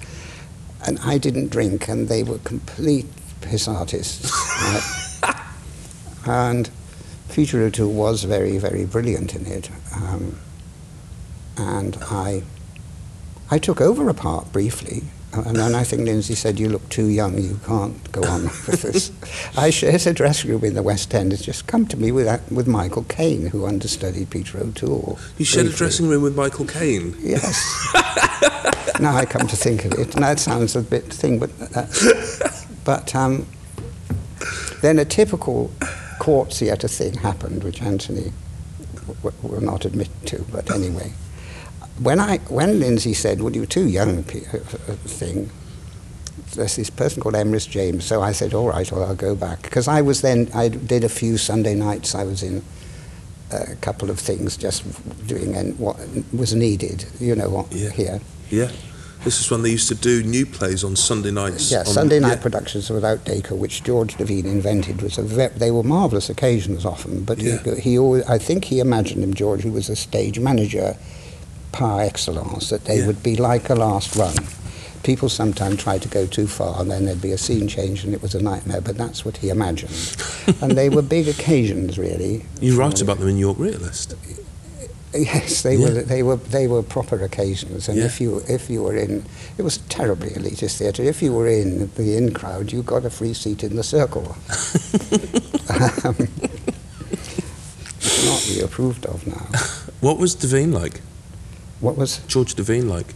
and 0.86 1.00
I 1.00 1.18
didn't 1.18 1.50
drink, 1.50 1.88
and 1.88 2.08
they 2.08 2.24
were 2.24 2.40
complete 2.40 3.06
piss 3.42 3.68
artists. 3.68 4.32
right? 5.24 5.36
and 6.26 6.70
Peter 7.30 7.62
O'Toole 7.62 7.94
was 7.94 8.24
very, 8.24 8.58
very 8.58 8.86
brilliant 8.86 9.36
in 9.36 9.46
it, 9.46 9.70
um, 9.96 10.38
and 11.60 11.98
I, 12.10 12.44
I 13.52 13.60
took 13.60 13.82
over 13.82 14.08
a 14.10 14.14
part 14.14 14.52
briefly. 14.52 15.04
And 15.32 15.58
then 15.58 15.76
I 15.76 15.84
think 15.84 16.06
Lindsay 16.06 16.34
said, 16.34 16.60
"You 16.60 16.70
look 16.70 16.90
too 16.90 17.06
young. 17.06 17.38
You 17.38 17.60
can't 17.64 18.12
go 18.12 18.24
on 18.24 18.46
with 18.46 18.82
this." 18.94 19.12
I 19.56 19.70
shared 19.70 20.08
a 20.08 20.14
dressing 20.14 20.50
room 20.50 20.64
in 20.64 20.74
the 20.74 20.82
West 20.82 21.14
End. 21.14 21.34
It's 21.34 21.44
just 21.44 21.68
come 21.68 21.86
to 21.88 21.98
me 21.98 22.12
with 22.12 22.26
that, 22.26 22.52
with 22.52 22.66
Michael 22.68 23.04
Caine, 23.04 23.46
who 23.46 23.68
understudied 23.68 24.32
Peter 24.32 24.58
O'Toole. 24.58 25.20
You 25.38 25.46
shared 25.46 25.68
a 25.68 25.70
dressing 25.70 26.08
room 26.10 26.24
with 26.24 26.36
Michael 26.36 26.66
Caine. 26.66 27.16
Yes. 27.20 27.64
now 29.00 29.16
I 29.16 29.26
come 29.28 29.46
to 29.48 29.56
think 29.56 29.86
of 29.86 29.94
it, 30.00 30.16
now 30.16 30.32
it 30.32 30.40
sounds 30.40 30.76
a 30.76 30.82
bit 30.82 31.04
thing, 31.04 31.38
but 31.38 31.52
uh, 31.76 31.86
but 32.84 33.14
um, 33.16 33.46
then 34.82 34.98
a 34.98 35.06
typical 35.06 35.72
court 36.18 36.52
theatre 36.52 36.88
thing 36.88 37.14
happened, 37.14 37.64
which 37.64 37.84
Anthony 37.84 38.34
w- 39.22 39.36
will 39.44 39.62
not 39.62 39.86
admit 39.86 40.10
to. 40.26 40.44
But 40.52 40.72
anyway, 40.72 41.14
when 42.02 42.20
I 42.20 42.38
when 42.50 42.80
Lindsay 42.80 43.14
said, 43.14 43.42
"Well, 43.42 43.54
you 43.54 43.62
were 43.62 43.68
too 43.68 43.88
young," 43.88 44.20
uh, 44.20 44.58
uh, 44.58 44.94
thing. 45.06 45.50
There's 46.56 46.76
this 46.78 46.90
person 46.90 47.22
called 47.22 47.36
Emrys 47.36 47.70
James, 47.70 48.06
so 48.06 48.22
I 48.22 48.32
said, 48.32 48.54
"All 48.54 48.68
right, 48.70 48.92
well, 48.92 49.04
I'll 49.04 49.16
go 49.16 49.36
back." 49.36 49.62
Because 49.64 49.88
I 49.88 50.02
was 50.02 50.22
then, 50.22 50.50
I 50.54 50.70
did 50.70 51.04
a 51.04 51.10
few 51.10 51.38
Sunday 51.38 51.76
nights. 51.76 52.16
I 52.16 52.24
was 52.24 52.42
in 52.44 52.64
a 53.52 53.76
couple 53.82 54.10
of 54.10 54.20
things, 54.20 54.58
just 54.58 54.84
doing 55.28 55.56
and 55.56 55.78
what 55.80 55.98
was 56.34 56.54
needed, 56.54 57.06
you 57.20 57.36
know, 57.36 57.50
what, 57.50 57.72
Yeah. 57.72 57.90
here. 57.90 58.22
Yeah. 58.52 58.70
This 59.24 59.42
is 59.42 59.50
when 59.52 59.64
they 59.64 59.72
used 59.72 59.88
to 59.90 59.96
do 59.96 60.22
new 60.24 60.46
plays 60.46 60.84
on 60.84 60.96
Sunday 60.96 61.32
nights. 61.32 61.72
Yeah, 61.72 61.80
on- 61.80 61.86
Sunday 61.88 62.20
night 62.20 62.38
yeah. 62.38 62.42
productions 62.42 62.90
without 62.92 63.26
décor, 63.26 63.58
which 63.58 63.84
George 63.84 64.16
Devine 64.18 64.46
invented, 64.46 65.02
was 65.02 65.18
a 65.18 65.24
ve- 65.24 65.58
they 65.58 65.72
were 65.72 65.84
marvellous 65.84 66.30
occasions 66.30 66.86
often. 66.86 67.24
But 67.24 67.40
Yeah. 67.40 67.58
he, 67.76 67.82
he 67.82 67.98
always, 68.00 68.24
I 68.26 68.38
think 68.38 68.66
he 68.66 68.80
imagined 68.80 69.24
him, 69.24 69.34
George, 69.34 69.62
who 69.64 69.72
was 69.72 69.90
a 69.90 69.96
stage 69.96 70.40
manager 70.40 70.96
par 71.72 72.02
excellence, 72.02 72.70
that 72.70 72.86
they 72.86 73.00
Yeah. 73.00 73.08
would 73.08 73.22
be 73.24 73.36
like 73.36 73.70
a 73.70 73.76
last 73.76 74.16
run. 74.16 74.36
People 75.04 75.30
sometimes 75.30 75.78
tried 75.82 76.02
to 76.02 76.10
go 76.10 76.26
too 76.26 76.46
far, 76.48 76.82
and 76.82 76.92
then 76.92 77.06
there'd 77.06 77.22
be 77.22 77.32
a 77.32 77.38
scene 77.38 77.68
change, 77.68 78.04
and 78.04 78.14
it 78.14 78.22
was 78.22 78.36
a 78.36 78.42
nightmare. 78.42 78.82
But 78.82 78.98
that's 78.98 79.24
what 79.24 79.38
he 79.38 79.50
imagined, 79.50 79.94
and 80.62 80.74
they 80.78 80.90
were 80.90 81.02
big 81.02 81.28
occasions, 81.28 81.98
really. 81.98 82.46
You 82.60 82.76
write 82.78 83.02
about 83.02 83.20
them 83.20 83.30
in 83.30 83.38
York 83.38 83.58
Realist. 83.58 84.16
Yes, 85.14 85.62
they 85.64 85.76
Yeah. 85.76 85.86
were. 85.90 86.02
They 86.04 86.22
were. 86.22 86.36
They 86.36 86.68
were 86.68 86.84
proper 86.84 87.24
occasions, 87.24 87.88
and 87.90 87.98
Yeah. 87.98 88.06
if 88.06 88.20
you 88.22 88.44
if 88.48 88.70
you 88.70 88.84
were 88.84 88.96
in, 88.96 89.24
it 89.58 89.64
was 89.64 89.80
terribly 89.90 90.30
elitist 90.32 90.76
theatre. 90.78 91.02
If 91.04 91.22
you 91.24 91.32
were 91.34 91.48
in 91.48 91.90
the 91.96 92.16
in 92.18 92.32
crowd, 92.32 92.72
you 92.72 92.84
got 92.84 93.06
a 93.06 93.10
free 93.10 93.34
seat 93.34 93.64
in 93.64 93.76
the 93.76 93.84
circle. 93.84 94.36
um, 96.04 96.16
it's 98.02 98.26
not 98.26 98.44
be 98.48 98.60
approved 98.62 99.06
of 99.08 99.26
now. 99.26 99.48
What 100.02 100.18
was 100.20 100.36
Devine 100.36 100.72
like? 100.74 101.02
What 101.80 101.96
was 101.98 102.20
George 102.28 102.56
Devine 102.56 102.90
like? 102.90 103.14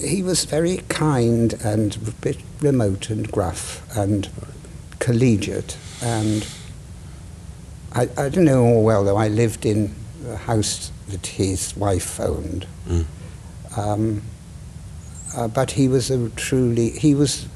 he 0.00 0.22
was 0.22 0.44
very 0.44 0.76
kind 0.88 1.54
and 1.64 1.96
a 1.96 2.12
bit 2.22 2.36
remote 2.60 3.10
and 3.10 3.28
gruff 3.32 3.82
and 3.96 4.28
collegiate 5.00 5.76
and 6.00 6.46
I, 7.92 8.08
I 8.16 8.28
don't 8.28 8.44
know 8.44 8.62
all 8.64 8.84
well 8.84 9.02
though 9.02 9.16
I 9.16 9.26
lived 9.26 9.66
in 9.66 9.92
the 10.22 10.36
house 10.36 10.92
that 11.08 11.26
his 11.26 11.76
wife 11.76 12.20
owned 12.20 12.64
Mm. 12.86 13.06
um, 13.76 14.22
uh, 15.36 15.48
but 15.48 15.72
he 15.72 15.88
was 15.88 16.12
a 16.12 16.28
truly 16.30 16.90
he 16.90 17.16
was 17.16 17.48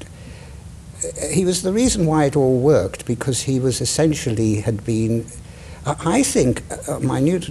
he 1.31 1.45
was 1.45 1.61
the 1.61 1.71
reason 1.71 2.05
why 2.05 2.25
it 2.25 2.35
all 2.35 2.59
worked 2.59 3.05
because 3.05 3.43
he 3.43 3.57
was 3.57 3.79
essentially 3.79 4.55
had 4.61 4.83
been 4.83 5.25
I 5.85 6.23
think 6.23 6.63
uh, 6.87 6.99
my 6.99 7.19
new 7.19 7.41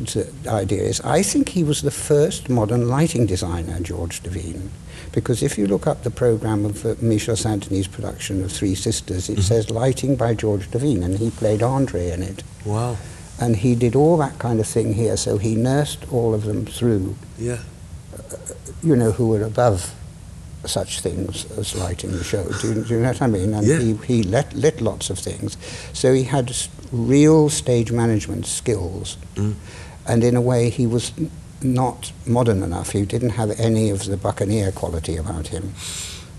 idea 0.48 0.82
is 0.82 1.00
I 1.02 1.22
think 1.22 1.50
he 1.50 1.64
was 1.64 1.82
the 1.82 1.90
first 1.90 2.48
modern 2.48 2.88
lighting 2.88 3.26
designer, 3.26 3.78
George 3.80 4.22
Devine, 4.22 4.70
because 5.12 5.42
if 5.42 5.58
you 5.58 5.66
look 5.66 5.86
up 5.86 6.02
the 6.02 6.10
program 6.10 6.64
of 6.64 6.86
uh, 6.86 6.94
Michel 7.02 7.36
Saint-Denis' 7.36 7.86
production 7.88 8.42
of 8.42 8.50
Three 8.50 8.74
Sisters, 8.74 9.28
it 9.28 9.38
Mhm. 9.38 9.42
says 9.42 9.70
lighting 9.70 10.16
by 10.16 10.32
George 10.34 10.70
Devine, 10.70 11.02
and 11.02 11.18
he 11.18 11.28
played 11.30 11.62
Andre 11.62 12.10
in 12.10 12.22
it, 12.22 12.42
Wow. 12.64 12.96
and 13.38 13.56
he 13.56 13.74
did 13.74 13.94
all 13.94 14.16
that 14.18 14.38
kind 14.38 14.60
of 14.60 14.66
thing 14.66 14.94
here. 14.94 15.18
So 15.18 15.36
he 15.36 15.54
nursed 15.54 15.98
all 16.10 16.32
of 16.32 16.44
them 16.44 16.64
through, 16.64 17.16
Yeah. 17.38 17.58
you 18.82 18.96
know, 18.96 19.12
who 19.12 19.28
were 19.28 19.42
above 19.42 19.92
such 20.64 21.00
things 21.00 21.44
as 21.58 21.74
lighting 21.74 22.12
the 22.12 22.24
show. 22.24 22.44
Do 22.62 22.68
you, 22.68 22.74
do 22.84 22.94
you 22.94 23.00
know 23.00 23.08
what 23.08 23.20
I 23.20 23.26
mean? 23.26 23.52
And 23.52 23.66
Yeah. 23.66 23.78
he, 23.78 23.98
he 24.06 24.22
lit, 24.22 24.54
lit 24.54 24.80
lots 24.80 25.10
of 25.10 25.18
things. 25.18 25.56
So 25.92 26.14
he 26.14 26.22
had 26.22 26.54
real 26.92 27.48
stage 27.48 27.90
management 27.90 28.46
skills. 28.46 29.16
Mm. 29.34 29.54
And 30.06 30.22
in 30.24 30.36
a 30.36 30.40
way, 30.40 30.70
he 30.70 30.86
was 30.86 31.12
not 31.62 32.12
modern 32.26 32.62
enough. 32.62 32.90
He 32.90 33.04
didn't 33.04 33.30
have 33.30 33.50
any 33.58 33.90
of 33.90 34.04
the 34.06 34.16
buccaneer 34.16 34.72
quality 34.72 35.16
about 35.16 35.48
him. 35.48 35.74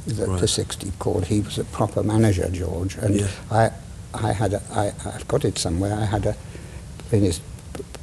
that 0.06 0.28
Right. 0.28 0.42
the 0.42 0.48
60 0.50 0.92
called. 1.00 1.26
He 1.28 1.40
was 1.40 1.58
a 1.58 1.64
proper 1.64 2.04
manager, 2.04 2.50
George, 2.52 2.96
and 2.98 3.16
Yeah. 3.16 3.28
I, 3.50 3.72
I 4.14 4.34
had 4.34 4.54
a, 4.54 4.62
I, 4.72 4.88
I've 5.06 5.26
got 5.30 5.46
it 5.46 5.58
somewhere. 5.58 5.94
I 5.96 6.04
had 6.06 6.26
a 6.26 6.36
in 7.14 7.22
his 7.22 7.40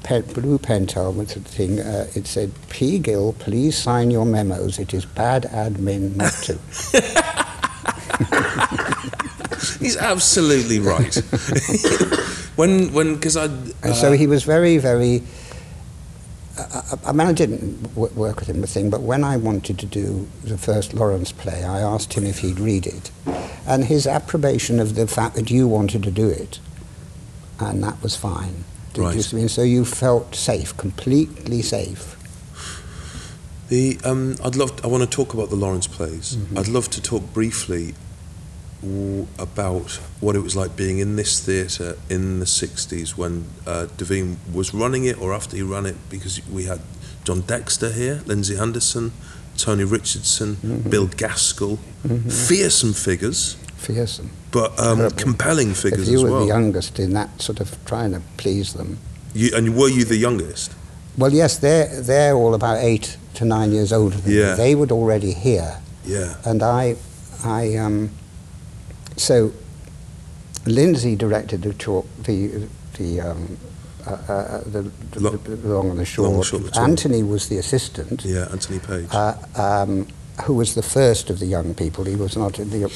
pen, 0.02 0.22
blue 0.32 0.58
pentel 0.58 1.14
with 1.14 1.34
the 1.34 1.40
thing. 1.40 1.78
Uh, 1.78 2.06
it 2.14 2.26
said, 2.26 2.52
"P. 2.70 2.98
Gill, 2.98 3.34
please 3.34 3.76
sign 3.76 4.10
your 4.10 4.24
memos. 4.24 4.78
It 4.78 4.94
is 4.94 5.04
bad 5.04 5.42
admin 5.52 6.16
not 6.16 6.32
to." 6.44 6.58
He's 9.78 9.98
absolutely 9.98 10.78
right. 10.80 11.16
when 12.60 12.92
when 12.92 13.14
because 13.14 13.36
I 13.36 13.44
And 13.46 13.92
uh, 13.92 13.94
so 13.94 14.12
he 14.12 14.26
was 14.26 14.42
very, 14.44 14.78
very. 14.78 15.22
I, 16.58 16.96
I 17.06 17.12
mean, 17.12 17.26
I 17.26 17.32
didn't 17.32 17.82
w- 17.94 18.12
work 18.14 18.36
with 18.40 18.48
him 18.48 18.60
the 18.60 18.66
thing, 18.66 18.90
but 18.90 19.00
when 19.00 19.24
I 19.24 19.36
wanted 19.38 19.78
to 19.78 19.86
do 19.86 20.28
the 20.44 20.58
first 20.58 20.92
Lawrence 20.94 21.32
play, 21.32 21.64
I 21.64 21.80
asked 21.80 22.12
him 22.18 22.24
if 22.24 22.38
he'd 22.40 22.60
read 22.60 22.86
it, 22.86 23.10
and 23.66 23.84
his 23.84 24.06
approbation 24.06 24.78
of 24.80 24.94
the 24.94 25.06
fact 25.06 25.34
that 25.36 25.50
you 25.50 25.66
wanted 25.68 26.02
to 26.02 26.10
do 26.10 26.28
it, 26.28 26.60
and 27.58 27.82
that 27.82 28.02
was 28.02 28.14
fine. 28.16 28.64
You 28.96 29.02
Right. 29.04 29.12
see 29.14 29.18
what 29.22 29.32
I 29.32 29.36
mean? 29.36 29.48
So 29.48 29.62
you 29.62 29.84
felt 29.84 30.34
safe, 30.34 30.76
completely 30.76 31.62
safe. 31.62 32.16
The 33.68 33.98
um, 34.04 34.36
I'd 34.44 34.56
love. 34.56 34.72
I 34.84 34.88
want 34.88 35.02
to 35.08 35.16
talk 35.16 35.32
about 35.34 35.48
the 35.48 35.56
Lawrence 35.56 35.86
plays. 35.86 36.36
Mhm. 36.36 36.58
I'd 36.58 36.68
love 36.68 36.88
to 36.90 37.00
talk 37.00 37.22
briefly 37.32 37.94
about 39.38 39.90
what 40.20 40.36
it 40.36 40.40
was 40.40 40.56
like 40.56 40.76
being 40.76 40.98
in 40.98 41.16
this 41.16 41.40
theatre 41.40 41.96
in 42.08 42.40
the 42.40 42.46
'60s 42.46 43.16
when 43.16 43.44
uh, 43.66 43.86
Devine 43.96 44.38
was 44.52 44.72
running 44.74 45.04
it, 45.04 45.20
or 45.20 45.32
after 45.32 45.56
he 45.56 45.62
ran 45.62 45.86
it, 45.86 45.96
because 46.08 46.40
we 46.48 46.64
had 46.64 46.80
John 47.24 47.42
Dexter 47.42 47.90
here, 47.92 48.22
Lindsay 48.26 48.56
Anderson, 48.56 49.12
Tony 49.56 49.84
Richardson, 49.84 50.56
Mhm. 50.56 50.90
Bill 50.90 51.06
Gaskill, 51.08 51.78
Mhm. 52.06 52.32
fearsome 52.32 52.94
figures, 52.94 53.56
Fearsome. 53.76 54.30
but 54.50 54.78
um, 54.80 55.10
compelling 55.10 55.74
figures 55.74 56.08
if 56.08 56.12
you 56.12 56.22
were 56.22 56.40
the 56.40 56.46
youngest 56.46 56.98
in 56.98 57.12
that 57.14 57.28
sort 57.42 57.60
of 57.60 57.76
trying 57.84 58.12
to 58.12 58.20
please 58.38 58.72
them. 58.72 58.98
You, 59.34 59.50
and 59.54 59.76
were 59.76 59.88
you 59.88 60.04
the 60.04 60.16
youngest? 60.16 60.72
Well, 61.18 61.32
yes, 61.32 61.58
they're, 61.58 62.00
they're 62.00 62.34
all 62.34 62.54
about 62.54 62.78
eight 62.78 63.16
to 63.34 63.44
nine 63.44 63.72
years 63.72 63.92
older 63.92 64.16
than 64.16 64.32
Yeah. 64.32 64.52
me. 64.52 64.56
They 64.56 64.74
would 64.74 64.90
already 64.92 65.32
hear. 65.32 65.76
Yeah. 66.06 66.34
And 66.44 66.62
I, 66.62 66.96
I, 67.44 67.76
um, 67.76 68.10
so 69.20 69.52
Lindsay 70.66 71.16
directed 71.16 71.62
the 71.62 71.74
talk, 71.74 72.06
the, 72.24 72.66
the, 72.98 73.20
um, 73.20 73.58
uh, 74.06 74.10
uh, 74.10 74.60
the, 74.64 74.82
the, 75.12 75.20
Lo- 75.20 75.36
the 75.36 75.56
long 75.68 75.90
and 75.90 75.98
the 75.98 76.04
short. 76.04 76.28
Long 76.30 76.36
and 76.36 76.44
short. 76.46 76.76
Anthony 76.78 77.22
was 77.22 77.48
the 77.48 77.58
assistant, 77.58 78.24
Yeah, 78.24 78.48
Anthony 78.50 78.78
Page. 78.78 79.08
uh, 79.12 79.34
um, 79.56 80.06
who 80.44 80.54
was 80.54 80.74
the 80.74 80.82
first 80.82 81.28
of 81.30 81.38
the 81.38 81.46
young 81.46 81.74
people. 81.74 82.04
He 82.04 82.16
was 82.16 82.36
not 82.36 82.58
in 82.58 82.70
the 82.70 82.90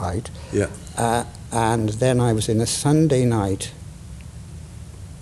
right. 0.00 0.28
yeah. 0.52 0.66
Uh, 0.96 1.24
and 1.50 1.88
then 1.90 2.20
I 2.20 2.32
was 2.34 2.48
in 2.48 2.60
a 2.60 2.66
Sunday 2.66 3.24
night 3.24 3.72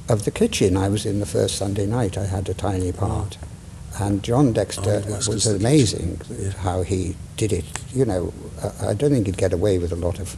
of 0.08 0.24
the 0.24 0.30
kitchen. 0.32 0.76
I 0.76 0.88
was 0.88 1.06
in 1.06 1.20
the 1.20 1.26
first 1.26 1.56
Sunday 1.56 1.86
night. 1.86 2.18
I 2.18 2.26
had 2.26 2.48
a 2.48 2.54
tiny 2.54 2.90
part. 2.92 3.38
And 4.00 4.22
John 4.22 4.52
Dexter 4.54 5.02
Oh, 5.06 5.10
Wesker's 5.10 5.28
was 5.28 5.46
amazing 5.46 6.20
Yeah. 6.30 6.52
how 6.52 6.82
he 6.82 7.16
did 7.36 7.52
it. 7.52 7.64
You 7.92 8.06
know, 8.06 8.32
I, 8.82 8.88
I 8.88 8.94
don't 8.94 9.10
think 9.10 9.26
he'd 9.26 9.36
get 9.36 9.52
away 9.52 9.78
with 9.78 9.92
a 9.92 9.96
lot 9.96 10.18
of 10.18 10.36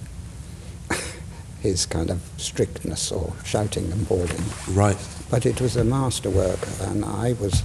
his 1.60 1.86
kind 1.86 2.10
of 2.10 2.20
strictness 2.38 3.12
or 3.12 3.32
shouting 3.44 3.90
and 3.92 4.06
bawling. 4.08 4.42
Right. 4.68 4.96
But 5.30 5.46
it 5.46 5.60
was 5.60 5.76
a 5.76 5.84
masterwork, 5.84 6.58
and 6.80 7.04
I 7.04 7.34
was, 7.34 7.62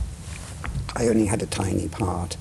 I 0.96 1.08
only 1.08 1.26
had 1.26 1.42
a 1.42 1.48
tiny 1.48 1.88
part. 1.88 2.38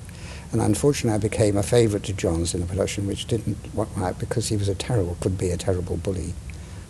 And 0.51 0.61
unfortunately, 0.61 1.15
I 1.15 1.29
became 1.29 1.57
a 1.57 1.63
favourite 1.63 2.05
to 2.05 2.13
John's 2.13 2.53
in 2.53 2.61
a 2.63 2.65
production 2.65 3.07
which 3.07 3.25
didn't 3.25 3.57
work 3.73 3.89
out 3.97 4.19
because 4.19 4.47
he 4.49 4.55
was 4.55 4.69
a 4.69 4.75
terrible, 4.75 5.17
could 5.19 5.37
be 5.37 5.49
a 5.49 5.57
terrible 5.57 5.97
bully. 5.97 6.33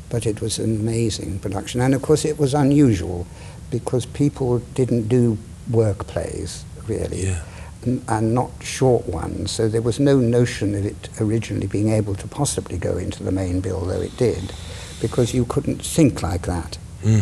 But 0.10 0.26
it 0.28 0.42
was 0.42 0.60
an 0.60 0.80
amazing 0.80 1.40
production. 1.40 1.82
And 1.82 1.96
of 1.96 2.02
course, 2.02 2.24
it 2.26 2.38
was 2.38 2.54
unusual 2.54 3.26
because 3.72 4.06
people 4.06 4.60
didn't 4.76 5.08
do 5.08 5.38
work 5.70 6.08
plays, 6.08 6.64
really, 6.88 7.26
Yeah. 7.28 7.40
n- 7.86 8.02
and 8.08 8.34
not 8.34 8.52
short 8.62 9.08
ones. 9.08 9.52
So 9.52 9.68
there 9.68 9.82
was 9.82 10.00
no 10.00 10.18
notion 10.18 10.76
of 10.76 10.86
it 10.86 11.10
originally 11.20 11.68
being 11.68 11.90
able 11.90 12.16
to 12.16 12.28
possibly 12.28 12.78
go 12.78 12.98
into 12.98 13.24
the 13.24 13.32
main 13.32 13.60
bill, 13.60 13.82
though 13.82 14.02
it 14.02 14.16
did, 14.18 14.54
because 15.02 15.34
you 15.34 15.46
couldn't 15.46 15.82
think 15.84 16.22
like 16.24 16.44
that 16.48 16.78
Mm. 17.06 17.22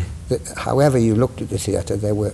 however 0.58 0.98
you 0.98 1.14
looked 1.16 1.42
at 1.42 1.50
the 1.50 1.58
theatre, 1.60 1.98
there 1.98 2.16
were 2.16 2.34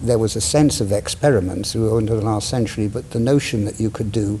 there 0.00 0.18
was 0.18 0.36
a 0.36 0.40
sense 0.40 0.80
of 0.80 0.92
experiment 0.92 1.66
through 1.66 1.98
into 1.98 2.14
the 2.14 2.20
last 2.22 2.48
century, 2.48 2.86
but 2.86 3.10
the 3.10 3.18
notion 3.18 3.64
that 3.64 3.80
you 3.80 3.90
could 3.90 4.12
do 4.12 4.38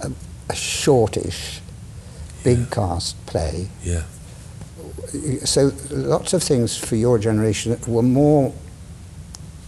a, 0.00 0.10
a 0.50 0.54
shortish, 0.56 1.60
big 2.42 2.58
Yeah. 2.58 2.64
cast 2.70 3.14
play. 3.26 3.68
Yeah. 3.84 4.02
So 5.44 5.72
lots 5.90 6.32
of 6.32 6.42
things 6.42 6.76
for 6.76 6.96
your 6.96 7.18
generation 7.18 7.78
were 7.86 8.02
more 8.02 8.52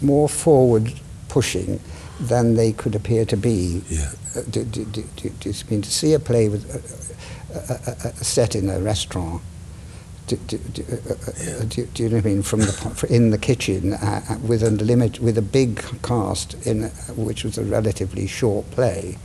more 0.02 0.28
forward 0.28 0.92
pushing 1.28 1.80
than 2.20 2.54
they 2.54 2.72
could 2.72 2.94
appear 2.94 3.24
to 3.26 3.36
be. 3.36 3.82
Yeah. 3.88 4.10
Uh, 4.36 4.42
do, 4.50 4.64
do, 4.64 4.84
mean 5.70 5.82
to 5.82 5.90
see 5.90 6.12
a 6.14 6.18
play 6.18 6.48
with 6.48 6.64
a, 6.74 7.72
a, 7.72 8.08
a, 8.08 8.12
a 8.20 8.24
set 8.24 8.54
in 8.54 8.68
a 8.68 8.78
restaurant? 8.80 9.42
Do, 10.26 10.36
do, 10.36 10.58
do, 10.58 10.82
uh, 10.90 11.12
uh, 11.12 11.32
Yeah. 11.44 11.64
do, 11.68 12.02
you 12.02 12.08
know 12.08 12.16
what 12.16 12.24
I 12.26 12.28
mean? 12.28 12.42
From 12.42 12.60
the 12.60 13.06
in 13.10 13.30
the 13.30 13.38
kitchen 13.38 13.92
uh, 13.92 14.22
uh, 14.28 14.38
with 14.38 14.62
a 14.62 14.70
limit 14.70 15.20
with 15.20 15.36
a 15.38 15.42
big 15.42 15.82
cast 16.02 16.54
in 16.66 16.84
which 17.16 17.44
was 17.44 17.58
a 17.58 17.64
relatively 17.64 18.26
short 18.26 18.70
play. 18.70 19.18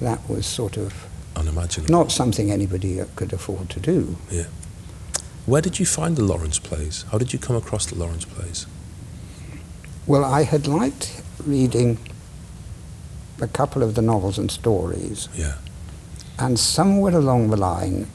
That 0.00 0.26
was 0.28 0.46
sort 0.46 0.76
of 0.76 0.92
Unimaginable. 1.36 1.92
not 1.92 2.10
something 2.12 2.50
anybody 2.50 3.00
uh, 3.00 3.06
could 3.16 3.32
afford 3.32 3.68
to 3.70 3.80
do. 3.80 4.16
Yeah. 4.30 4.44
Where 5.46 5.60
did 5.62 5.78
you 5.78 5.84
find 5.86 6.16
the 6.16 6.24
Lawrence 6.24 6.58
plays? 6.58 7.04
How 7.12 7.18
did 7.18 7.32
you 7.32 7.38
come 7.38 7.54
across 7.56 7.86
the 7.86 7.96
Lawrence 7.98 8.24
plays? 8.24 8.66
Well, 10.06 10.24
I 10.24 10.42
had 10.42 10.66
liked 10.66 11.22
reading 11.46 11.98
a 13.40 13.46
couple 13.48 13.82
of 13.82 13.94
the 13.94 14.02
novels 14.02 14.38
and 14.38 14.50
stories, 14.50 15.28
Yeah. 15.34 15.54
and 16.38 16.58
somewhere 16.58 17.14
along 17.16 17.50
the 17.50 17.56
line, 17.56 18.06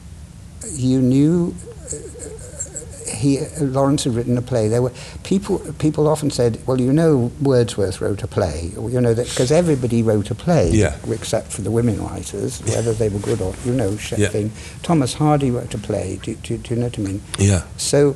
you 0.70 1.00
knew 1.00 1.54
uh, 1.86 1.96
he 3.16 3.40
Lawrence 3.60 4.04
had 4.04 4.14
written 4.14 4.38
a 4.38 4.42
play. 4.42 4.68
There 4.68 4.80
were 4.82 4.92
people. 5.24 5.58
People 5.78 6.06
often 6.08 6.30
said, 6.30 6.58
"Well, 6.66 6.80
you 6.80 6.92
know, 6.92 7.30
Wordsworth 7.42 8.00
wrote 8.00 8.22
a 8.22 8.26
play." 8.28 8.70
You 8.76 9.00
know 9.00 9.12
that 9.14 9.28
because 9.28 9.50
everybody 9.52 10.02
wrote 10.02 10.30
a 10.30 10.34
play, 10.34 10.70
Yeah. 10.70 10.94
except 11.10 11.52
for 11.52 11.60
the 11.62 11.70
women 11.70 12.00
writers, 12.02 12.60
whether 12.66 12.94
they 12.94 13.08
were 13.08 13.18
good 13.18 13.40
or 13.42 13.52
you 13.64 13.72
know, 13.74 13.98
Yeah. 14.16 14.48
Thomas 14.82 15.14
Hardy 15.14 15.50
wrote 15.50 15.74
a 15.74 15.78
play. 15.78 16.18
Do, 16.22 16.34
do, 16.36 16.56
do 16.56 16.74
you 16.74 16.80
know 16.80 16.86
what 16.86 16.98
I 16.98 17.02
mean? 17.02 17.20
Yeah. 17.38 17.62
So 17.76 18.14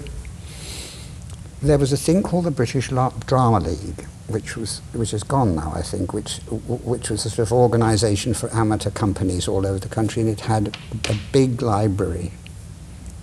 there 1.64 1.78
was 1.78 1.92
a 1.92 1.96
thing 1.96 2.22
called 2.22 2.44
the 2.44 2.50
British 2.50 2.88
Drama 2.88 3.60
League, 3.60 4.04
which 4.28 4.56
was 4.56 4.80
which 4.92 5.12
is 5.14 5.22
gone 5.22 5.54
now, 5.54 5.72
I 5.74 5.82
think, 5.82 6.12
which 6.12 6.38
which 6.68 7.10
was 7.10 7.24
a 7.26 7.30
sort 7.30 7.48
of 7.48 7.52
organisation 7.52 8.34
for 8.34 8.52
amateur 8.54 8.90
companies 8.90 9.48
all 9.48 9.66
over 9.66 9.78
the 9.78 9.88
country, 9.88 10.22
and 10.22 10.30
it 10.30 10.40
had 10.40 10.76
a 11.08 11.14
big 11.32 11.62
library. 11.62 12.32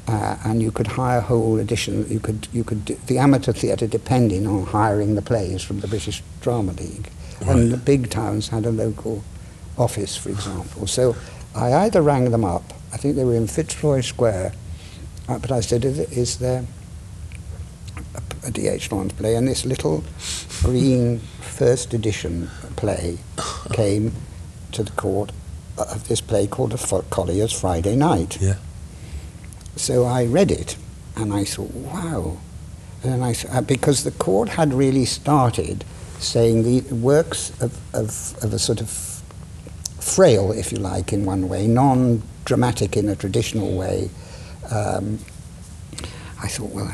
Uh, 0.07 0.35
and 0.43 0.61
you 0.61 0.71
could 0.71 0.87
hire 0.87 1.21
whole 1.21 1.57
editions. 1.59 2.11
You 2.11 2.19
could 2.19 2.47
you 2.51 2.63
could 2.63 2.85
do, 2.85 2.97
the 3.07 3.17
amateur 3.19 3.53
theatre 3.53 3.87
depending 3.87 4.47
on 4.47 4.65
hiring 4.65 5.15
the 5.15 5.21
plays 5.21 5.61
from 5.63 5.79
the 5.79 5.87
British 5.87 6.21
Drama 6.41 6.73
League, 6.73 7.09
Right. 7.41 7.49
and 7.51 7.71
the 7.71 7.77
big 7.77 8.09
towns 8.09 8.49
had 8.49 8.65
a 8.65 8.71
local 8.71 9.23
office, 9.77 10.17
for 10.17 10.29
example. 10.29 10.87
So 10.87 11.15
I 11.55 11.73
either 11.85 12.01
rang 12.01 12.31
them 12.31 12.43
up. 12.43 12.73
I 12.93 12.97
think 12.97 13.15
they 13.15 13.23
were 13.23 13.35
in 13.35 13.47
Fitzroy 13.47 14.01
Square, 14.01 14.53
uh, 15.29 15.37
but 15.37 15.51
I 15.51 15.61
said, 15.61 15.85
"Is, 15.85 15.99
is 15.99 16.37
there 16.37 16.65
a, 18.43 18.51
D.H. 18.51 18.91
Lawrence 18.91 19.13
play?" 19.13 19.35
And 19.35 19.47
this 19.47 19.65
little 19.65 20.03
green 20.63 21.19
first 21.39 21.93
edition 21.93 22.49
play 22.75 23.19
came 23.73 24.13
to 24.71 24.83
the 24.83 24.91
court 24.91 25.31
of 25.77 26.07
this 26.07 26.21
play 26.21 26.47
called 26.47 26.73
A 26.73 27.01
Collier's 27.09 27.53
Friday 27.53 27.95
Night. 27.95 28.39
Yeah. 28.41 28.55
So 29.75 30.05
I 30.05 30.25
read 30.25 30.51
it, 30.51 30.77
and 31.15 31.33
I 31.33 31.43
thought, 31.43 31.71
wow. 31.71 32.37
And 33.03 33.23
I, 33.23 33.35
uh, 33.49 33.61
because 33.61 34.03
the 34.03 34.11
court 34.11 34.49
had 34.49 34.73
really 34.73 35.05
started 35.05 35.83
saying 36.19 36.63
the 36.63 36.81
works 36.93 37.49
of, 37.61 37.79
of, 37.95 38.35
of 38.43 38.53
a 38.53 38.59
sort 38.59 38.81
of 38.81 38.89
frail, 39.99 40.51
if 40.51 40.71
you 40.71 40.77
like, 40.77 41.13
in 41.13 41.25
one 41.25 41.49
way, 41.49 41.67
non-dramatic 41.67 42.95
in 42.95 43.09
a 43.09 43.15
traditional 43.15 43.75
way. 43.75 44.09
Um, 44.69 45.19
I 46.41 46.47
thought, 46.47 46.71
well, 46.71 46.91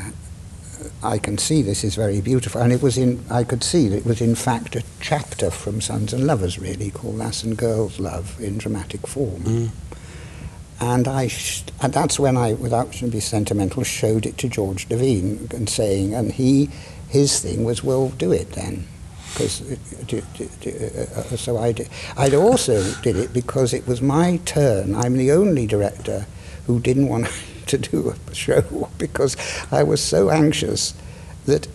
I 1.02 1.18
can 1.18 1.38
see 1.38 1.62
this 1.62 1.84
is 1.84 1.94
very 1.94 2.20
beautiful, 2.20 2.60
and 2.60 2.72
it 2.72 2.82
was 2.82 2.98
in. 2.98 3.24
I 3.30 3.44
could 3.44 3.62
see 3.62 3.88
that 3.88 3.98
it 3.98 4.04
was 4.04 4.20
in 4.20 4.34
fact 4.34 4.74
a 4.74 4.82
chapter 5.00 5.50
from 5.50 5.80
Sons 5.80 6.12
and 6.12 6.26
Lovers, 6.26 6.58
really, 6.58 6.90
called 6.90 7.16
Lass 7.16 7.44
and 7.44 7.56
Girls 7.56 8.00
Love 8.00 8.40
in 8.40 8.58
dramatic 8.58 9.06
form. 9.06 9.42
Mm. 9.42 9.70
And 10.80 11.08
I, 11.08 11.28
sh- 11.28 11.64
and 11.82 11.92
that's 11.92 12.18
when 12.18 12.36
I, 12.36 12.52
without 12.52 12.92
to 12.94 13.08
be 13.08 13.20
sentimental, 13.20 13.82
showed 13.82 14.26
it 14.26 14.38
to 14.38 14.48
George 14.48 14.88
Devine 14.88 15.48
and 15.52 15.68
saying, 15.68 16.14
and 16.14 16.32
he, 16.32 16.70
his 17.08 17.40
thing 17.40 17.64
was, 17.64 17.82
well, 17.82 18.10
do 18.10 18.30
it 18.30 18.52
then, 18.52 18.86
because 19.32 19.60
uh, 19.62 21.36
so 21.36 21.58
I 21.58 21.72
did. 21.72 21.88
I'd 22.16 22.34
also 22.34 22.92
did 23.02 23.16
it 23.16 23.32
because 23.32 23.74
it 23.74 23.86
was 23.88 24.00
my 24.00 24.38
turn. 24.44 24.94
I'm 24.94 25.16
the 25.16 25.32
only 25.32 25.66
director 25.66 26.26
who 26.66 26.80
didn't 26.80 27.08
want 27.08 27.26
to 27.68 27.78
do 27.78 28.14
a 28.30 28.34
show 28.34 28.88
because 28.98 29.36
I 29.72 29.82
was 29.82 30.00
so 30.02 30.30
anxious 30.30 30.94
that 31.46 31.66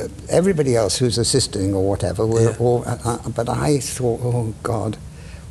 uh, 0.00 0.08
everybody 0.28 0.76
else 0.76 0.98
who's 0.98 1.18
assisting 1.18 1.74
or 1.74 1.88
whatever 1.88 2.26
were 2.26 2.50
Yeah. 2.50 2.56
all. 2.58 2.84
Uh, 2.86 2.98
uh, 3.04 3.28
but 3.30 3.48
I 3.48 3.78
thought, 3.78 4.20
oh 4.22 4.54
God, 4.62 4.96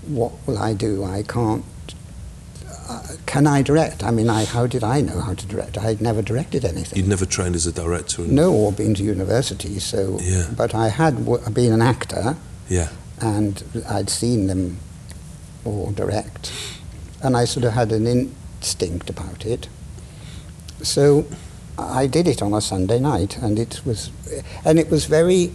what 0.07 0.31
will 0.47 0.57
I 0.57 0.73
do? 0.73 1.03
I 1.03 1.23
can't. 1.23 1.65
Uh, 2.89 3.05
can 3.25 3.45
I 3.47 3.61
direct? 3.61 4.01
I 4.03 4.11
mean, 4.11 4.29
I, 4.29 4.45
how 4.45 4.65
did 4.65 4.81
I 4.83 5.01
know 5.01 5.19
how 5.19 5.33
to 5.33 5.45
direct? 5.45 5.77
I'd 5.77 5.99
never 5.99 6.21
directed 6.21 6.63
anything. 6.63 6.97
You'd 6.97 7.09
never 7.09 7.25
trained 7.25 7.55
as 7.55 7.67
a 7.67 7.71
director. 7.73 8.21
No, 8.21 8.53
or 8.53 8.71
been 8.71 8.93
to 8.95 9.03
university. 9.03 9.79
So, 9.79 10.19
Yeah. 10.21 10.47
but 10.55 10.73
I 10.73 10.87
had 10.87 11.25
w- 11.25 11.49
been 11.49 11.73
an 11.73 11.81
actor, 11.81 12.37
Yeah. 12.69 12.87
and 13.19 13.61
I'd 13.89 14.09
seen 14.09 14.47
them 14.47 14.77
all 15.65 15.91
direct, 15.91 16.53
and 17.21 17.35
I 17.35 17.43
sort 17.43 17.65
of 17.65 17.73
had 17.73 17.91
an 17.91 18.07
instinct 18.07 19.09
about 19.09 19.45
it. 19.45 19.67
So, 20.81 21.25
I 21.77 22.07
did 22.07 22.27
it 22.27 22.41
on 22.41 22.53
a 22.53 22.61
Sunday 22.61 22.99
night, 22.99 23.37
and 23.37 23.59
it 23.59 23.81
was, 23.85 24.09
and 24.65 24.79
it 24.79 24.89
was 24.89 25.05
very, 25.05 25.47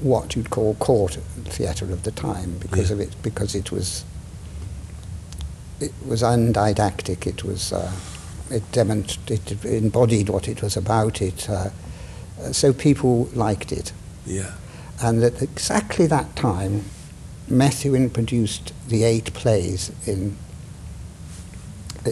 what 0.00 0.36
you'd 0.36 0.50
call 0.50 0.74
court 0.74 1.18
theatre 1.44 1.86
of 1.92 2.02
the 2.04 2.10
time 2.12 2.56
because 2.60 2.90
Yeah. 2.90 2.94
of 2.94 3.00
it, 3.00 3.16
because 3.22 3.54
it 3.54 3.72
was. 3.72 4.04
It 5.80 5.92
was 6.06 6.22
undidactic. 6.22 7.26
It 7.26 7.44
was. 7.44 7.72
Uh, 7.72 7.92
it 8.50 8.70
demonstrated, 8.72 9.64
it 9.64 9.82
embodied 9.82 10.28
what 10.28 10.48
it 10.48 10.60
was 10.62 10.76
about. 10.76 11.20
It. 11.22 11.48
Uh, 11.48 11.70
so 12.52 12.72
people 12.72 13.28
liked 13.34 13.70
it. 13.72 13.92
Yeah. 14.26 14.52
And 15.00 15.22
at 15.22 15.40
exactly 15.42 16.06
that 16.08 16.34
time, 16.34 16.84
Methuen 17.48 18.10
produced 18.10 18.72
the 18.88 19.04
eight 19.04 19.32
plays 19.34 19.92
in 20.06 20.36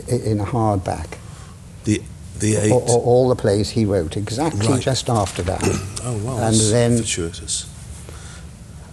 in 0.09 0.41
a 0.41 0.45
hardback. 0.45 1.19
The 1.85 2.03
the 2.41 2.57
eight. 2.57 2.73
All, 2.73 2.83
all- 3.05 3.29
the 3.29 3.37
plays 3.37 3.71
he 3.71 3.85
wrote, 3.85 4.17
exactly 4.17 4.67
Right. 4.69 4.81
just 4.81 5.09
after 5.09 5.43
that. 5.43 5.61
oh 6.05 6.17
wow. 6.25 6.39
and 6.47 6.57
then- 6.73 6.97
fortuitous. 6.99 7.67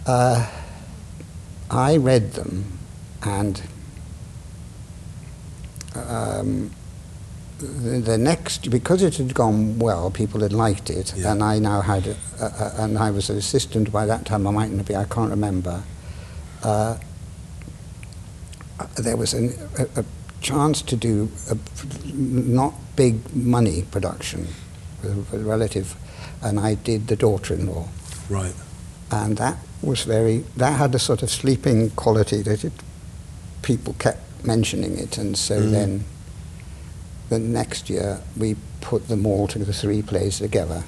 Uh, 0.05 0.49
I 1.71 1.95
read 1.97 2.33
them, 2.33 2.77
and 3.23 3.61
um, 5.95 6.71
the, 7.59 7.99
the 7.99 8.17
next, 8.17 8.69
because 8.69 9.01
it 9.01 9.15
had 9.17 9.33
gone 9.33 9.79
well, 9.79 10.11
people 10.11 10.41
had 10.41 10.51
liked 10.53 10.89
it, 10.89 11.13
Yeah. 11.15 11.31
and 11.31 11.43
I 11.43 11.59
now 11.59 11.81
had, 11.81 12.07
a, 12.07 12.15
a, 12.39 12.45
a- 12.45 12.83
and 12.83 12.97
I 12.97 13.11
was 13.11 13.29
an 13.29 13.37
assistant 13.37 13.91
by 13.91 14.05
that 14.05 14.25
time. 14.25 14.45
I 14.47 14.51
mightn't 14.51 14.85
be, 14.87 14.95
I 14.95 15.05
can't 15.05 15.29
remember. 15.29 15.83
Uh, 16.63 16.97
there 18.95 19.15
was 19.17 19.33
an, 19.33 19.53
a, 19.77 20.01
a 20.01 20.05
chance 20.41 20.81
to 20.81 20.95
do 20.95 21.31
a 21.49 21.57
not 22.13 22.73
big 22.95 23.15
money 23.35 23.83
production 23.91 24.47
a 25.03 25.37
relative, 25.37 25.95
and 26.41 26.59
I 26.59 26.75
did 26.75 27.07
the 27.07 27.15
daughter-in-law 27.15 27.87
Right. 28.29 28.55
and 29.11 29.37
that 29.37 29.57
was 29.81 30.03
very 30.03 30.43
that 30.57 30.73
had 30.79 30.95
a 30.95 30.99
sort 30.99 31.23
of 31.23 31.29
sleeping 31.29 31.89
quality 31.91 32.41
that 32.43 32.63
it 32.63 32.73
people 33.61 33.93
kept 33.99 34.45
mentioning 34.45 34.97
it 34.97 35.17
and 35.17 35.37
so 35.37 35.55
Mm. 35.61 35.71
then 35.71 36.03
the 37.29 37.39
next 37.39 37.89
year 37.89 38.19
we 38.37 38.55
put 38.81 39.07
them 39.07 39.25
all 39.25 39.47
to 39.47 39.59
the 39.59 39.73
three 39.73 40.01
plays 40.01 40.37
together 40.39 40.83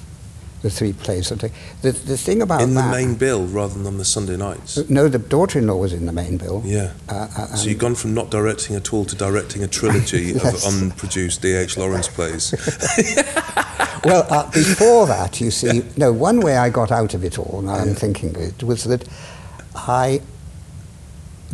the 0.62 0.70
three 0.70 0.92
plays 0.92 1.28
the, 1.28 1.36
the, 1.82 1.92
the 1.92 2.16
thing 2.16 2.42
about 2.42 2.62
In 2.62 2.74
the 2.74 2.80
that 2.80 2.90
main 2.90 3.14
bill 3.14 3.46
rather 3.46 3.74
than 3.74 3.86
on 3.86 3.98
the 3.98 4.04
Sunday 4.04 4.36
nights. 4.36 4.88
no 4.88 5.08
the 5.08 5.18
daughter-in-law 5.18 5.76
was 5.76 5.92
in 5.92 6.06
the 6.06 6.12
main 6.12 6.38
bill 6.38 6.62
Yeah. 6.64 6.92
uh, 7.08 7.28
uh, 7.36 7.46
So 7.56 7.68
you've 7.68 7.78
gone 7.78 7.94
from 7.94 8.14
not 8.14 8.30
directing 8.30 8.74
at 8.74 8.92
all 8.92 9.04
to 9.04 9.14
directing 9.14 9.62
a 9.62 9.68
trilogy 9.68 10.32
Yes. 10.34 10.66
of 10.66 10.82
unproduced 10.82 11.42
D.H. 11.42 11.76
Lawrence 11.76 12.08
plays. 12.08 12.52
well, 14.04 14.26
uh, 14.30 14.50
before 14.50 15.06
that, 15.06 15.40
you 15.40 15.50
see, 15.50 15.82
no, 15.96 16.12
one 16.12 16.40
way 16.40 16.56
I 16.56 16.70
got 16.70 16.90
out 16.90 17.14
of 17.14 17.22
it 17.24 17.38
all, 17.38 17.62
now 17.62 17.74
I'm 17.74 17.94
thinking 17.94 18.30
of 18.34 18.42
it, 18.42 18.62
was 18.62 18.84
that 18.84 19.06
I, 19.74 20.20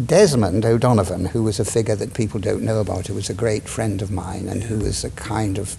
Desmond 0.05 0.65
O'Donovan, 0.65 1.27
who 1.27 1.43
was 1.43 1.61
a 1.61 1.65
figure 1.65 1.97
that 1.97 2.15
people 2.15 2.41
don't 2.41 2.63
know 2.63 2.81
about, 2.81 3.09
who 3.09 3.15
was 3.15 3.29
a 3.29 3.35
great 3.35 3.69
friend 3.69 4.01
of 4.01 4.11
mine 4.11 4.49
and 4.49 4.63
who 4.65 4.79
was 4.79 5.05
a 5.05 5.11
kind 5.11 5.59
of, 5.59 5.77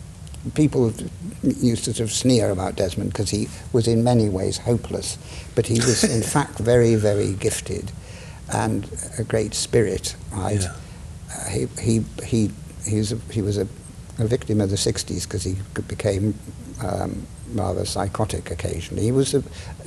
people 0.55 0.93
used 1.41 1.85
to 1.85 1.93
sort 1.93 2.09
of 2.09 2.11
sneer 2.11 2.49
about 2.49 2.75
Desmond 2.75 3.11
because 3.11 3.29
he 3.29 3.47
was 3.71 3.87
in 3.87 4.03
many 4.03 4.29
ways 4.29 4.57
hopeless, 4.57 5.17
but 5.55 5.67
he 5.67 5.75
was 5.75 6.03
in 6.03 6.21
fact 6.35 6.59
very, 6.59 6.95
very 6.95 7.33
gifted 7.33 7.91
and 8.51 8.87
a 9.17 9.23
great 9.23 9.53
spirit. 9.53 10.15
Right? 10.31 10.61
Yeah. 10.61 10.75
Uh, 11.31 11.49
he, 11.49 11.67
he, 11.81 12.03
he, 12.23 12.51
he 12.85 12.97
was 12.97 13.11
a, 13.11 13.15
he 13.31 13.41
was 13.41 13.57
a, 13.57 13.67
a 14.19 14.27
victim 14.27 14.61
of 14.61 14.69
the 14.69 14.75
60s 14.75 15.23
because 15.23 15.43
he 15.43 15.55
became 15.87 16.35
um, 16.83 17.25
rather 17.53 17.85
psychotic 17.85 18.51
occasionally. 18.51 19.03
He 19.03 19.11
was 19.11 19.31
the, 19.31 19.43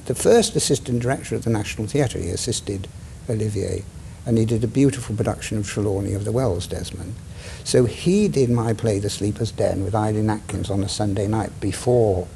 the 0.07 0.15
first 0.15 0.57
assistant 0.57 1.01
director 1.01 1.35
of 1.35 1.45
the 1.45 1.51
National 1.51 1.87
Theatre. 1.87 2.19
He 2.19 2.31
assisted 2.31 2.89
Olivier, 3.29 3.85
and 4.25 4.39
he 4.39 4.45
did 4.45 4.65
a 4.65 4.69
beautiful 4.69 5.15
production 5.17 5.59
of 5.59 5.67
Trelawney 5.67 6.15
of 6.15 6.25
the 6.25 6.33
Wells, 6.33 6.67
Desmond. 6.67 7.15
So 7.67 7.85
he 7.85 8.29
did 8.29 8.49
my 8.49 8.75
play, 8.75 9.01
The 9.01 9.11
Sleeper's 9.11 9.51
Den, 9.51 9.83
with 9.83 9.93
Eileen 9.93 10.31
Atkins 10.31 10.71
on 10.71 10.85
a 10.85 10.89
Sunday 10.89 11.27
night 11.27 11.51
before 11.59 12.29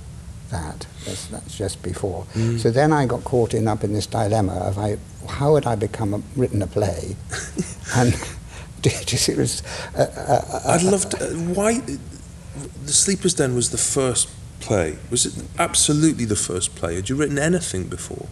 that. 0.51 0.89
That's, 1.07 1.29
that's 1.29 1.57
just 1.57 1.81
before. 1.85 2.25
Mm. 2.35 2.59
So 2.59 2.73
then 2.73 2.93
I 2.93 3.07
got 3.07 3.23
caught 3.23 3.55
in 3.55 3.69
up 3.69 3.85
in 3.85 3.93
this 3.93 4.07
dilemma 4.07 4.55
of 4.55 4.77
I, 4.77 4.99
how 5.29 5.55
had 5.55 5.69
I 5.69 5.77
become 5.77 6.15
a, 6.15 6.23
written 6.35 6.61
a 6.63 6.67
play? 6.67 7.15
and 7.95 8.13
see, 8.83 9.33
it 9.33 9.39
was, 9.39 9.63
uh, 9.97 10.01
uh, 10.01 10.45
uh, 10.53 10.61
I'd 10.67 10.83
love 10.83 11.09
to. 11.11 11.25
Uh, 11.25 11.31
why? 11.55 11.79
The 11.79 12.93
Sleeper's 12.93 13.35
Den 13.35 13.55
was 13.55 13.71
the 13.71 13.79
first 13.79 14.29
play. 14.59 14.99
Was 15.13 15.27
it 15.27 15.45
absolutely 15.61 16.25
the 16.25 16.35
first 16.35 16.75
play? 16.75 16.97
Had 16.97 17.09
you 17.09 17.15
written 17.15 17.39
anything 17.39 17.85
before? 17.85 18.27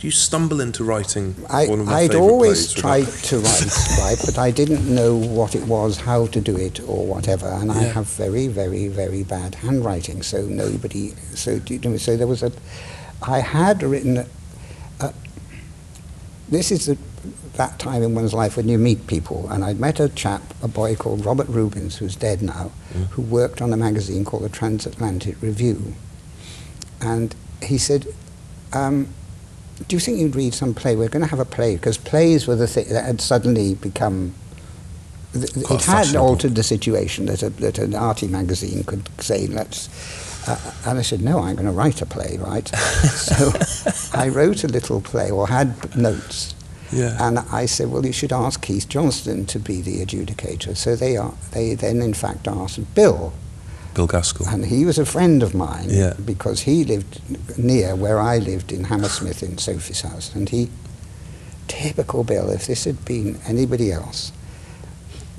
You 0.00 0.10
stumble 0.10 0.60
into 0.60 0.84
writing 0.84 1.34
I, 1.48 1.66
one 1.66 1.80
of 1.80 1.86
my 1.86 2.00
I'd 2.00 2.14
always 2.14 2.74
plays? 2.74 2.74
tried 2.74 3.06
to 3.30 3.38
write, 3.38 3.88
right, 3.98 4.18
but 4.26 4.38
I 4.38 4.50
didn't 4.50 4.94
know 4.94 5.16
what 5.16 5.54
it 5.54 5.64
was, 5.66 5.96
how 5.98 6.26
to 6.28 6.40
do 6.40 6.54
it, 6.56 6.80
or 6.86 7.06
whatever. 7.06 7.48
And 7.48 7.72
I 7.72 7.82
have 7.82 8.06
very, 8.06 8.46
very, 8.46 8.88
very 8.88 9.22
bad 9.24 9.54
handwriting, 9.54 10.22
so 10.22 10.42
nobody. 10.42 11.14
So 11.34 11.58
do 11.58 11.74
you 11.74 11.80
know, 11.80 11.96
so 11.96 12.16
there 12.16 12.26
was 12.26 12.42
a. 12.42 12.52
I 13.22 13.40
had 13.40 13.82
written. 13.82 14.18
A, 14.18 14.26
a, 15.00 15.14
this 16.50 16.70
is 16.70 16.86
the, 16.86 16.98
that 17.54 17.78
time 17.78 18.02
in 18.02 18.14
one's 18.14 18.34
life 18.34 18.56
when 18.58 18.68
you 18.68 18.76
meet 18.76 19.06
people, 19.06 19.48
and 19.50 19.64
I'd 19.64 19.80
met 19.80 19.98
a 19.98 20.10
chap, 20.10 20.42
a 20.62 20.68
boy 20.68 20.94
called 20.94 21.24
Robert 21.24 21.46
Rubins, 21.48 21.96
who's 21.96 22.14
dead 22.16 22.42
now, 22.42 22.70
Mm. 22.94 23.06
who 23.08 23.22
worked 23.22 23.60
on 23.62 23.72
a 23.72 23.76
magazine 23.78 24.24
called 24.26 24.42
the 24.44 24.48
Transatlantic 24.50 25.40
Review, 25.40 25.94
and 27.00 27.34
he 27.62 27.78
said. 27.78 28.06
Um, 28.74 29.08
do 29.88 29.96
you 29.96 30.00
think 30.00 30.18
you'd 30.18 30.36
read 30.36 30.54
some 30.54 30.74
play? 30.74 30.96
We're 30.96 31.08
going 31.08 31.24
to 31.24 31.30
have 31.30 31.38
a 31.40 31.44
play 31.44 31.76
because 31.76 31.98
plays 31.98 32.46
were 32.46 32.56
the 32.56 32.66
thing 32.66 32.88
that 32.88 33.04
had 33.04 33.20
suddenly 33.20 33.74
become. 33.74 34.34
th- 35.32 35.56
It 35.56 35.82
had 35.84 36.16
altered 36.16 36.54
the 36.54 36.62
situation 36.62 37.26
that, 37.26 37.42
a, 37.42 37.50
that 37.50 37.78
an 37.78 37.94
arty 37.94 38.26
magazine 38.28 38.84
could 38.84 39.08
say, 39.22 39.46
let's. 39.46 39.88
Uh, 40.48 40.58
and 40.86 40.98
I 40.98 41.02
said, 41.02 41.22
no, 41.22 41.40
I'm 41.40 41.56
going 41.56 41.66
to 41.66 41.72
write 41.72 42.00
a 42.02 42.06
play, 42.06 42.36
right? 42.38 42.68
so 42.68 43.52
I 44.16 44.28
wrote 44.28 44.62
a 44.64 44.68
little 44.68 45.00
play 45.00 45.30
or 45.30 45.48
had 45.48 45.96
notes. 45.96 46.54
Yeah. 46.92 47.16
And 47.20 47.40
I 47.40 47.66
said, 47.66 47.90
well, 47.90 48.06
you 48.06 48.12
should 48.12 48.32
ask 48.32 48.62
Keith 48.62 48.88
Johnstone 48.88 49.44
to 49.46 49.58
be 49.58 49.82
the 49.82 50.04
adjudicator. 50.04 50.76
So 50.76 50.94
they, 50.94 51.16
are, 51.16 51.34
they 51.50 51.74
then, 51.74 52.00
in 52.00 52.14
fact, 52.14 52.46
asked 52.46 52.94
Bill. 52.94 53.32
Bill 53.96 54.06
Gaskill. 54.06 54.46
And 54.52 54.66
he 54.66 54.84
was 54.84 54.98
a 54.98 55.06
friend 55.06 55.42
of 55.42 55.54
mine 55.54 55.88
Yeah. 55.88 56.12
because 56.22 56.60
he 56.60 56.84
lived 56.84 57.18
near 57.58 57.96
where 57.96 58.20
I 58.20 58.36
lived 58.38 58.70
in 58.70 58.84
Hammersmith 58.84 59.42
in 59.42 59.56
Sophie's 59.56 60.02
house. 60.02 60.34
And 60.34 60.50
he, 60.50 60.68
typical 61.66 62.22
Bill, 62.22 62.50
if 62.50 62.66
this 62.66 62.84
had 62.84 63.02
been 63.06 63.40
anybody 63.46 63.90
else, 63.90 64.32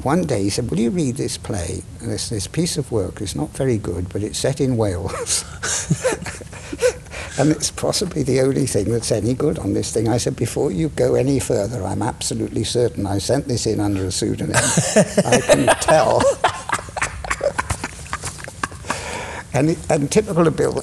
one 0.02 0.24
day 0.26 0.44
he 0.44 0.50
said, 0.50 0.72
Will 0.72 0.80
you 0.80 0.90
read 0.90 1.18
this 1.18 1.38
play? 1.38 1.84
This, 2.02 2.30
this 2.30 2.48
piece 2.48 2.78
of 2.78 2.92
work 2.92 3.22
is 3.22 3.36
not 3.36 3.50
very 3.50 3.78
good, 3.78 4.10
but 4.10 4.24
it's 4.24 4.40
set 4.40 4.60
in 4.60 4.76
Wales. 4.76 5.44
and 7.40 7.52
it's 7.52 7.70
possibly 7.70 8.24
the 8.24 8.42
only 8.42 8.66
thing 8.66 8.92
that's 8.92 9.12
any 9.12 9.36
good 9.36 9.60
on 9.60 9.74
this 9.74 9.92
thing. 9.92 10.08
I 10.08 10.18
said, 10.18 10.36
Before 10.36 10.72
you 10.72 10.90
go 10.90 11.14
any 11.14 11.40
further, 11.40 11.84
I'm 11.84 12.02
absolutely 12.02 12.64
certain 12.64 13.06
I 13.06 13.20
sent 13.20 13.48
this 13.48 13.68
in 13.68 13.80
under 13.80 14.06
a 14.06 14.12
pseudonym. 14.12 14.56
I 14.56 15.42
can 15.46 15.68
tell. 15.82 16.24
And, 19.58 19.72
it, 19.72 19.80
and 19.90 20.12
typical 20.12 20.48
of 20.48 20.56
Bill, 20.56 20.82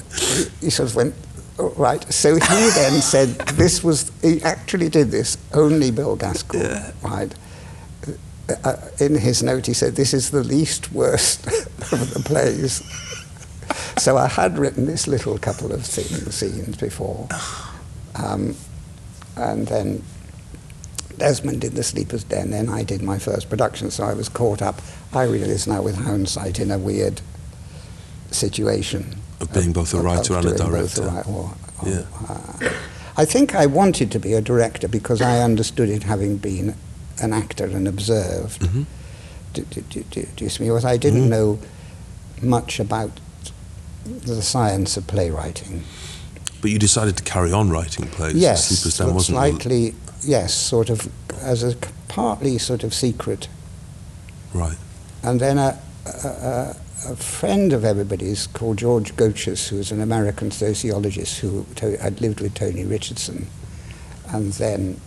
he, 0.59 0.69
sort 0.69 0.89
of 0.89 0.95
went, 0.97 1.15
"Oh, 1.57 1.69
right. 1.77 2.03
So 2.13 2.33
he 2.33 2.39
then 2.75 3.01
said, 3.01 3.29
this 3.55 3.81
was, 3.83 4.11
he 4.21 4.41
actually 4.43 4.89
did 4.89 5.11
this, 5.11 5.37
only 5.53 5.91
Bill 5.91 6.17
Gaskill, 6.17 6.61
Yeah. 6.61 6.91
right? 7.01 7.33
Uh, 8.65 8.75
in 8.99 9.15
his 9.15 9.41
note, 9.41 9.65
he 9.65 9.73
said, 9.73 9.95
this 9.95 10.13
is 10.13 10.29
the 10.31 10.43
least 10.43 10.91
worst 10.91 11.47
of 11.93 12.13
the 12.13 12.21
plays. 12.25 12.83
So 13.97 14.17
I 14.17 14.27
had 14.27 14.57
written 14.59 14.85
this 14.85 15.07
little 15.07 15.37
couple 15.37 15.71
of 15.71 15.85
things, 15.85 16.35
scenes 16.35 16.75
before. 16.75 17.29
Um, 18.15 18.55
and 19.37 19.67
then 19.67 20.03
Desmond 21.17 21.61
did 21.61 21.73
The 21.75 21.83
Sleeper's 21.83 22.25
Den, 22.25 22.51
then 22.51 22.67
I 22.67 22.83
did 22.83 23.01
my 23.01 23.19
first 23.19 23.49
production, 23.49 23.89
so 23.89 24.03
I 24.03 24.13
was 24.13 24.27
caught 24.27 24.61
up, 24.61 24.81
I 25.13 25.23
realise 25.23 25.65
now 25.65 25.81
with 25.81 25.95
hindsight, 25.95 26.59
in 26.59 26.71
a 26.71 26.77
weird 26.77 27.21
situation. 28.35 29.15
Of 29.39 29.51
being 29.53 29.73
both 29.73 29.93
a 29.93 29.99
writer 30.01 30.35
and 30.35 30.45
a 30.45 30.55
director. 30.57 31.03
a 31.03 31.23
or- 31.27 31.53
or, 31.81 31.89
Yeah. 31.89 32.01
uh, 32.29 32.69
I 33.17 33.25
think 33.25 33.53
I 33.55 33.65
wanted 33.65 34.11
to 34.11 34.19
be 34.19 34.33
a 34.33 34.41
director 34.41 34.87
because 34.87 35.21
I 35.21 35.41
understood 35.41 35.89
it 35.89 36.03
having 36.03 36.37
been 36.37 36.75
an 37.21 37.33
actor 37.33 37.65
and 37.65 37.87
observed. 37.87 38.65
hmm 38.65 38.83
Do, 39.53 39.61
do, 39.69 39.81
do, 39.89 40.03
do, 40.11 40.43
you 40.43 40.49
see 40.49 40.63
me? 40.65 40.71
What 40.71 40.83
I 40.83 40.97
didn't 40.97 41.25
Mhm. 41.27 41.29
know 41.29 41.59
much 42.41 42.79
about 42.79 43.11
the 44.05 44.41
science 44.41 44.97
of 44.97 45.07
playwriting. 45.07 45.83
But 46.61 46.71
you 46.71 46.77
decided 46.79 47.15
to 47.17 47.23
carry 47.23 47.53
on 47.53 47.69
writing 47.69 48.07
plays. 48.07 48.35
yes, 48.35 48.69
wasn't. 48.99 49.21
slightly, 49.23 49.95
yes, 50.23 50.53
sort 50.53 50.89
of 50.89 51.07
as 51.41 51.63
a 51.63 51.75
partly 52.09 52.57
sort 52.57 52.83
of 52.83 52.93
secret. 52.93 53.47
Right. 54.53 54.77
And 55.23 55.39
then 55.39 55.57
a, 55.57 55.77
a, 56.05 56.27
a, 56.27 56.75
a 57.05 57.15
friend 57.15 57.73
of 57.73 57.83
everybody's 57.85 58.47
called 58.47 58.77
George 58.77 59.15
Goetschius, 59.15 59.69
who 59.69 59.77
was 59.77 59.91
an 59.91 60.01
American 60.01 60.51
sociologist 60.51 61.39
who 61.39 61.65
to, 61.75 61.97
had 61.97 62.21
lived 62.21 62.39
with 62.41 62.53
Tony 62.55 62.83
Richardson, 62.85 63.47
and 64.29 64.53
then 64.53 64.99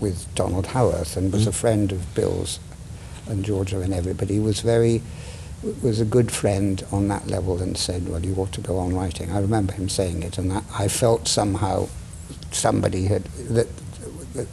with 0.00 0.32
Donald 0.34 0.66
Howarth, 0.68 1.16
and 1.16 1.32
was 1.32 1.44
Mm. 1.44 1.48
a 1.48 1.52
friend 1.52 1.92
of 1.92 2.14
Bill's 2.14 2.58
and 3.28 3.44
George 3.44 3.72
and 3.72 3.92
everybody. 3.92 4.38
Was 4.38 4.60
very 4.60 5.02
was 5.82 5.98
a 6.00 6.04
good 6.04 6.30
friend 6.30 6.84
on 6.92 7.08
that 7.08 7.26
level, 7.26 7.60
and 7.60 7.76
said, 7.76 8.08
"Well, 8.08 8.24
you 8.24 8.34
ought 8.36 8.52
to 8.52 8.60
go 8.60 8.78
on 8.78 8.94
writing." 8.94 9.30
I 9.32 9.40
remember 9.40 9.72
him 9.72 9.88
saying 9.88 10.22
it, 10.22 10.38
and 10.38 10.52
I, 10.52 10.62
I 10.78 10.88
felt 10.88 11.26
somehow 11.28 11.88
somebody 12.52 13.06
had 13.06 13.24
that, 13.50 13.66
that 14.34 14.46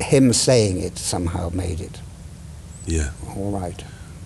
him 0.00 0.32
saying 0.32 0.80
it 0.80 0.98
somehow 0.98 1.50
made 1.52 1.80
it 1.80 1.98
Yeah. 2.86 3.10
all 3.36 3.50
right. 3.52 3.84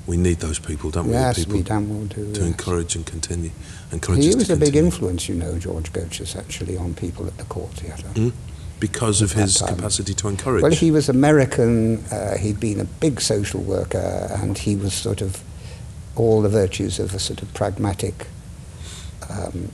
We 0.08 0.16
need 0.16 0.38
those 0.40 0.58
people, 0.58 0.90
don't 0.90 1.06
we? 1.08 1.12
Yes, 1.12 1.36
people 1.44 1.56
we 1.56 1.62
damn 1.62 1.86
well 1.90 2.06
do. 2.06 2.32
to 2.32 2.40
yes. 2.40 2.48
encourage 2.48 2.96
and 2.96 3.04
continue. 3.04 3.50
Encourage 3.92 4.24
He 4.24 4.34
was 4.34 4.48
a 4.48 4.56
big 4.56 4.74
influence, 4.74 5.28
you 5.28 5.34
know, 5.34 5.58
George 5.58 5.92
Goetschius, 5.92 6.34
actually, 6.34 6.78
on 6.78 6.94
people 6.94 7.26
at 7.26 7.36
the 7.36 7.44
Court 7.44 7.70
Theatre. 7.72 8.08
Mm. 8.14 8.32
because 8.80 9.20
of 9.20 9.32
his 9.32 9.56
time. 9.56 9.76
capacity 9.76 10.14
to 10.14 10.28
encourage. 10.28 10.62
Well, 10.62 10.72
he 10.72 10.90
was 10.90 11.10
American, 11.10 11.98
uh, 12.06 12.38
he'd 12.38 12.58
been 12.58 12.80
a 12.80 12.86
big 12.86 13.20
social 13.20 13.60
worker, 13.60 14.28
and 14.40 14.56
he 14.56 14.76
was 14.76 14.94
sort 14.94 15.20
of 15.20 15.42
all 16.16 16.40
the 16.40 16.48
virtues 16.48 16.98
of 16.98 17.12
a 17.14 17.18
sort 17.18 17.42
of 17.42 17.52
pragmatic. 17.52 18.28
Um, 19.28 19.70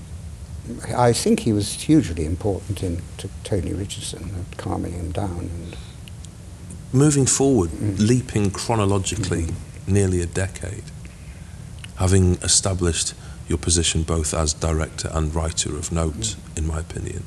I 0.96 1.12
think 1.12 1.40
he 1.40 1.52
was 1.52 1.74
hugely 1.74 2.24
important 2.24 2.82
in 2.82 3.02
to 3.18 3.28
Tony 3.44 3.72
Richardson, 3.72 4.46
calming 4.56 4.92
him 4.94 5.12
down. 5.12 5.50
And 5.54 5.76
Moving 6.92 7.26
forward, 7.26 7.70
Mm. 7.70 7.98
leaping 7.98 8.50
chronologically 8.50 9.48
nearly 9.86 10.20
a 10.20 10.26
decade, 10.26 10.84
having 11.96 12.34
established 12.36 13.14
your 13.48 13.58
position 13.58 14.02
both 14.02 14.32
as 14.32 14.54
director 14.54 15.10
and 15.12 15.34
writer 15.34 15.76
of 15.76 15.92
note, 15.92 16.36
in 16.56 16.66
my 16.66 16.80
opinion. 16.80 17.24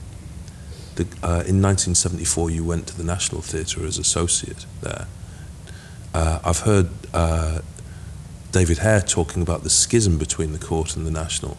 The, 0.95 1.03
uh, 1.21 1.45
in 1.45 1.61
1974, 1.61 2.49
you 2.49 2.63
went 2.63 2.87
to 2.87 2.97
the 2.97 3.03
National 3.03 3.41
Theatre 3.41 3.85
as 3.85 3.99
associate 3.99 4.65
there. 4.81 5.05
Uh, 6.13 6.39
I've 6.43 6.61
heard 6.61 6.89
uh, 7.13 7.59
David 8.51 8.79
Hare 8.79 9.01
talking 9.01 9.43
about 9.43 9.63
the 9.63 9.69
schism 9.69 10.17
between 10.17 10.53
the 10.53 10.59
court 10.59 10.95
and 10.95 11.05
the 11.05 11.11
National, 11.11 11.57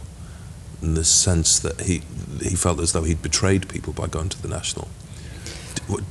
and 0.82 0.96
the 0.96 1.04
sense 1.04 1.58
that 1.60 1.82
he 1.82 2.02
he 2.42 2.56
felt 2.56 2.80
as 2.80 2.92
though 2.92 3.04
he'd 3.04 3.22
betrayed 3.22 3.68
people 3.68 3.92
by 3.92 4.06
going 4.06 4.28
to 4.30 4.42
the 4.42 4.48
National. 4.48 4.88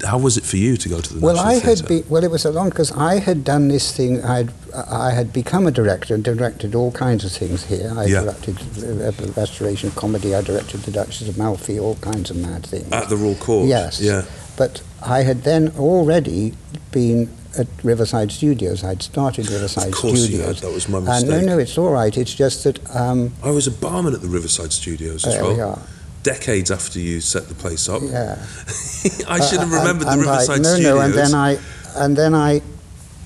How 0.05 0.17
was 0.17 0.37
it 0.37 0.43
for 0.43 0.57
you 0.57 0.77
to 0.77 0.89
go 0.89 0.99
to 1.01 1.13
the 1.13 1.19
Well, 1.19 1.35
National 1.35 1.51
I 1.51 1.53
had 1.55 1.63
Theatre? 1.79 1.87
been, 1.87 2.03
well, 2.09 2.23
it 2.23 2.31
was 2.31 2.45
a 2.45 2.51
long 2.51 2.69
because 2.69 2.91
I 2.93 3.19
had 3.19 3.43
done 3.43 3.67
this 3.67 3.91
thing. 3.95 4.23
I'd 4.23 4.51
I 4.75 5.11
had 5.11 5.33
become 5.33 5.65
a 5.65 5.71
director 5.71 6.13
and 6.13 6.23
directed 6.23 6.75
all 6.75 6.91
kinds 6.91 7.23
of 7.25 7.31
things 7.31 7.63
here. 7.65 7.91
I 7.95 8.05
Yeah. 8.05 8.21
directed 8.21 8.57
uh, 8.83 9.11
Restoration 9.41 9.91
Comedy. 9.91 10.35
I 10.35 10.41
directed 10.41 10.81
the 10.83 10.91
Duchess 10.91 11.27
of 11.29 11.37
Malfi, 11.37 11.79
all 11.79 11.95
kinds 11.95 12.29
of 12.29 12.37
mad 12.37 12.65
things. 12.65 12.91
At 12.91 13.09
the 13.09 13.17
Royal 13.17 13.35
Court? 13.35 13.67
Yes. 13.67 13.99
Yeah. 13.99 14.23
But 14.55 14.81
I 15.01 15.23
had 15.23 15.43
then 15.43 15.71
already 15.77 16.53
been 16.91 17.29
at 17.57 17.67
Riverside 17.83 18.31
Studios. 18.31 18.83
I'd 18.83 19.01
started 19.01 19.49
Riverside 19.49 19.87
Of 19.87 19.93
course 19.95 20.19
you 20.19 20.25
Studios. 20.37 20.45
had. 20.45 20.55
That 20.57 20.73
was 20.73 20.87
my 20.89 20.99
Uh, 20.99 21.19
no, 21.21 21.39
no, 21.41 21.57
it's 21.57 21.77
all 21.77 21.89
right. 21.89 22.15
It's 22.15 22.33
just 22.33 22.63
that. 22.65 22.77
Um, 22.95 23.33
I 23.43 23.49
was 23.51 23.65
a 23.67 23.71
barman 23.71 24.13
at 24.13 24.21
the 24.21 24.27
Riverside 24.27 24.71
Studios 24.73 25.25
as 25.25 25.33
there 25.33 25.43
well. 25.43 25.53
we 25.55 25.61
are. 25.61 25.79
Decades 26.27 26.71
after 26.71 26.99
you 26.99 27.21
set 27.21 27.47
the 27.47 27.55
place 27.55 27.87
up. 27.87 28.01
Yeah. 28.03 28.35
I 29.35 29.39
should 29.39 29.59
have 29.61 29.71
Uh, 29.71 29.77
remembered 29.79 30.07
and- 30.09 30.21
the 30.21 30.27
and 30.27 30.29
I- 30.29 30.39
Riverside 30.41 30.61
no, 30.61 30.73
Studios. 30.73 30.93
No, 30.95 31.01
and 31.01 31.13
then 31.13 31.33
I, 31.33 31.57
and 31.95 32.17
then 32.17 32.33
I, 32.35 32.61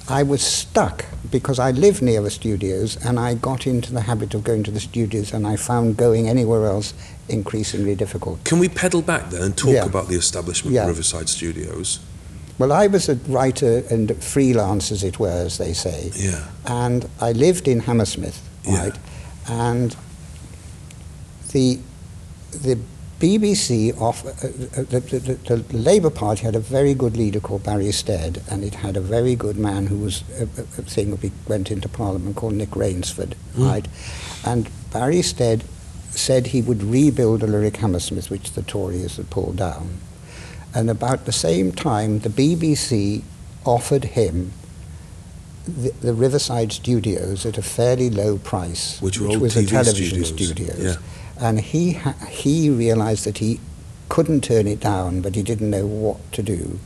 I 0.08 0.22
was 0.24 0.42
stuck 0.42 1.06
because 1.32 1.58
I 1.58 1.72
live 1.72 2.02
near 2.02 2.22
the 2.22 2.30
studios, 2.30 2.98
and 3.06 3.18
I 3.20 3.34
got 3.36 3.66
into 3.66 3.92
the 3.94 4.02
habit 4.02 4.34
of 4.36 4.44
going 4.44 4.64
to 4.64 4.72
the 4.72 4.80
studios, 4.80 5.34
and 5.34 5.48
I 5.48 5.56
found 5.56 5.98
going 5.98 6.28
anywhere 6.30 6.66
else 6.68 6.94
increasingly 7.30 7.96
difficult. 7.96 8.44
Can 8.44 8.60
we 8.60 8.68
pedal 8.70 9.02
back 9.02 9.30
then 9.32 9.42
and 9.44 9.58
talk 9.58 9.74
Yeah. 9.74 9.86
about 9.86 10.08
the 10.10 10.16
establishment 10.16 10.76
Yeah. 10.76 10.84
of 10.84 10.90
Riverside 10.90 11.30
Studios? 11.30 12.00
Well, 12.60 12.72
I 12.74 12.88
was 12.88 13.10
a 13.10 13.16
writer 13.28 13.84
and 13.90 14.12
freelance, 14.24 14.92
as 14.92 15.04
it 15.04 15.18
were, 15.20 15.46
as 15.46 15.58
they 15.58 15.74
say, 15.74 16.12
Yeah. 16.16 16.44
and 16.66 17.08
I 17.20 17.32
lived 17.32 17.68
in 17.68 17.80
Hammersmith, 17.82 18.38
Yeah. 18.66 18.78
right? 18.84 18.98
And 19.48 19.96
the 21.54 21.80
the 22.52 22.78
BBC 23.20 24.00
off 24.02 24.26
uh, 24.26 24.30
uh, 24.30 24.84
the, 24.90 25.00
the, 25.00 25.20
the, 25.20 25.56
the 25.58 25.78
Labour 25.78 26.10
Party 26.10 26.42
had 26.44 26.56
a 26.56 26.60
very 26.60 26.94
good 26.96 27.16
leader 27.16 27.40
called 27.40 27.64
Barry 27.64 27.92
Stead, 27.92 28.42
and 28.50 28.64
it 28.64 28.74
had 28.76 28.98
a 28.98 29.02
very 29.02 29.36
good 29.36 29.58
man 29.58 29.88
who 29.88 29.98
was 30.00 30.24
a, 30.40 30.44
a, 30.44 30.48
thing 30.48 31.16
that 31.16 31.32
went 31.48 31.70
into 31.70 31.88
Parliament 31.88 32.36
called 32.36 32.54
Nick 32.54 32.72
Raynsford, 32.72 33.34
Mm. 33.56 33.70
right? 33.70 33.88
And 34.44 34.70
Barry 34.92 35.22
Stead 35.22 35.64
said 36.10 36.48
he 36.48 36.62
would 36.62 36.82
rebuild 36.84 37.44
a 37.44 37.48
lyric 37.48 37.78
Hammersmith, 37.78 38.30
which 38.32 38.54
the 38.54 38.64
Tories 38.64 39.18
had 39.18 39.30
pulled 39.30 39.58
down. 39.58 40.00
And 40.74 40.90
about 40.90 41.26
the 41.26 41.32
same 41.32 41.72
time, 41.72 42.20
the 42.20 42.30
BBC 42.30 43.22
offered 43.66 44.04
him 44.06 44.52
the, 45.68 45.92
the 46.02 46.14
Riverside 46.14 46.72
Studios 46.74 47.46
at 47.46 47.58
a 47.58 47.62
fairly 47.62 48.10
low 48.10 48.38
price, 48.40 49.00
Which 49.02 49.20
were 49.20 49.28
old 49.28 49.42
was 49.42 49.56
TV 49.56 49.64
a 49.68 49.70
television 49.70 50.26
studios. 50.26 50.50
studios. 50.50 50.80
Yeah. 50.84 50.96
And 51.42 51.60
he 51.60 51.94
ha- 51.94 52.16
he 52.30 52.70
realised 52.70 53.26
that 53.26 53.40
he 53.40 53.60
couldn't 54.10 54.42
turn 54.44 54.68
it 54.68 54.80
down, 54.80 55.22
but 55.22 55.36
he 55.36 55.42
didn't 55.44 55.70
know 55.70 55.86
what 55.86 56.20
to 56.34 56.44
do. 56.44 56.80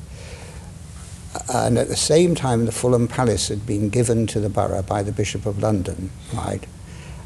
And 1.53 1.77
at 1.77 1.89
the 1.89 1.97
same 1.97 2.33
time, 2.33 2.65
the 2.65 2.71
Fulham 2.71 3.07
Palace 3.07 3.49
had 3.49 3.65
been 3.65 3.89
given 3.89 4.25
to 4.27 4.39
the 4.39 4.49
borough 4.49 4.81
by 4.83 5.03
the 5.03 5.11
Bishop 5.11 5.45
of 5.45 5.61
London, 5.61 6.09
right? 6.33 6.65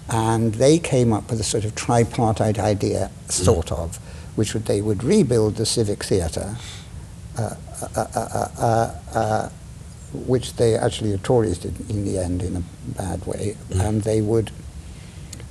And 0.09 0.55
they 0.55 0.79
came 0.79 1.13
up 1.13 1.29
with 1.29 1.39
a 1.39 1.43
sort 1.43 1.65
of 1.65 1.75
tripartite 1.75 2.57
idea, 2.57 3.11
sort 3.27 3.71
of, 3.71 3.97
which 4.35 4.55
would 4.55 4.65
they 4.65 4.81
would 4.81 5.03
rebuild 5.03 5.57
the 5.57 5.65
Civic 5.65 6.03
Theatre, 6.03 6.57
uh, 7.37 7.53
uh, 7.81 7.87
uh, 7.95 8.07
uh, 8.15 8.47
uh, 8.59 8.95
uh, 9.13 9.49
which 10.25 10.55
they 10.55 10.75
actually 10.75 11.11
the 11.11 11.19
Tories 11.19 11.59
did 11.59 11.87
in 11.91 12.03
the 12.05 12.17
end 12.17 12.41
in 12.41 12.55
a 12.55 12.63
bad 12.97 13.23
way, 13.27 13.55
Mm. 13.69 13.79
and 13.87 14.01
they 14.03 14.21
would 14.21 14.49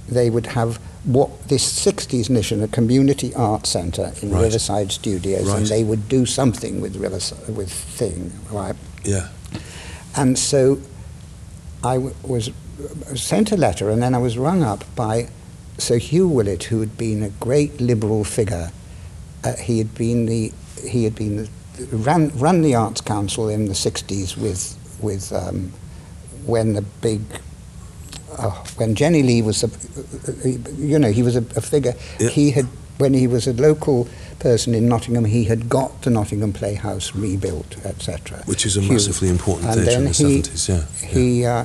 they 0.08 0.30
would 0.30 0.46
have 0.46 0.80
what 1.08 1.48
this 1.48 1.64
60s 1.86 2.28
mission, 2.28 2.62
a 2.62 2.68
community 2.68 3.34
art 3.34 3.66
centre 3.66 4.12
in 4.20 4.30
Right. 4.30 4.42
Riverside 4.42 4.92
Studios, 4.92 5.46
Right. 5.48 5.58
and 5.58 5.66
they 5.66 5.82
would 5.82 6.06
do 6.08 6.26
something 6.26 6.80
with 6.82 6.96
Riverside, 6.96 7.48
with 7.56 7.70
Thing, 7.72 8.32
right? 8.52 8.76
Yeah. 9.04 9.28
And 10.14 10.38
so 10.38 10.78
I 11.82 11.94
w- 11.94 12.14
was 12.22 12.50
sent 13.14 13.52
a 13.52 13.56
letter, 13.56 13.88
and 13.90 14.02
then 14.02 14.14
I 14.14 14.18
was 14.18 14.36
rung 14.36 14.62
up 14.62 14.84
by 14.94 15.28
Sir 15.78 15.96
Hugh 15.98 16.28
Willatt, 16.28 16.64
who 16.64 16.80
had 16.80 16.98
been 16.98 17.22
a 17.22 17.30
great 17.40 17.80
liberal 17.80 18.22
figure. 18.24 18.70
Uh, 19.44 19.54
he 19.56 19.78
had 19.78 19.94
been 19.94 20.26
the 20.26 20.52
he 20.86 21.04
had 21.04 21.14
been 21.14 21.36
the, 21.36 21.48
ran 21.96 22.30
run 22.36 22.62
the 22.62 22.74
Arts 22.74 23.00
Council 23.00 23.48
in 23.48 23.66
the 23.66 23.74
'60s 23.74 24.36
with 24.36 24.76
with 25.00 25.32
um, 25.32 25.72
when 26.44 26.74
the 26.74 26.82
big. 26.82 27.20
Oh, 28.38 28.64
when 28.76 28.94
Jenny 28.94 29.22
Lee 29.22 29.42
was, 29.42 29.64
a, 29.64 29.70
you 30.76 30.98
know, 30.98 31.10
he 31.10 31.22
was 31.22 31.34
a, 31.36 31.40
a 31.56 31.60
figure. 31.60 31.94
Yeah. 32.20 32.28
He 32.28 32.50
had, 32.50 32.66
when 32.98 33.14
he 33.14 33.26
was 33.26 33.46
a 33.46 33.52
local 33.52 34.08
person 34.38 34.74
in 34.74 34.88
Nottingham, 34.88 35.24
he 35.24 35.44
had 35.44 35.68
got 35.68 36.02
the 36.02 36.10
Nottingham 36.10 36.52
Playhouse 36.52 37.14
rebuilt, 37.14 37.76
etc. 37.84 38.38
Which 38.44 38.66
is 38.66 38.76
a 38.76 38.82
massively 38.82 39.28
important 39.28 39.70
And 39.70 39.80
theatre 39.80 39.98
in 39.98 40.04
the 40.04 40.10
he- 40.10 40.42
70s, 40.42 40.68
yeah. 40.68 41.08
He, 41.08 41.44
uh, 41.46 41.64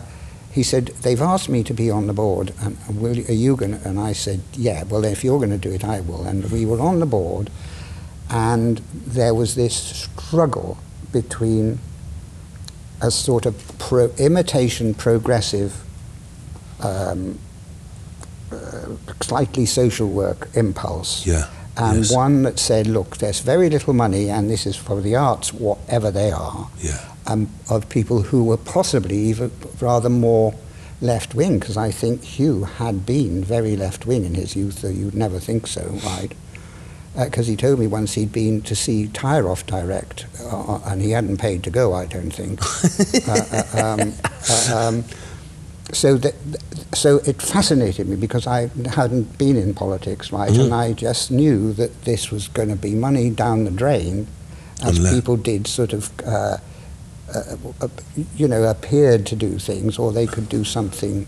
he 0.51 0.63
said, 0.63 0.87
they've 1.01 1.21
asked 1.21 1.49
me 1.49 1.63
to 1.63 1.73
be 1.73 1.89
on 1.91 2.07
the 2.07 2.13
board, 2.13 2.53
and 2.61 2.77
will, 3.01 3.17
are 3.17 3.31
you 3.33 3.55
going 3.55 3.77
to? 3.79 3.87
And 3.89 3.99
I 3.99 4.13
said, 4.13 4.41
yeah, 4.53 4.83
well, 4.83 5.03
if 5.03 5.23
you're 5.23 5.39
going 5.39 5.49
to 5.49 5.57
do 5.57 5.71
it, 5.71 5.83
I 5.83 6.01
will. 6.01 6.25
And 6.25 6.49
we 6.51 6.65
were 6.65 6.79
on 6.79 6.99
the 6.99 7.05
board, 7.07 7.49
and 8.29 8.77
there 8.93 9.33
was 9.33 9.55
this 9.55 9.75
struggle 9.75 10.77
between 11.11 11.79
a 13.01 13.11
sort 13.11 13.45
of 13.45 13.77
pro, 13.79 14.09
imitation 14.17 14.93
progressive, 14.93 15.83
um, 16.83 17.39
uh, 18.51 18.55
slightly 19.21 19.65
social 19.65 20.07
work 20.07 20.49
impulse 20.53 21.25
Yeah. 21.25 21.47
and 21.77 21.99
Yes. 22.05 22.11
one 22.11 22.43
that 22.43 22.59
said, 22.59 22.85
look, 22.87 23.17
there's 23.17 23.39
very 23.39 23.69
little 23.69 23.93
money, 23.93 24.29
and 24.29 24.49
this 24.49 24.65
is 24.65 24.75
for 24.75 25.01
the 25.01 25.15
arts, 25.15 25.51
whatever 25.53 26.11
they 26.11 26.31
are, 26.31 26.67
Yeah. 26.81 26.99
um, 27.25 27.47
of 27.69 27.89
people 27.89 28.21
who 28.23 28.43
were 28.43 28.57
possibly 28.57 29.17
even 29.17 29.51
rather 29.81 30.09
more 30.09 30.53
left 31.01 31.33
wing, 31.35 31.59
because 31.59 31.77
I 31.77 31.91
think 31.91 32.23
Hugh 32.23 32.65
had 32.77 33.05
been 33.05 33.43
very 33.43 33.75
left 33.75 34.05
wing 34.05 34.23
in 34.23 34.35
his 34.35 34.55
youth, 34.55 34.81
though 34.81 34.89
you'd 34.89 35.15
never 35.15 35.39
think 35.39 35.65
so, 35.67 35.97
right? 36.05 36.31
Because 37.17 37.45
he 37.47 37.55
told 37.55 37.79
me 37.79 37.85
once 37.87 38.13
he'd 38.13 38.31
been 38.31 38.61
to 38.63 38.75
see 38.75 39.07
Tairov 39.07 39.65
direct, 39.65 40.25
uh, 40.43 40.79
and 40.85 41.01
he 41.01 41.11
hadn't 41.11 41.37
paid 41.37 41.61
to 41.63 41.69
go, 41.69 41.93
I 41.93 42.05
don't 42.05 42.31
think. 42.31 42.59
uh, 43.27 43.41
uh, 43.51 43.83
um, 43.83 44.13
uh, 44.49 44.75
um, 44.87 45.03
so 45.91 46.17
that, 46.17 46.33
so 46.93 47.17
it 47.25 47.41
fascinated 47.41 48.07
me 48.07 48.15
because 48.15 48.47
I 48.47 48.69
hadn't 48.95 49.37
been 49.37 49.57
in 49.57 49.73
politics, 49.73 50.31
right? 50.31 50.51
Mhm. 50.51 50.65
And 50.65 50.73
I 50.73 50.93
just 50.93 51.29
knew 51.31 51.73
that 51.73 52.05
this 52.05 52.31
was 52.31 52.47
going 52.47 52.69
to 52.69 52.75
be 52.75 52.95
money 52.95 53.29
down 53.29 53.65
the 53.65 53.71
drain, 53.71 54.27
as 54.81 54.97
Unle- 54.99 55.13
people 55.13 55.35
did 55.37 55.67
sort 55.67 55.93
of, 55.93 56.09
uh, 56.25 56.57
uh, 57.33 57.55
uh, 57.81 57.87
you 58.37 58.47
know, 58.47 58.63
appeared 58.63 59.25
to 59.27 59.35
do 59.35 59.57
things, 59.59 59.97
or 59.99 60.11
they 60.11 60.25
could 60.27 60.47
do 60.49 60.63
something. 60.63 61.25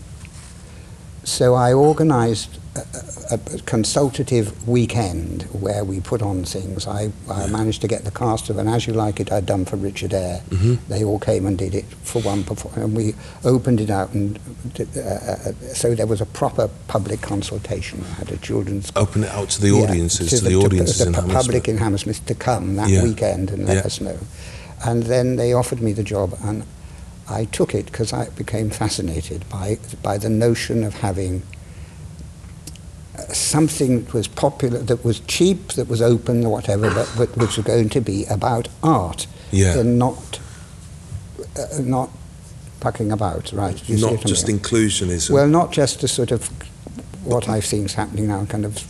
So 1.26 1.54
I 1.54 1.72
organised 1.74 2.60
a, 2.76 3.34
a, 3.34 3.38
consultative 3.66 4.68
weekend 4.68 5.42
where 5.50 5.82
we 5.84 5.98
put 6.00 6.22
on 6.22 6.44
things. 6.44 6.86
I, 6.86 7.10
I 7.28 7.48
managed 7.48 7.80
to 7.80 7.88
get 7.88 8.04
the 8.04 8.12
cast 8.12 8.48
of 8.48 8.58
an 8.58 8.68
As 8.68 8.86
You 8.86 8.92
Like 8.92 9.18
It 9.18 9.32
I'd 9.32 9.44
done 9.44 9.64
for 9.64 9.74
Richard 9.74 10.14
Eyre. 10.14 10.40
Mhm. 10.50 10.78
They 10.86 11.02
all 11.02 11.18
came 11.18 11.44
and 11.46 11.58
did 11.58 11.74
it 11.74 11.84
for 12.04 12.22
one 12.22 12.44
performance, 12.44 12.84
and 12.84 12.96
we 12.96 13.16
opened 13.44 13.80
it 13.80 13.90
out, 13.90 14.12
and 14.14 14.38
did, 14.74 14.96
uh, 14.96 15.00
uh, 15.00 15.52
so 15.74 15.96
there 15.96 16.06
was 16.06 16.20
a 16.20 16.26
proper 16.26 16.70
public 16.86 17.22
consultation. 17.22 18.04
I 18.08 18.14
had 18.14 18.30
a 18.30 18.36
children's 18.36 18.92
Open 18.94 19.24
it 19.24 19.30
out 19.30 19.50
to 19.50 19.60
the 19.60 19.70
yeah, 19.70 19.82
audiences, 19.82 20.30
to, 20.30 20.40
the, 20.44 20.50
to 20.50 20.62
audiences 20.64 20.98
the 20.98 21.06
in 21.08 21.12
pu- 21.12 21.20
Hammersmith. 21.22 21.44
public 21.44 21.68
in 21.68 21.78
Hammersmith 21.78 22.24
to 22.26 22.34
come 22.36 22.76
that 22.76 22.88
Yeah. 22.88 23.02
weekend 23.02 23.50
and 23.50 23.66
let 23.66 23.78
Yeah. 23.78 23.82
us 23.82 24.00
know. 24.00 24.18
And 24.84 25.02
then 25.04 25.34
they 25.34 25.52
offered 25.52 25.80
me 25.82 25.92
the 25.92 26.04
job, 26.04 26.38
and 26.44 26.62
I 27.28 27.44
took 27.46 27.74
it 27.74 27.86
because 27.86 28.12
I 28.12 28.28
became 28.30 28.70
fascinated 28.70 29.48
by 29.48 29.78
by 30.02 30.18
the 30.18 30.30
notion 30.30 30.84
of 30.84 30.94
having 30.94 31.42
uh, 33.18 33.22
something 33.32 34.04
that 34.04 34.14
was 34.14 34.28
popular, 34.28 34.78
that 34.80 35.04
was 35.04 35.20
cheap, 35.20 35.72
that 35.72 35.88
was 35.88 36.00
open, 36.00 36.44
or 36.44 36.52
whatever, 36.52 36.90
but, 36.92 37.12
but 37.16 37.36
which 37.36 37.56
was 37.56 37.66
going 37.66 37.88
to 37.90 38.00
be 38.00 38.24
about 38.26 38.68
art 38.82 39.26
Yeah. 39.50 39.78
and 39.78 39.98
not 39.98 40.38
uh, 41.58 41.80
not 41.80 42.10
fucking 42.80 43.10
about, 43.10 43.52
right? 43.52 43.88
You 43.88 43.98
Not 43.98 44.20
just 44.24 44.46
inclusionism. 44.46 45.30
Well, 45.30 45.48
not 45.48 45.72
just 45.72 46.04
a 46.04 46.08
sort 46.08 46.30
of 46.30 46.48
what 47.24 47.48
I 47.48 47.60
think 47.60 47.86
is 47.86 47.94
happening 47.94 48.28
now, 48.28 48.44
kind 48.44 48.64
of 48.64 48.84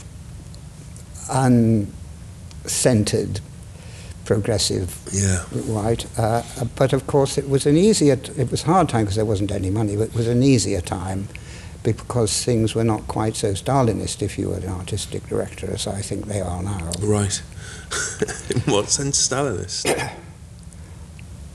uncentered, 1.31 3.41
progressive, 4.27 4.99
yeah. 5.13 5.45
right? 5.67 6.05
Uh, 6.19 6.43
but 6.77 6.93
of 6.93 7.07
course, 7.07 7.39
it 7.39 7.49
was 7.49 7.65
an 7.67 7.77
easier. 7.77 8.19
It 8.37 8.51
was 8.51 8.63
a 8.65 8.67
hard 8.67 8.89
time 8.89 9.03
because 9.05 9.17
there 9.17 9.25
wasn't 9.25 9.53
any 9.53 9.71
money, 9.71 9.97
but 9.97 10.09
it 10.09 10.15
was 10.15 10.29
an 10.29 10.43
easier 10.43 10.81
time 10.81 11.29
because 11.83 12.45
things 12.45 12.75
were 12.75 12.85
not 12.85 13.07
quite 13.07 13.37
so 13.37 13.53
Stalinist 13.53 14.21
if 14.21 14.37
you 14.39 14.49
were 14.49 14.57
an 14.57 14.69
artistic 14.69 15.25
director 15.29 15.71
as 15.73 15.87
I 15.87 16.03
think 16.03 16.27
they 16.27 16.41
are 16.41 16.63
now. 16.63 16.91
Right. 17.01 17.41
in 18.51 18.61
what 18.73 18.89
sense 18.91 19.27
Stalinist? 19.29 19.87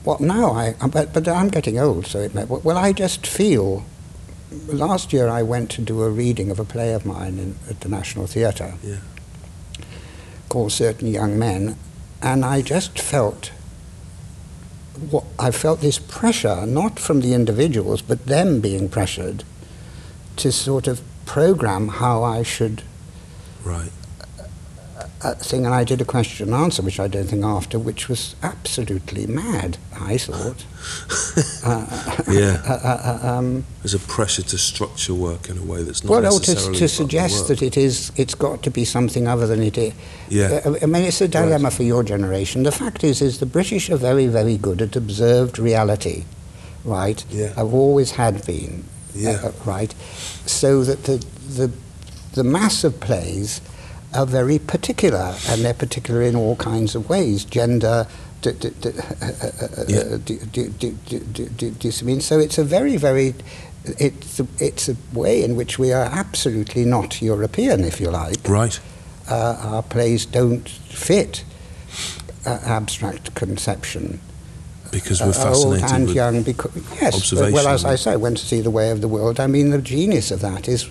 Well, 0.04 0.18
now 0.18 0.50
I, 0.50 0.74
but, 0.90 1.12
but 1.12 1.28
I'm 1.28 1.48
getting 1.48 1.78
old, 1.78 2.06
so 2.08 2.18
it 2.18 2.34
may, 2.34 2.42
well, 2.44 2.76
I 2.76 2.92
just 2.92 3.24
feel. 3.24 3.84
Last 4.66 5.12
year 5.12 5.28
I 5.28 5.42
went 5.44 5.70
to 5.70 5.80
do 5.80 6.02
a 6.02 6.10
reading 6.10 6.50
of 6.50 6.58
a 6.58 6.64
play 6.64 6.92
of 6.92 7.06
mine 7.06 7.38
in, 7.38 7.54
at 7.70 7.82
the 7.82 7.88
National 7.88 8.26
Theatre 8.26 8.74
Yeah. 8.82 8.96
called 10.48 10.72
Certain 10.72 11.06
Young 11.06 11.38
Men, 11.38 11.76
and 12.22 12.44
I 12.44 12.62
just 12.62 12.98
felt. 12.98 13.50
What, 15.10 15.24
I 15.38 15.50
felt 15.50 15.80
this 15.80 15.98
pressure, 15.98 16.64
not 16.66 16.98
from 16.98 17.20
the 17.20 17.34
individuals, 17.34 18.02
but 18.02 18.26
them 18.26 18.60
being 18.60 18.88
pressured 18.88 19.42
to 20.36 20.52
sort 20.52 20.86
of 20.86 21.00
program 21.26 21.88
how 21.88 22.22
I 22.22 22.42
should 22.42 22.82
Right. 23.64 23.92
Uh, 25.22 25.34
thing, 25.34 25.64
and 25.66 25.74
I 25.74 25.84
did 25.84 26.00
a 26.00 26.04
question 26.04 26.52
and 26.52 26.62
answer, 26.62 26.82
which 26.82 26.98
I 26.98 27.08
don't 27.08 27.26
think 27.26 27.44
after, 27.44 27.78
which 27.78 28.08
was 28.08 28.34
absolutely 28.42 29.26
mad. 29.26 29.78
I 29.94 30.18
thought. 30.18 30.64
uh, 31.64 32.22
Yeah. 32.30 32.62
uh, 32.66 32.72
uh, 32.72 33.20
uh, 33.24 33.28
um, 33.28 33.64
There's 33.82 33.94
a 33.94 33.98
pressure 34.00 34.42
to 34.42 34.58
structure 34.58 35.14
work 35.14 35.48
in 35.48 35.58
a 35.58 35.62
way 35.62 35.82
that's 35.82 36.02
not 36.02 36.10
well, 36.10 36.22
to, 36.22 36.26
necessarily 36.26 36.62
to 36.64 36.68
about 36.70 36.80
the 36.80 36.88
suggest 36.88 37.48
that 37.48 37.62
it 37.62 37.76
is, 37.76 38.10
it's 38.16 38.34
got 38.34 38.62
to 38.64 38.70
be 38.70 38.84
something 38.84 39.28
other 39.28 39.46
than 39.46 39.62
it 39.62 39.78
is. 39.78 39.92
Yeah. 40.28 40.60
Uh, 40.64 40.74
I 40.82 40.86
mean, 40.86 41.04
it's 41.04 41.20
a 41.20 41.28
dilemma 41.28 41.70
for 41.70 41.82
your 41.84 42.02
generation. 42.02 42.62
The 42.64 42.72
fact 42.72 43.04
is, 43.04 43.22
is 43.22 43.38
the 43.38 43.46
British 43.46 43.90
are 43.90 43.96
very, 43.96 44.26
very 44.26 44.56
good 44.56 44.82
at 44.82 44.96
observed 44.96 45.58
reality, 45.58 46.24
right? 46.84 47.24
Yeah. 47.30 47.54
Have 47.54 47.72
always 47.72 48.12
had 48.12 48.44
been, 48.46 48.84
Yeah. 49.14 49.40
uh, 49.44 49.52
right? 49.64 49.94
So 50.46 50.82
that 50.84 51.04
the, 51.04 51.24
the, 51.48 51.72
the 52.34 52.44
mass 52.44 52.82
of 52.82 52.98
plays 52.98 53.60
are 54.14 54.26
very 54.26 54.58
particular, 54.58 55.34
and 55.48 55.64
they're 55.64 55.74
particular 55.74 56.22
in 56.22 56.36
all 56.36 56.56
kinds 56.56 56.94
of 56.94 57.08
ways, 57.08 57.44
gender, 57.44 58.06
d- 58.42 58.52
d- 58.52 58.70
d- 58.80 58.88
uh, 58.90 59.26
uh, 59.26 59.50
uh, 59.82 60.16
do, 60.18 60.38
do, 60.52 60.68
do, 60.68 60.90
do, 60.92 61.18
do, 61.20 61.46
do, 61.48 61.70
do 61.70 61.88
you 61.88 61.92
see 61.92 62.04
I 62.04 62.06
mean? 62.06 62.20
So 62.20 62.38
it's 62.38 62.58
a 62.58 62.64
very, 62.64 62.96
very, 62.96 63.34
it's 63.84 64.38
a, 64.40 64.46
it's 64.58 64.88
a 64.88 64.96
way 65.12 65.42
in 65.42 65.56
which 65.56 65.78
we 65.78 65.92
are 65.92 66.04
absolutely 66.04 66.84
not 66.84 67.22
European, 67.22 67.84
if 67.84 68.00
you 68.00 68.10
like 68.10 68.46
Right. 68.48 68.78
uh, 69.30 69.56
our 69.62 69.82
plays 69.82 70.26
don't 70.26 70.68
fit 70.68 71.44
uh, 72.44 72.58
abstract 72.64 73.34
conception. 73.34 74.20
Because 74.90 75.22
we're 75.22 75.32
Uh, 75.32 75.54
old 75.54 75.78
and 75.84 76.06
with 76.06 76.14
young, 76.14 76.42
because 76.42 76.70
yes. 77.00 77.32
Well, 77.32 77.66
as 77.66 77.86
I 77.86 77.96
say, 77.96 78.16
went 78.16 78.36
to 78.38 78.44
see 78.46 78.60
The 78.60 78.70
Way 78.70 78.90
of 78.90 79.00
the 79.00 79.08
World. 79.08 79.40
I 79.40 79.46
mean, 79.46 79.70
the 79.70 79.78
genius 79.80 80.30
of 80.30 80.40
that 80.40 80.68
is, 80.68 80.86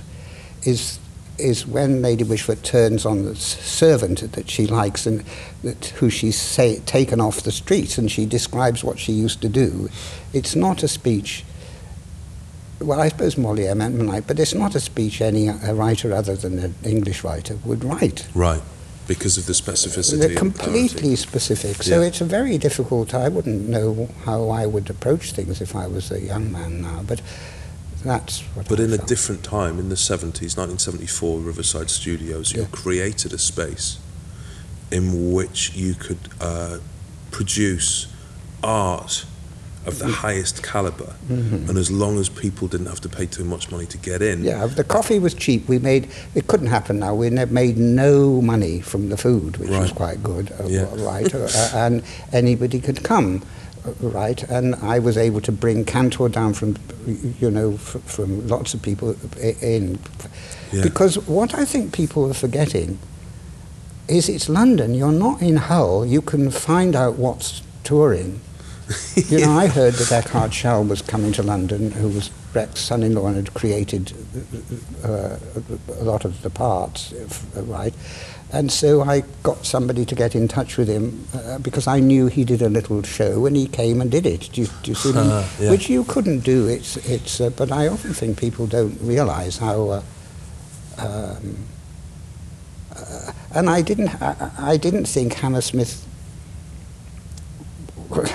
is, 0.63 0.97
is 1.37 1.65
when 1.65 2.01
Lady 2.01 2.23
Wishfort 2.23 2.61
turns 2.63 3.05
on 3.05 3.25
the 3.25 3.35
servant 3.35 4.31
that 4.33 4.49
she 4.49 4.67
likes 4.67 5.05
and 5.05 5.23
that, 5.63 5.85
who 5.97 6.09
she's 6.09 6.35
say, 6.39 6.79
taken 6.79 7.19
off 7.19 7.41
the 7.41 7.51
street, 7.51 7.97
and 7.97 8.11
she 8.11 8.25
describes 8.25 8.83
what 8.83 8.99
she 8.99 9.11
used 9.11 9.41
to 9.41 9.49
do. 9.49 9.89
It's 10.33 10.55
not 10.55 10.83
a 10.83 10.87
speech. 10.87 11.43
Well, 12.79 12.99
I 12.99 13.09
suppose 13.09 13.35
Molière 13.35 13.75
meant 13.75 13.95
Monite, 13.95 14.25
but 14.27 14.39
it's 14.39 14.53
not 14.55 14.75
a 14.75 14.79
speech 14.79 15.21
any 15.21 15.47
a 15.47 15.73
writer 15.73 16.13
other 16.13 16.35
than 16.35 16.57
an 16.59 16.75
English 16.83 17.23
writer 17.23 17.57
would 17.63 17.83
write. 17.83 18.27
Right. 18.33 18.61
Because 19.07 19.37
of 19.37 19.45
the 19.45 19.53
specificity. 19.53 20.19
They're 20.19 20.35
completely 20.35 21.15
specific. 21.15 21.83
So 21.83 22.01
Yeah. 22.01 22.07
it's 22.07 22.21
a 22.21 22.25
very 22.25 22.57
difficult. 22.57 23.13
I 23.13 23.27
wouldn't 23.29 23.67
know 23.67 24.09
how 24.25 24.49
I 24.49 24.65
would 24.65 24.89
approach 24.89 25.33
things 25.33 25.59
if 25.61 25.75
I 25.75 25.87
was 25.87 26.11
a 26.11 26.21
young 26.21 26.51
man 26.51 26.81
now, 26.81 27.03
but 27.05 27.21
that's 28.03 28.41
what. 28.55 28.67
But 28.67 28.79
I 28.79 28.83
in 28.83 28.93
a 28.93 28.97
different 28.97 29.43
time, 29.43 29.79
in 29.79 29.89
the 29.89 29.95
70s, 29.95 30.57
1974, 30.57 31.39
Riverside 31.39 31.89
Studios, 31.89 32.51
you 32.53 32.61
Yeah. 32.61 32.67
created 32.71 33.33
a 33.33 33.37
space 33.37 33.97
in 34.91 35.31
which 35.33 35.71
you 35.75 35.93
could 35.93 36.19
uh, 36.41 36.77
produce 37.31 38.07
art 38.63 39.25
of 39.87 39.97
the 39.97 40.07
highest 40.07 40.61
caliber. 40.61 41.13
Mhm. 41.27 41.67
And 41.69 41.75
as 41.77 41.89
long 41.89 42.19
as 42.19 42.29
people 42.29 42.67
didn't 42.67 42.85
have 42.85 43.01
to 43.01 43.09
pay 43.09 43.25
too 43.25 43.43
much 43.43 43.71
money 43.71 43.87
to 43.87 43.97
get 43.97 44.21
in, 44.21 44.43
Yeah, 44.43 44.67
the 44.67 44.83
coffee 44.83 45.17
was 45.17 45.33
cheap. 45.33 45.67
We 45.67 45.79
made 45.79 46.07
it 46.35 46.45
couldn't 46.45 46.67
happen 46.67 46.99
now. 46.99 47.15
We 47.15 47.31
made 47.31 47.77
no 47.79 48.41
money 48.43 48.81
from 48.81 49.09
the 49.09 49.17
food, 49.17 49.57
which 49.57 49.69
was 49.71 49.91
quite 49.91 50.21
good, 50.21 50.51
uh, 50.59 50.67
Yeah. 50.67 50.85
right? 50.97 51.33
uh, 51.33 51.47
and 51.73 52.03
anybody 52.31 52.79
could 52.79 53.01
come, 53.01 53.41
right? 54.01 54.41
And 54.49 54.75
I 54.75 54.99
was 54.99 55.17
able 55.17 55.41
to 55.41 55.51
bring 55.51 55.85
Kantor 55.85 56.29
down 56.29 56.53
from, 56.53 56.75
you 57.39 57.49
know, 57.51 57.73
f- 57.73 57.97
from 58.05 58.47
lots 58.47 58.73
of 58.73 58.81
people 58.81 59.15
in, 59.61 59.99
Yeah. 60.71 60.83
because 60.83 61.15
what 61.27 61.53
I 61.53 61.65
think 61.65 61.93
people 61.93 62.29
are 62.29 62.33
forgetting 62.33 62.99
is 64.07 64.29
it's 64.29 64.49
London. 64.49 64.93
You're 64.93 65.11
not 65.11 65.41
in 65.41 65.55
Hull. 65.57 66.05
You 66.05 66.21
can 66.21 66.51
find 66.51 66.95
out 66.95 67.15
what's 67.17 67.61
touring. 67.83 68.41
You 69.15 69.39
know, 69.45 69.51
I 69.57 69.67
heard 69.67 69.93
that 69.93 70.11
Eckhard 70.25 70.51
Schall 70.53 70.83
was 70.83 71.01
coming 71.01 71.31
to 71.33 71.43
London, 71.43 71.91
who 71.91 72.09
was 72.09 72.29
Brecht's 72.51 72.81
son-in-law 72.81 73.27
and 73.27 73.35
had 73.37 73.53
created 73.53 74.11
uh, 75.05 75.37
a 75.99 76.03
lot 76.03 76.25
of 76.25 76.41
the 76.41 76.49
parts, 76.49 77.13
uh, 77.13 77.63
right? 77.63 77.93
And 78.53 78.69
so 78.71 79.01
I 79.01 79.23
got 79.43 79.65
somebody 79.65 80.03
to 80.05 80.13
get 80.15 80.35
in 80.35 80.47
touch 80.49 80.77
with 80.77 80.89
him 80.89 81.25
uh, 81.33 81.57
because 81.59 81.87
I 81.87 81.99
knew 82.01 82.27
he 82.27 82.43
did 82.43 82.61
a 82.61 82.67
little 82.69 83.01
show 83.03 83.45
and 83.45 83.55
he 83.55 83.65
came 83.67 84.01
and 84.01 84.11
did 84.11 84.25
it. 84.25 84.49
Do 84.51 84.61
you, 84.61 84.67
do 84.83 84.91
you 84.91 84.95
see? 84.95 85.09
what 85.09 85.17
I 85.19 85.21
mean? 85.23 85.31
Uh, 85.31 85.47
yeah. 85.59 85.71
Which 85.71 85.89
you 85.89 86.03
couldn't 86.03 86.39
do. 86.41 86.67
It's, 86.67 86.97
it's, 86.97 87.39
uh, 87.39 87.49
but 87.51 87.71
I 87.71 87.87
often 87.87 88.13
think 88.13 88.37
people 88.37 88.67
don't 88.67 88.97
realise 89.01 89.57
how. 89.57 89.89
Uh, 89.89 90.03
um, 90.97 91.55
uh, 92.95 93.31
and 93.55 93.69
I 93.69 93.81
didn't, 93.81 94.09
I, 94.21 94.51
I 94.59 94.77
didn't 94.77 95.05
think 95.05 95.33
Hammersmith 95.35 96.05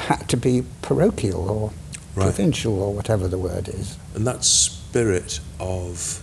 had 0.09 0.29
to 0.29 0.37
be 0.37 0.65
parochial 0.83 1.49
or 1.51 1.73
Right. 2.15 2.25
provincial 2.25 2.81
or 2.83 2.95
whatever 2.95 3.29
the 3.29 3.37
word 3.37 3.69
is. 3.69 3.99
And 4.15 4.27
that 4.27 4.43
spirit 4.43 5.39
of 5.61 6.23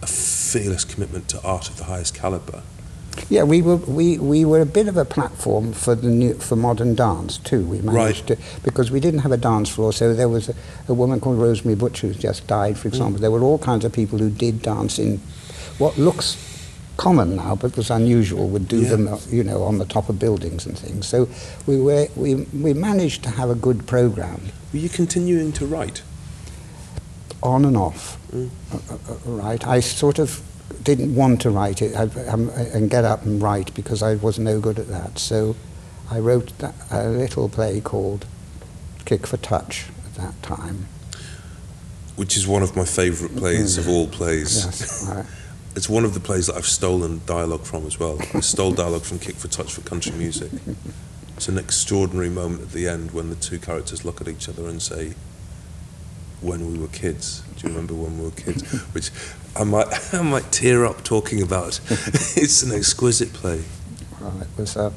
a 0.00 0.06
fearless 0.52 0.84
commitment 0.84 1.28
to 1.28 1.40
art 1.42 1.68
of 1.68 1.76
the 1.76 1.84
highest 1.84 2.14
caliber 2.14 2.62
Yeah, 3.28 3.42
we 3.42 3.62
were 3.62 3.80
we, 3.98 4.16
we 4.18 4.44
were 4.44 4.60
a 4.60 4.70
bit 4.78 4.86
of 4.88 4.96
a 4.96 5.04
platform 5.04 5.72
for 5.72 5.94
the 5.96 6.08
new, 6.08 6.34
for 6.34 6.56
modern 6.56 6.94
dance 6.94 7.36
too. 7.50 7.62
We 7.72 7.78
managed 7.80 8.30
Right. 8.30 8.38
to 8.38 8.60
because 8.62 8.92
we 8.94 9.00
didn't 9.00 9.22
have 9.26 9.32
a 9.32 9.42
dance 9.50 9.68
floor, 9.74 9.92
so 9.92 10.14
there 10.14 10.28
was 10.28 10.48
a, 10.48 10.54
a 10.86 10.94
woman 10.94 11.18
called 11.20 11.38
Rosemary 11.38 11.74
Butcher 11.74 12.06
who's 12.06 12.16
just 12.28 12.46
died, 12.46 12.74
for 12.78 12.88
hmm. 12.88 12.94
example. 12.94 13.20
There 13.20 13.34
were 13.36 13.42
all 13.42 13.58
kinds 13.58 13.84
of 13.84 13.92
people 13.92 14.18
who 14.18 14.30
did 14.30 14.62
dance 14.62 14.98
in 14.98 15.20
what 15.78 15.98
looks 15.98 16.36
common 16.96 17.36
now 17.36 17.54
but 17.56 17.76
was 17.76 17.90
unusual. 17.90 18.48
Would 18.48 18.68
do 18.68 18.80
Yeah. 18.82 18.90
them, 18.90 19.04
you 19.30 19.44
know, 19.44 19.62
on 19.70 19.78
the 19.78 19.88
top 19.96 20.08
of 20.08 20.18
buildings 20.18 20.66
and 20.66 20.78
things. 20.78 21.06
So 21.08 21.28
we 21.66 21.76
were 21.86 22.06
we 22.16 22.30
we 22.66 22.72
managed 22.72 23.20
to 23.24 23.30
have 23.30 23.50
a 23.50 23.58
good 23.66 23.86
program 23.86 24.40
Were 24.72 24.80
you 24.80 24.88
continuing 24.88 25.52
to 25.52 25.66
write? 25.66 26.02
On 27.42 27.64
and 27.64 27.76
off. 27.76 28.18
Mm. 28.30 28.50
Right. 29.24 29.66
I 29.66 29.80
sort 29.80 30.18
of 30.18 30.42
didn't 30.82 31.14
want 31.14 31.40
to 31.42 31.50
write 31.50 31.82
it 31.82 31.96
I, 31.96 32.02
um, 32.28 32.50
and 32.50 32.90
get 32.90 33.04
up 33.04 33.24
and 33.24 33.42
write 33.42 33.74
because 33.74 34.02
I 34.02 34.16
was 34.16 34.38
no 34.38 34.60
good 34.60 34.78
at 34.78 34.88
that. 34.88 35.18
So 35.18 35.56
I 36.10 36.18
wrote 36.18 36.56
that, 36.58 36.74
a 36.90 37.08
little 37.08 37.48
play 37.48 37.80
called 37.80 38.26
Kick 39.04 39.26
for 39.26 39.36
Touch 39.36 39.86
at 40.06 40.14
that 40.14 40.42
time. 40.42 40.86
Which 42.16 42.36
is 42.36 42.46
one 42.46 42.62
of 42.62 42.76
my 42.76 42.84
favourite 42.84 43.36
plays 43.36 43.78
of 43.78 43.88
all 43.88 44.08
plays. 44.08 44.64
Yes. 44.64 45.08
I, 45.08 45.24
It's 45.76 45.88
one 45.88 46.04
of 46.04 46.12
the 46.12 46.18
plays 46.18 46.48
that 46.48 46.56
I've 46.56 46.66
stolen 46.66 47.20
dialogue 47.24 47.64
from 47.64 47.86
as 47.86 48.00
well. 48.00 48.18
I 48.34 48.40
stole 48.40 48.72
dialogue 48.72 49.02
from 49.02 49.20
Kick 49.20 49.36
for 49.36 49.46
Touch 49.46 49.72
for 49.72 49.80
country 49.82 50.10
music. 50.10 50.50
It's 51.36 51.46
an 51.46 51.56
extraordinary 51.56 52.30
moment 52.30 52.62
at 52.62 52.72
the 52.72 52.88
end 52.88 53.12
when 53.12 53.30
the 53.30 53.36
two 53.36 53.60
characters 53.60 54.04
look 54.04 54.20
at 54.20 54.26
each 54.26 54.48
other 54.48 54.66
and 54.66 54.82
say, 54.82 55.14
"When 56.40 56.72
we 56.72 56.78
were 56.78 56.88
kids." 56.88 57.42
Do 57.56 57.66
you 57.66 57.74
remember 57.74 57.94
when 57.94 58.18
we 58.18 58.24
were 58.26 58.30
kids? 58.30 58.62
Which 58.94 59.10
I 59.56 59.64
might 59.64 59.88
I 60.14 60.22
might 60.22 60.52
tear 60.52 60.86
up 60.86 61.02
talking 61.04 61.42
about. 61.42 61.80
it's 62.36 62.62
an 62.62 62.72
exquisite 62.72 63.32
play. 63.32 63.64
well, 64.20 64.40
it 64.40 64.48
was 64.56 64.76
uh, 64.76 64.92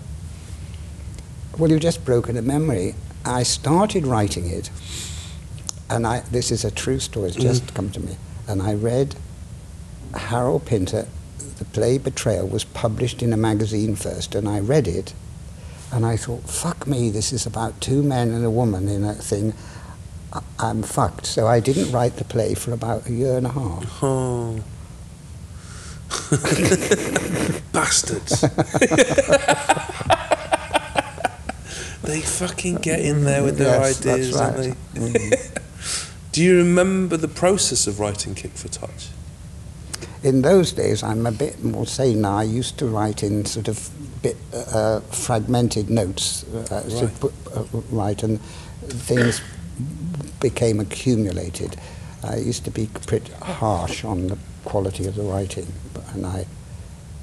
well, 1.58 1.70
you've 1.70 1.82
just 1.82 2.06
broken 2.06 2.38
a 2.38 2.42
memory. 2.42 2.96
I 3.26 3.44
started 3.44 4.08
writing 4.08 4.50
it, 4.50 4.70
and 5.90 6.08
I, 6.08 6.22
this 6.32 6.52
is 6.52 6.64
a 6.64 6.72
true 6.72 7.00
story. 7.00 7.28
It's 7.28 7.36
just 7.38 7.74
come 7.74 7.90
to 7.92 8.00
me, 8.00 8.16
and 8.48 8.62
I 8.62 8.74
read 8.74 9.16
Harold 10.16 10.66
Pinter. 10.66 11.08
The 11.58 11.66
play 11.66 11.98
Betrayal 11.98 12.48
was 12.48 12.64
published 12.64 13.22
in 13.22 13.34
a 13.34 13.38
magazine 13.38 13.96
first, 13.96 14.34
and 14.34 14.48
I 14.50 14.60
read 14.60 14.88
it, 14.88 15.14
and 15.92 16.06
I 16.06 16.18
thought, 16.18 16.50
"Fuck 16.50 16.88
me! 16.88 17.10
This 17.10 17.34
is 17.34 17.46
about 17.46 17.80
two 17.82 18.02
men 18.02 18.32
and 18.32 18.46
a 18.46 18.50
woman 18.52 18.88
in 18.88 19.04
a 19.04 19.14
thing." 19.14 19.54
I'm 20.60 20.84
fucked. 20.84 21.26
So 21.26 21.48
I 21.48 21.60
didn't 21.60 21.92
write 21.92 22.18
the 22.18 22.24
play 22.24 22.54
for 22.54 22.72
about 22.74 23.08
a 23.08 23.12
year 23.12 23.38
and 23.38 23.46
a 23.46 23.50
half. 23.52 24.04
Oh. 24.04 24.62
Bastards. 27.72 28.42
they 32.04 32.22
fucking 32.22 32.76
get 32.76 33.00
in 33.00 33.24
there 33.24 33.44
with 33.44 33.58
their 33.58 33.80
Yes, 33.80 34.02
ideas, 34.06 34.36
don't 34.36 34.58
they? 34.58 34.72
Mm. 35.00 35.58
Do 36.32 36.44
you 36.44 36.58
remember 36.58 37.18
the 37.18 37.28
process 37.28 37.88
of 37.88 38.00
writing 38.00 38.36
Kick 38.36 38.52
for 38.54 38.68
Touch? 38.70 39.10
In 40.24 40.42
those 40.44 40.72
days, 40.72 41.04
I'm 41.04 41.26
a 41.26 41.32
bit 41.32 41.64
more 41.64 41.86
sane 41.86 42.22
now. 42.22 42.38
I 42.38 42.44
used 42.44 42.78
to 42.80 42.86
write 42.86 43.24
in 43.24 43.46
sort 43.46 43.68
of 43.68 43.90
bit 44.22 44.38
uh, 44.54 45.00
fragmented 45.02 45.90
notes, 45.90 46.44
uh, 46.54 46.88
so 46.90 47.06
Right. 47.06 47.24
uh, 47.56 47.64
right, 47.92 48.24
and 48.24 48.40
things 48.88 49.42
became 50.42 50.80
accumulated. 50.80 51.78
I 52.24 52.38
used 52.38 52.66
to 52.66 52.72
be 52.72 52.88
pretty 53.08 53.32
harsh 53.34 54.04
on 54.04 54.28
the 54.28 54.38
quality 54.66 55.08
of 55.08 55.16
the 55.16 55.24
writing, 55.24 55.68
and 56.14 56.26
I, 56.26 56.46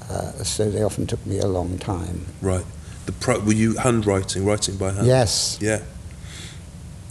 uh, 0.09 0.31
so 0.43 0.69
they 0.69 0.81
often 0.83 1.05
took 1.07 1.25
me 1.25 1.39
a 1.39 1.47
long 1.47 1.77
time. 1.77 2.25
Right. 2.41 2.65
The 3.05 3.11
pro- 3.13 3.39
were 3.39 3.53
you 3.53 3.75
handwriting, 3.77 4.45
writing 4.45 4.77
by 4.77 4.91
hand? 4.91 5.07
Yes. 5.07 5.57
Yeah. 5.61 5.81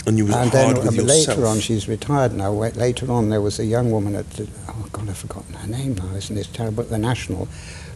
And 0.06 0.16
you 0.16 0.24
were 0.26 0.32
And 0.32 0.50
hard 0.50 0.76
then 0.76 0.86
with 0.86 0.96
yourself. 0.96 1.28
later 1.38 1.46
on, 1.46 1.60
she's 1.60 1.88
retired 1.88 2.32
now. 2.34 2.50
Later 2.52 3.10
on, 3.10 3.28
there 3.30 3.40
was 3.42 3.58
a 3.58 3.64
young 3.64 3.90
woman 3.90 4.14
at 4.14 4.28
the, 4.30 4.48
oh 4.68 4.86
God, 4.92 5.08
I've 5.08 5.18
forgotten 5.18 5.54
her 5.54 5.66
name 5.68 5.94
now. 5.96 6.14
Isn't 6.14 6.36
this 6.36 6.46
terrible? 6.46 6.84
At 6.84 6.90
the 6.90 6.98
National, 6.98 7.46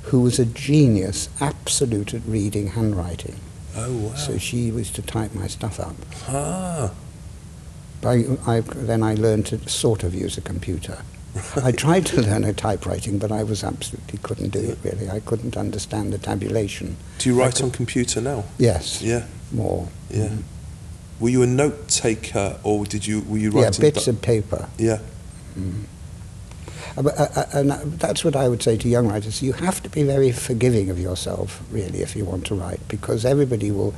who 0.05 0.21
was 0.21 0.39
a 0.39 0.45
genius, 0.45 1.29
absolute 1.41 2.13
at 2.13 2.23
reading 2.27 2.69
handwriting. 2.69 3.37
oh 3.77 3.93
wow. 4.09 4.15
So 4.15 4.37
she 4.39 4.71
was 4.71 4.91
to 4.93 5.03
type 5.03 5.33
my 5.35 5.47
stuff 5.47 5.79
up. 5.81 5.95
ah. 6.29 6.91
I, 8.05 8.25
I, 8.47 8.61
then 8.61 9.03
I 9.03 9.15
learned 9.15 9.47
to 9.47 9.69
sort 9.69 10.03
of 10.03 10.15
use 10.15 10.37
a 10.39 10.41
computer. 10.41 10.99
I 11.57 11.73
tried 11.73 12.05
to 12.07 12.21
learn 12.21 12.45
a 12.45 12.53
typewriting, 12.53 13.19
but 13.19 13.33
I 13.33 13.43
was 13.43 13.65
absolutely 13.65 14.19
couldn't 14.19 14.51
do 14.51 14.59
it 14.59 14.79
really. 14.83 15.09
I 15.09 15.21
couldn't 15.21 15.57
understand 15.57 16.13
the 16.13 16.19
tabulation. 16.19 16.97
Do 17.19 17.29
you 17.31 17.39
write 17.39 17.55
could- 17.57 17.65
on 17.65 17.71
computer 17.71 18.21
now? 18.21 18.45
Yes, 18.59 19.01
Yeah. 19.03 19.25
more. 19.51 19.89
Yeah. 20.11 20.29
Mhm. 20.29 20.43
Were 21.21 21.31
you 21.31 21.43
a 21.43 21.47
note 21.47 21.89
taker 21.89 22.59
or 22.63 22.85
did 22.85 23.07
you 23.07 23.21
were 23.23 23.39
you 23.39 23.51
writing? 23.51 23.73
Yeah, 23.83 23.91
bits 23.91 24.09
of 24.09 24.21
paper. 24.21 24.69
Yeah. 24.77 24.99
But, 26.95 27.19
uh, 27.19 27.29
uh, 27.37 27.45
and 27.55 27.71
that's 27.99 28.23
what 28.25 28.37
I 28.37 28.49
would 28.51 28.63
say 28.63 28.77
to 28.77 28.89
young 28.89 29.09
writers. 29.09 29.41
You 29.41 29.55
have 29.55 29.83
to 29.85 29.89
be 29.89 30.03
very 30.03 30.31
forgiving 30.31 30.91
of 30.91 30.99
yourself, 30.99 31.63
really, 31.71 32.03
if 32.03 32.15
you 32.15 32.27
want 32.27 32.45
to 32.47 32.55
write, 32.55 32.81
because 32.89 33.25
everybody 33.25 33.71
will. 33.71 33.95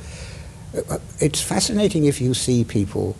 uh, 0.89 0.99
It's 1.19 1.41
fascinating 1.41 2.05
if 2.05 2.21
you 2.21 2.33
see 2.33 2.63
people, 2.63 3.15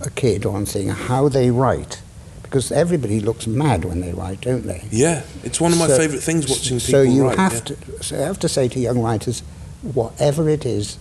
a 0.00 0.10
kid 0.10 0.44
or 0.46 0.64
seeing 0.66 0.88
how 0.88 1.28
they 1.28 1.50
write, 1.50 2.00
because 2.42 2.70
everybody 2.72 3.20
looks 3.20 3.46
mad 3.46 3.84
when 3.84 4.00
they 4.00 4.12
write, 4.12 4.40
don't 4.42 4.66
they? 4.66 4.84
Yeah. 4.90 5.22
It's 5.44 5.60
one 5.60 5.72
of 5.72 5.78
my 5.78 5.86
So- 5.88 5.96
favourite 5.98 6.22
things 6.22 6.48
watching 6.48 6.78
people 6.78 6.92
So 6.92 7.02
you 7.02 7.24
write. 7.26 7.38
have 7.38 7.52
yeah. 7.54 7.60
to. 7.60 8.02
So 8.02 8.16
I 8.16 8.20
have 8.26 8.38
to 8.40 8.48
say 8.48 8.68
to 8.68 8.78
young 8.80 9.00
writers, 9.02 9.42
whatever 9.82 10.48
it 10.48 10.64
is 10.64 10.98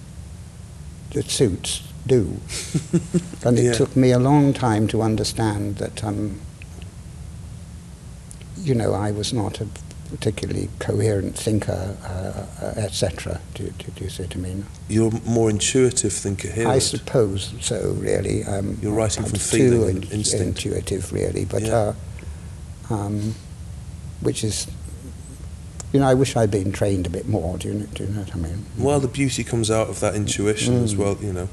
that 1.14 1.30
suits, 1.30 1.82
do. 2.06 2.38
and 3.43 3.58
it 3.60 3.64
Yeah. 3.66 3.74
took 3.74 3.95
me 3.95 4.12
a 4.12 4.20
long 4.20 4.54
time 4.54 4.88
to 4.89 5.02
understand 5.02 5.78
that. 5.78 6.04
Um, 6.04 6.39
you 8.58 8.74
know, 8.74 8.93
I 8.93 9.12
was 9.12 9.32
not 9.34 9.62
a 9.62 9.68
particularly 10.10 10.70
coherent 10.80 11.38
thinker, 11.38 11.97
uh, 12.03 12.66
uh, 12.66 12.74
etc. 12.80 13.39
Do, 13.53 13.66
do, 13.78 13.91
do 13.95 14.03
you 14.03 14.10
see 14.10 14.24
what 14.24 14.36
I 14.36 14.39
mean? 14.39 14.66
You're 14.88 15.12
more 15.26 15.49
intuitive 15.49 16.14
thinker 16.14 16.49
here. 16.49 16.68
I 16.68 16.80
suppose 16.80 17.53
so, 17.62 17.91
really. 17.99 18.43
Um, 18.43 18.78
You're 18.82 18.93
writing 18.93 19.24
I'm 19.24 19.30
from 19.30 19.39
too 19.39 19.45
feeling 19.45 20.03
in- 20.03 20.12
instinct. 20.12 20.66
intuitive, 20.66 21.12
really, 21.12 21.45
but 21.45 21.62
Yeah. 21.64 21.93
uh, 22.89 22.93
um, 22.93 23.36
which 24.22 24.43
is, 24.43 24.68
you 25.93 25.99
know, 25.99 26.08
I 26.08 26.14
wish 26.14 26.36
I'd 26.36 26.51
been 26.51 26.72
trained 26.72 27.05
a 27.05 27.10
bit 27.10 27.28
more. 27.28 27.58
Do 27.58 27.68
you, 27.68 27.74
know- 27.76 27.86
do 27.93 28.03
you 28.03 28.10
know 28.10 28.22
what 28.22 28.34
I 28.34 28.38
mean? 28.38 28.66
Well, 28.78 28.99
the 28.99 29.08
beauty 29.08 29.43
comes 29.43 29.70
out 29.70 29.89
of 29.89 29.99
that 29.99 30.16
intuition 30.16 30.84
as 30.84 30.93
Mm. 30.95 30.97
well, 30.97 31.18
you 31.22 31.34
know. 31.34 31.49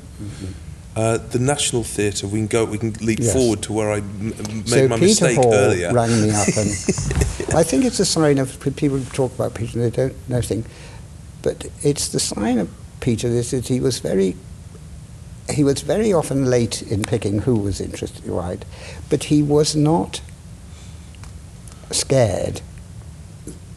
Uh, 0.96 1.16
the 1.18 1.38
National 1.40 1.82
Theatre, 1.82 2.28
we 2.28 2.38
can 2.38 2.46
go, 2.46 2.64
we 2.64 2.78
can 2.78 2.92
leap 3.00 3.18
Yes. 3.18 3.32
forward 3.32 3.62
to 3.62 3.72
where 3.72 3.90
I 3.90 3.96
m- 3.98 4.28
made 4.28 4.68
so 4.68 4.88
my 4.88 4.96
Peter 4.96 5.06
mistake 5.26 5.36
Hall 5.36 5.52
earlier. 5.52 5.92
rang 5.92 6.22
me 6.22 6.30
up, 6.30 6.46
and 6.56 6.68
I 7.54 7.64
think 7.64 7.84
it's 7.84 7.98
a 7.98 8.04
sign 8.04 8.38
of 8.38 8.58
people 8.76 9.00
talk 9.12 9.34
about 9.34 9.54
Peter 9.54 9.78
they 9.80 9.90
don't 9.90 10.14
know 10.28 10.40
things, 10.40 10.66
but 11.42 11.66
it's 11.82 12.08
the 12.08 12.20
sign 12.20 12.58
of 12.58 12.68
Peter 13.00 13.26
is 13.26 13.50
that 13.50 13.66
he 13.68 13.80
was 13.80 13.98
very. 13.98 14.36
He 15.52 15.62
was 15.62 15.82
very 15.82 16.10
often 16.12 16.46
late 16.46 16.80
in 16.80 17.02
picking 17.02 17.40
who 17.40 17.56
was 17.56 17.78
interested 17.80 18.26
right, 18.26 18.64
but 19.10 19.24
he 19.24 19.42
was 19.42 19.76
not 19.76 20.22
scared 21.90 22.60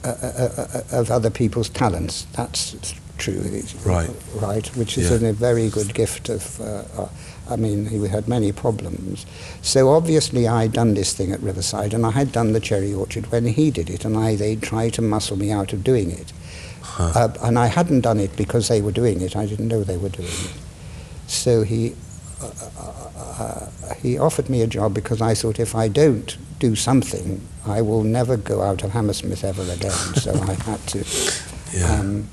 uh, 0.03 0.07
uh, 0.21 0.49
uh, 0.57 0.81
of 0.99 1.11
other 1.11 1.29
people's 1.29 1.67
talents. 1.69 2.25
That's 2.33 2.73
true. 3.17 3.41
Right. 3.85 4.09
Right, 4.35 4.67
which 4.75 4.97
is 4.97 5.09
Yeah. 5.09 5.29
a 5.29 5.33
very 5.33 5.69
good 5.69 5.93
gift 5.93 6.29
of. 6.29 6.59
Uh, 6.61 6.83
uh, 7.01 7.07
I 7.49 7.55
mean, 7.55 7.85
he 7.85 8.05
had 8.07 8.27
many 8.27 8.51
problems. 8.51 9.25
So 9.61 9.89
obviously, 9.89 10.47
I'd 10.47 10.73
done 10.73 10.95
this 10.95 11.13
thing 11.13 11.31
at 11.31 11.41
Riverside, 11.41 11.93
and 11.93 12.05
I 12.05 12.11
had 12.11 12.31
done 12.33 12.51
the 12.53 12.59
cherry 12.59 12.93
orchard 12.93 13.31
when 13.31 13.45
he 13.45 13.71
did 13.71 13.89
it, 13.89 14.03
and 14.05 14.17
I 14.17 14.35
they 14.35 14.55
tried 14.57 14.93
to 14.95 15.01
muscle 15.01 15.37
me 15.37 15.51
out 15.51 15.71
of 15.73 15.83
doing 15.83 16.11
it. 16.11 16.33
Huh. 16.81 17.11
Uh, 17.15 17.33
and 17.43 17.57
I 17.59 17.67
hadn't 17.67 18.01
done 18.01 18.19
it 18.19 18.35
because 18.35 18.67
they 18.67 18.81
were 18.81 18.91
doing 18.91 19.21
it. 19.21 19.35
I 19.35 19.45
didn't 19.45 19.67
know 19.69 19.83
they 19.83 19.97
were 19.97 20.09
doing 20.09 20.27
it. 20.27 20.53
So 21.27 21.63
he 21.63 21.95
uh, 22.41 22.51
uh, 22.79 23.43
uh, 23.43 23.93
he 24.01 24.17
offered 24.17 24.49
me 24.49 24.61
a 24.61 24.67
job 24.67 24.93
because 24.93 25.21
I 25.21 25.33
thought 25.33 25.59
if 25.59 25.75
I 25.75 25.87
don't 25.87 26.37
do 26.59 26.75
something, 26.75 27.41
I 27.65 27.81
will 27.81 28.03
never 28.03 28.35
go 28.37 28.61
out 28.61 28.83
of 28.83 28.91
Hammersmith 28.91 29.43
ever 29.43 29.63
again. 29.71 29.91
so 30.15 30.33
I 30.33 30.53
had 30.53 30.85
to. 30.87 31.05
yeah. 31.73 31.99
Um, 31.99 32.27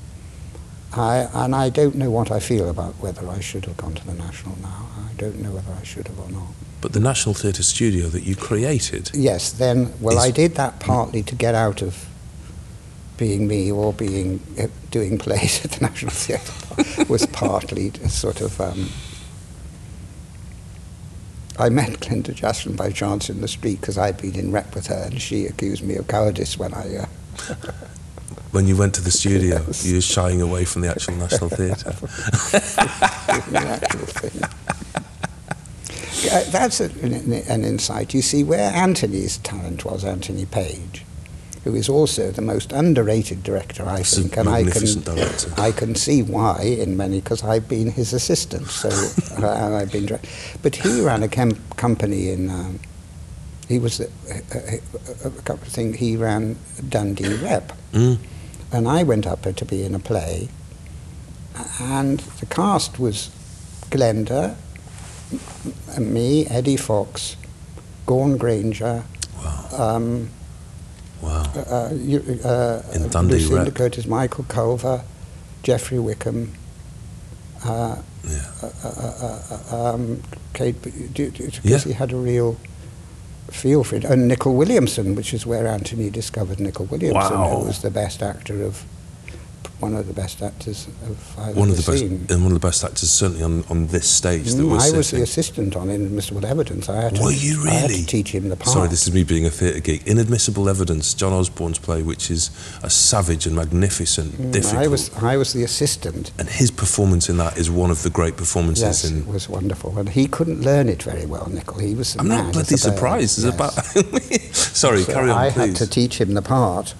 I, 0.97 1.29
and 1.33 1.55
I 1.55 1.69
don't 1.69 1.95
know 1.95 2.09
what 2.09 2.31
I 2.31 2.39
feel 2.39 2.69
about 2.69 2.93
whether 2.95 3.27
I 3.27 3.39
should 3.39 3.65
have 3.65 3.77
gone 3.77 3.93
to 3.95 4.05
the 4.05 4.13
National 4.13 4.55
now. 4.61 4.87
I 4.97 5.13
don't 5.17 5.41
know 5.41 5.51
whether 5.51 5.71
I 5.73 5.83
should 5.83 6.07
have 6.07 6.19
or 6.19 6.29
not. 6.29 6.47
but 6.81 6.93
the 6.93 6.99
National 6.99 7.33
Theatre 7.35 7.63
studio 7.63 8.07
that 8.07 8.23
you 8.23 8.35
created, 8.35 9.11
Yes, 9.13 9.51
then, 9.51 9.93
well, 9.99 10.19
I 10.19 10.31
did 10.31 10.55
that 10.55 10.79
partly 10.79 11.23
to 11.23 11.35
get 11.35 11.55
out 11.55 11.81
of 11.81 12.07
being 13.17 13.47
me 13.47 13.71
or 13.71 13.93
being 13.93 14.41
uh, 14.59 14.67
doing 14.91 15.17
plays 15.17 15.63
at 15.65 15.71
the 15.71 15.85
National 15.85 16.11
Theatre. 16.11 17.05
was 17.09 17.25
partly 17.27 17.91
sort 18.09 18.41
of. 18.41 18.59
Um, 18.59 18.89
I 21.57 21.69
met 21.69 22.01
Glenda 22.01 22.35
Jackson 22.35 22.75
by 22.75 22.91
chance 22.91 23.29
in 23.29 23.39
the 23.39 23.47
street 23.47 23.79
because 23.79 23.97
I'd 23.97 24.17
been 24.17 24.35
in 24.35 24.51
rep 24.51 24.75
with 24.75 24.87
her, 24.87 25.03
and 25.09 25.21
she 25.21 25.45
accused 25.45 25.83
me 25.83 25.95
of 25.95 26.07
cowardice 26.07 26.57
when 26.57 26.73
I. 26.73 26.97
Uh, 26.97 27.55
when 28.55 28.67
you 28.67 28.77
went 28.77 28.95
to 28.95 29.01
the 29.01 29.11
studio, 29.11 29.61
you 29.81 29.95
were 29.95 30.01
shying 30.01 30.41
away 30.41 30.63
from 30.63 30.81
the 30.81 30.87
actual 30.87 31.13
National 31.15 31.49
Theatre. 31.49 31.91
the. 36.23 36.51
That's 36.51 36.79
a, 36.79 36.85
an, 37.03 37.33
an 37.33 37.65
insight. 37.65 38.13
You 38.13 38.21
see, 38.21 38.45
where 38.45 38.71
Anthony's 38.73 39.39
talent 39.39 39.83
was, 39.83 40.05
Anthony 40.05 40.45
Page, 40.45 41.03
who 41.65 41.75
is 41.75 41.89
also 41.89 42.31
the 42.31 42.41
most 42.41 42.71
underrated 42.71 43.43
director, 43.43 43.85
I 43.85 44.03
think, 44.03 44.37
and 44.37 44.47
I 44.47 44.63
can, 44.63 45.01
director. 45.01 45.53
I 45.57 45.73
can 45.73 45.93
see 45.93 46.23
why 46.23 46.61
in 46.61 46.95
many, 46.95 47.19
because 47.19 47.43
I've 47.43 47.67
been 47.67 47.91
his 47.91 48.13
assistant, 48.13 48.67
so 48.67 48.87
uh, 49.43 49.75
I've 49.75 49.91
been. 49.91 50.05
Direct. 50.05 50.27
But 50.63 50.77
he 50.77 51.01
ran 51.01 51.23
a 51.23 51.27
company 51.27 52.29
in. 52.29 52.49
Um, 52.49 52.79
he 53.67 53.79
was 53.79 53.99
a, 53.99 54.07
a, 54.53 54.79
a, 55.25 55.27
a 55.27 55.31
couple 55.41 55.67
of 55.67 55.73
things. 55.73 55.97
He 55.97 56.15
ran 56.15 56.55
Dundee 56.87 57.33
Rep, 57.43 57.73
Mm. 57.91 58.17
And 58.71 58.87
I 58.87 59.03
went 59.03 59.25
up 59.27 59.43
to 59.43 59.65
be 59.65 59.83
in 59.83 59.95
a 59.95 59.99
play, 59.99 60.49
and 61.79 62.19
the 62.39 62.45
cast 62.45 62.99
was 62.99 63.29
Glenda, 63.89 64.55
me, 65.99 66.45
Eddie 66.47 66.75
Fox, 66.77 67.37
Gawn 68.05 68.37
Grainger, 68.37 69.03
Wow. 69.37 69.95
um, 69.95 70.29
Wow. 71.21 71.43
uh, 71.55 71.89
you- 71.95 72.39
uh, 72.43 72.81
In 72.93 73.07
Dundee 73.09 73.35
Lucinda 73.35 73.63
Rep. 73.65 73.73
Curtis, 73.75 74.05
Michael 74.05 74.45
Culver, 74.47 75.03
Jeffrey 75.63 75.99
Wickham, 75.99 76.51
uh, 77.63 77.95
Yeah. 78.27 78.41
uh, 78.61 78.67
uh, 78.83 79.39
uh, 79.71 79.93
um, 79.93 80.21
Kate, 80.53 80.81
because 80.81 81.59
Yeah. 81.63 81.77
he 81.79 81.93
had 81.93 82.11
a 82.11 82.17
real 82.17 82.57
feel 83.55 83.83
for 83.83 83.95
it, 83.95 84.03
and 84.05 84.27
Nicol 84.27 84.55
Williamson, 84.55 85.15
which 85.15 85.33
is 85.33 85.45
where 85.45 85.67
Anthony 85.67 86.09
discovered 86.09 86.59
Nicol 86.59 86.85
Williamson, 86.87 87.39
Wow. 87.39 87.59
who 87.59 87.65
was 87.65 87.81
the 87.81 87.89
best 87.91 88.21
actor 88.21 88.63
of 88.63 88.83
one 89.85 89.93
of 89.95 90.07
the 90.07 90.13
best 90.13 90.41
actors 90.41 90.87
of 91.07 91.15
I've 91.37 91.55
One 91.55 91.69
of 91.69 91.77
the 91.77 91.91
best, 91.91 91.99
seen. 92.03 92.25
and 92.29 92.39
one 92.43 92.51
of 92.53 92.59
the 92.59 92.67
best 92.67 92.83
actors, 92.83 93.11
certainly 93.11 93.43
on, 93.43 93.63
on 93.69 93.87
this 93.87 94.09
stage 94.09 94.45
that 94.53 94.63
Mm, 94.63 94.71
we're 94.71 94.79
I 94.79 94.97
was 94.97 95.11
the 95.11 95.21
assistant 95.21 95.75
on 95.75 95.89
Inadmissible 95.89 96.43
Evidence. 96.45 96.89
I 96.89 97.01
had 97.03 97.15
to, 97.15 97.21
Were 97.21 97.31
you 97.31 97.63
I 97.67 97.73
had 97.73 97.89
to 97.91 98.05
teach 98.05 98.31
him 98.33 98.49
the 98.49 98.55
part. 98.55 98.69
Sorry, 98.73 98.87
this 98.89 99.05
is 99.07 99.13
me 99.13 99.23
being 99.23 99.45
a 99.45 99.49
theatre 99.51 99.79
geek. 99.79 100.01
Inadmissible 100.07 100.67
Evidence, 100.69 101.13
John 101.13 101.33
Osborne's 101.33 101.77
play, 101.77 102.01
which 102.01 102.31
is 102.31 102.49
a 102.83 102.89
savage 102.89 103.45
and 103.45 103.55
magnificent, 103.55 104.33
Mm, 104.33 104.51
difficult. 104.53 104.83
I 104.83 104.87
was, 104.87 105.11
I 105.21 105.37
was 105.37 105.53
the 105.53 105.63
assistant. 105.63 106.31
and 106.39 106.49
his 106.49 106.71
performance 106.71 107.29
in 107.29 107.37
that 107.37 107.57
is 107.57 107.69
one 107.69 107.91
of 107.91 108.01
the 108.01 108.09
great 108.09 108.37
performances 108.37 108.83
Yes, 108.83 109.05
in. 109.05 109.19
it 109.19 109.27
was 109.27 109.47
wonderful. 109.47 109.97
And 109.99 110.09
he 110.09 110.27
couldn't 110.27 110.61
learn 110.61 110.89
it 110.89 111.03
very 111.03 111.25
well, 111.27 111.47
Nicol. 111.49 111.79
He 111.79 111.93
was 111.93 112.15
I'm 112.17 112.27
not 112.27 112.53
bloody 112.53 112.77
surprised. 112.77 113.37
Yes. 113.43 113.53
about. 113.53 113.73
Sorry, 114.83 115.03
So 115.03 115.13
carry 115.13 115.29
on, 115.29 115.37
I 115.37 115.49
please. 115.51 115.59
had 115.67 115.75
to 115.77 115.87
teach 115.87 116.19
him 116.19 116.33
the 116.33 116.41
part. 116.41 116.95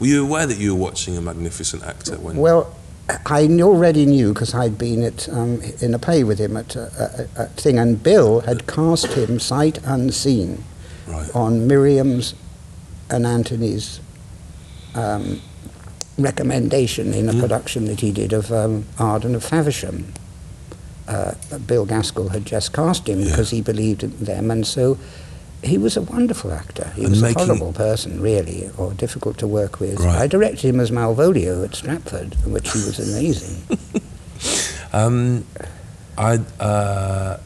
Were 0.00 0.06
you 0.06 0.24
aware 0.24 0.46
that 0.46 0.58
you 0.58 0.74
were 0.74 0.80
watching 0.80 1.16
a 1.16 1.20
magnificent 1.20 1.82
actor 1.84 2.16
when? 2.18 2.36
Well, 2.36 2.74
I 3.26 3.46
already 3.60 4.06
knew 4.06 4.32
because 4.32 4.54
I'd 4.54 4.78
been 4.78 5.02
at, 5.02 5.28
um, 5.28 5.60
in 5.80 5.94
a 5.94 5.98
play 5.98 6.24
with 6.24 6.38
him 6.38 6.56
at 6.56 6.74
a, 6.74 7.28
a, 7.36 7.42
a 7.42 7.46
thing, 7.48 7.78
and 7.78 8.02
Bill 8.02 8.40
had 8.40 8.66
cast 8.66 9.08
him 9.08 9.38
sight 9.38 9.78
unseen 9.84 10.64
right. 11.06 11.28
on 11.34 11.66
Miriam's 11.66 12.34
and 13.10 13.26
Anthony's 13.26 14.00
um, 14.94 15.40
recommendation 16.18 17.12
in 17.12 17.28
a 17.28 17.32
Mm. 17.32 17.40
production 17.40 17.84
that 17.86 18.00
he 18.00 18.10
did 18.12 18.32
of 18.32 18.50
um, 18.52 18.84
Arden 18.98 19.34
of 19.34 19.44
Faversham. 19.44 20.12
Uh, 21.06 21.34
Bill 21.66 21.84
Gaskill 21.86 22.30
had 22.30 22.46
just 22.46 22.72
cast 22.72 23.06
him 23.08 23.20
Yeah. 23.20 23.26
because 23.30 23.50
he 23.50 23.60
believed 23.60 24.02
in 24.02 24.16
them, 24.24 24.50
and 24.50 24.66
so 24.66 24.96
he 25.64 25.78
was 25.78 25.96
a 25.96 26.02
wonderful 26.02 26.52
actor. 26.52 26.92
He 26.96 27.02
And 27.02 27.10
was 27.10 27.22
making- 27.22 27.42
a 27.42 27.46
horrible 27.46 27.72
person, 27.72 28.20
really, 28.20 28.70
or 28.76 28.92
difficult 28.94 29.38
to 29.38 29.46
work 29.46 29.80
with. 29.80 30.00
Right. 30.00 30.22
I 30.22 30.26
directed 30.26 30.68
him 30.68 30.80
as 30.80 30.90
Malvolio 30.90 31.64
at 31.64 31.74
Stratford, 31.74 32.36
in 32.44 32.52
which 32.52 32.70
he 32.72 32.78
was 32.84 32.98
amazing. 32.98 33.62
Um, 34.92 35.44
I 36.16 36.38
uh, 36.60 37.38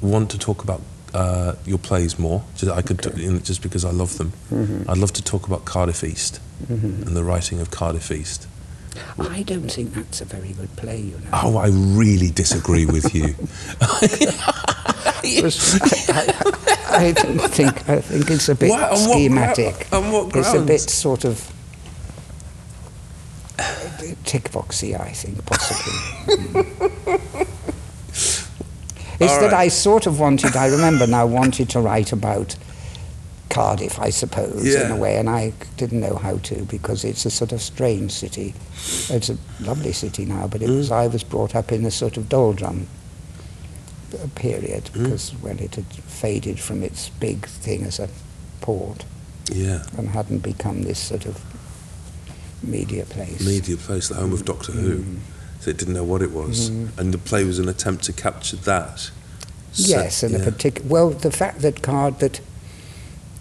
want 0.00 0.30
to 0.30 0.38
talk 0.38 0.64
about 0.64 0.80
uh, 1.14 1.54
your 1.64 1.78
plays 1.78 2.18
more. 2.18 2.42
Just, 2.56 2.72
I 2.72 2.82
could, 2.82 3.06
Okay. 3.06 3.26
know, 3.28 3.38
just 3.38 3.62
because 3.62 3.84
I 3.84 3.90
love 3.92 4.18
them. 4.18 4.32
Mhm. 4.50 4.88
I'd 4.88 4.98
love 4.98 5.12
to 5.12 5.22
talk 5.22 5.46
about 5.46 5.64
Cardiff 5.64 6.02
East 6.02 6.40
Mhm. 6.66 7.06
and 7.06 7.16
the 7.16 7.22
writing 7.22 7.60
of 7.60 7.70
Cardiff 7.70 8.10
East. 8.10 8.48
I 9.18 9.42
don't 9.42 9.70
think 9.70 9.94
that's 9.94 10.20
a 10.20 10.24
very 10.24 10.52
good 10.54 10.74
play, 10.76 11.00
you 11.00 11.18
know. 11.20 11.30
Oh, 11.32 11.56
I 11.58 11.68
really 11.68 12.30
disagree 12.30 12.86
with 12.86 13.14
you. 13.14 13.32
I, 16.92 17.04
I, 17.04 17.08
I 17.08 17.12
don't 17.12 17.38
think 17.50 17.88
I 17.88 18.00
think 18.00 18.30
it's 18.30 18.48
a 18.48 18.54
bit 18.54 18.70
what 18.70 18.96
schematic. 18.96 19.86
what 19.90 20.36
It's 20.36 20.54
a 20.54 20.60
bit 20.62 20.80
sort 20.80 21.24
of 21.24 21.50
tick 24.24 24.50
boxy, 24.50 24.98
I 24.98 25.10
think, 25.10 25.44
possibly. 25.46 25.92
it's 28.08 28.48
All 29.20 29.40
that 29.40 29.52
right. 29.52 29.64
I 29.64 29.68
sort 29.68 30.06
of 30.06 30.18
wanted. 30.20 30.56
I 30.56 30.66
remember 30.68 31.06
now 31.06 31.26
wanted 31.26 31.68
to 31.70 31.80
write 31.80 32.12
about 32.12 32.56
Cardiff, 33.50 33.98
I 34.00 34.10
suppose, 34.10 34.74
in 34.74 34.90
a 34.90 34.96
way, 34.96 35.16
and 35.18 35.28
I 35.28 35.52
didn't 35.76 36.00
know 36.00 36.16
how 36.16 36.38
to 36.38 36.62
because 36.64 37.04
it's 37.04 37.24
a 37.26 37.30
sort 37.30 37.52
of 37.52 37.60
strange 37.62 38.10
city. 38.12 38.54
It's 39.10 39.28
a 39.30 39.36
lovely 39.60 39.92
city 39.92 40.24
now, 40.24 40.46
but 40.48 40.62
it 40.62 40.68
Mm. 40.70 40.76
was 40.78 40.90
I 40.90 41.06
was 41.06 41.22
brought 41.22 41.54
up 41.54 41.70
in 41.72 41.84
a 41.84 41.90
sort 41.90 42.16
of 42.16 42.28
doldrum 42.28 42.88
p- 44.12 44.18
period 44.34 44.84
Mm. 44.92 45.02
because 45.04 45.30
when 45.40 45.58
it 45.58 45.74
had 45.74 45.86
faded 46.06 46.58
from 46.60 46.82
its 46.82 47.08
big 47.20 47.46
thing 47.46 47.84
as 47.84 47.98
a 47.98 48.08
port 48.60 49.04
yeah, 49.52 49.82
and 49.98 50.08
hadn't 50.10 50.38
become 50.42 50.82
this 50.82 50.98
sort 50.98 51.26
of 51.26 51.40
media 52.62 53.04
place. 53.04 53.40
media 53.44 53.76
place, 53.76 54.08
the 54.08 54.14
home 54.14 54.32
of 54.32 54.44
Doctor 54.44 54.72
Who. 54.72 54.98
Mm. 54.98 55.18
So 55.60 55.70
it 55.70 55.76
didn't 55.78 55.94
know 55.94 56.04
what 56.04 56.22
it 56.22 56.32
was, 56.32 56.70
Mhm. 56.70 56.88
and 56.98 57.14
the 57.14 57.18
play 57.18 57.44
was 57.44 57.58
an 57.58 57.68
attempt 57.68 58.04
to 58.04 58.12
capture 58.12 58.56
that. 58.56 59.10
So- 59.72 59.88
Yes, 59.88 60.22
and 60.22 60.34
a 60.34 60.38
particular. 60.38 60.88
Well, 60.88 61.10
the 61.10 61.30
fact 61.30 61.60
that 61.62 61.82
card 61.82 62.18
that 62.20 62.40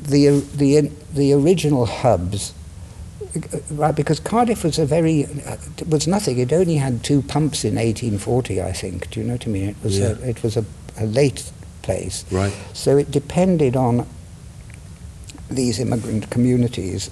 the 0.01 0.29
the 0.55 0.89
the 1.13 1.33
original 1.33 1.85
hubs, 1.85 2.53
right? 3.71 3.95
Because 3.95 4.19
Cardiff 4.19 4.63
was 4.63 4.77
a 4.79 4.85
very 4.85 5.25
uh, 5.25 5.57
was 5.87 6.07
nothing. 6.07 6.37
It 6.39 6.51
only 6.53 6.75
had 6.75 7.03
two 7.03 7.21
pumps 7.21 7.63
in 7.63 7.75
1840, 7.75 8.61
I 8.61 8.71
think. 8.73 9.09
Do 9.11 9.19
you 9.19 9.25
know 9.27 9.33
what 9.33 9.47
I 9.47 9.49
mean? 9.49 9.69
It 9.69 9.77
was 9.83 9.97
Yeah. 9.99 10.07
a, 10.23 10.29
it 10.29 10.43
was 10.43 10.57
a, 10.57 10.65
a 10.97 11.05
late 11.05 11.51
place, 11.81 12.25
Right. 12.31 12.53
so 12.73 12.97
it 12.97 13.09
depended 13.11 13.75
on 13.75 14.05
these 15.49 15.79
immigrant 15.79 16.29
communities, 16.29 17.09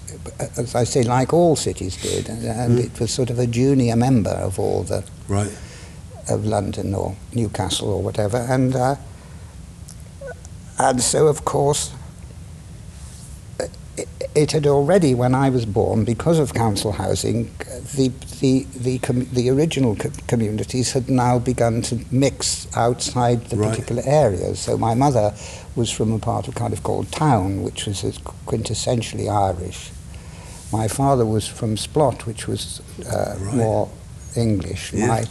as 0.57 0.75
I 0.75 0.85
say, 0.85 1.03
like 1.03 1.33
all 1.33 1.55
cities 1.55 1.97
did, 1.97 2.29
and, 2.29 2.43
and 2.45 2.79
Mm. 2.79 2.85
it 2.85 2.99
was 2.99 3.11
sort 3.11 3.29
of 3.29 3.39
a 3.39 3.47
junior 3.47 3.95
member 3.95 4.29
of 4.31 4.59
all 4.59 4.83
the 4.83 5.03
Right. 5.27 5.51
of 6.29 6.45
London 6.45 6.93
or 6.95 7.15
Newcastle 7.33 7.89
or 7.89 8.01
whatever, 8.01 8.37
and 8.37 8.75
uh, 8.75 8.95
and 10.77 11.01
so 11.01 11.27
of 11.27 11.43
course 11.45 11.91
it, 14.35 14.51
had 14.51 14.67
already, 14.67 15.13
when 15.15 15.33
I 15.35 15.49
was 15.49 15.65
born, 15.65 16.05
because 16.05 16.39
of 16.39 16.53
council 16.53 16.91
housing, 16.91 17.49
uh, 17.61 17.79
the 17.95 18.11
the 18.41 18.65
the, 18.79 18.99
com- 18.99 19.27
the 19.33 19.49
original 19.49 19.95
co- 19.95 20.11
communities 20.27 20.91
had 20.93 21.09
now 21.09 21.39
begun 21.39 21.81
to 21.83 21.99
mix 22.11 22.67
outside 22.75 23.45
the 23.49 23.57
Right. 23.57 23.69
particular 23.71 24.03
areas. 24.05 24.59
So 24.59 24.77
my 24.77 24.93
mother 24.95 25.33
was 25.75 25.89
from 25.91 26.11
a 26.13 26.19
part 26.19 26.47
of 26.47 26.55
Cardiff 26.55 26.81
called 26.83 27.11
Town, 27.11 27.63
which 27.63 27.85
was 27.87 28.01
quintessentially 28.45 29.27
Irish. 29.29 29.91
My 30.71 30.87
father 30.87 31.25
was 31.25 31.47
from 31.47 31.75
Splot, 31.75 32.25
which 32.25 32.47
was 32.47 32.81
uh, 33.11 33.35
Right. 33.39 33.55
more 33.55 33.89
English. 34.35 34.93
Yeah. 34.93 35.07
My 35.07 35.25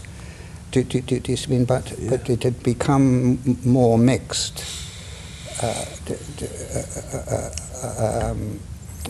do, 0.71 0.83
do, 0.85 1.01
do, 1.01 1.19
do 1.21 1.33
you 1.33 1.37
see 1.37 1.47
what 1.47 1.55
I 1.55 1.57
mean? 1.59 1.65
But, 1.65 1.99
Yeah. 1.99 2.11
but 2.11 2.29
it 2.29 2.43
had 2.43 2.63
become 2.63 3.39
m- 3.47 3.59
more 3.65 3.97
mixed. 3.97 4.63
Uh, 5.63 5.85
d- 6.07 6.15
d- 6.37 6.47
uh, 6.47 7.17
uh, 7.17 7.37
uh, 7.37 7.51
um, 7.83 8.61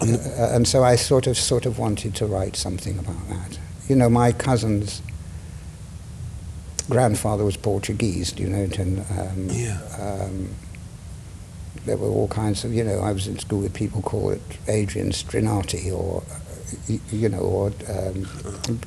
And 0.01 0.66
so 0.69 0.85
I 0.85 0.97
sort 0.97 1.27
of 1.27 1.37
sort 1.37 1.66
of 1.66 1.79
wanted 1.79 2.14
to 2.16 2.27
write 2.27 2.55
something 2.57 2.99
about 2.99 3.29
that. 3.29 3.59
You 3.89 3.97
know, 3.97 4.09
my 4.09 4.33
cousin's 4.33 5.03
grandfather 6.89 7.45
was 7.45 7.57
Portuguese. 7.57 8.35
You 8.39 8.49
know? 8.49 8.69
And, 8.79 9.01
um, 9.19 9.49
Yeah. 9.51 9.79
um, 9.99 10.49
there 11.85 11.97
were 11.97 12.09
all 12.09 12.29
kinds 12.29 12.64
of, 12.64 12.73
you 12.75 12.85
know, 12.85 13.01
I 13.01 13.12
was 13.12 13.27
in 13.27 13.39
school 13.39 13.61
with 13.61 13.73
people 13.75 14.03
call 14.03 14.31
it 14.31 14.43
Adrian 14.69 15.11
Strinati 15.11 15.91
or, 15.93 16.23
you 17.11 17.29
know, 17.29 17.39
or 17.39 17.73
um, 17.89 18.27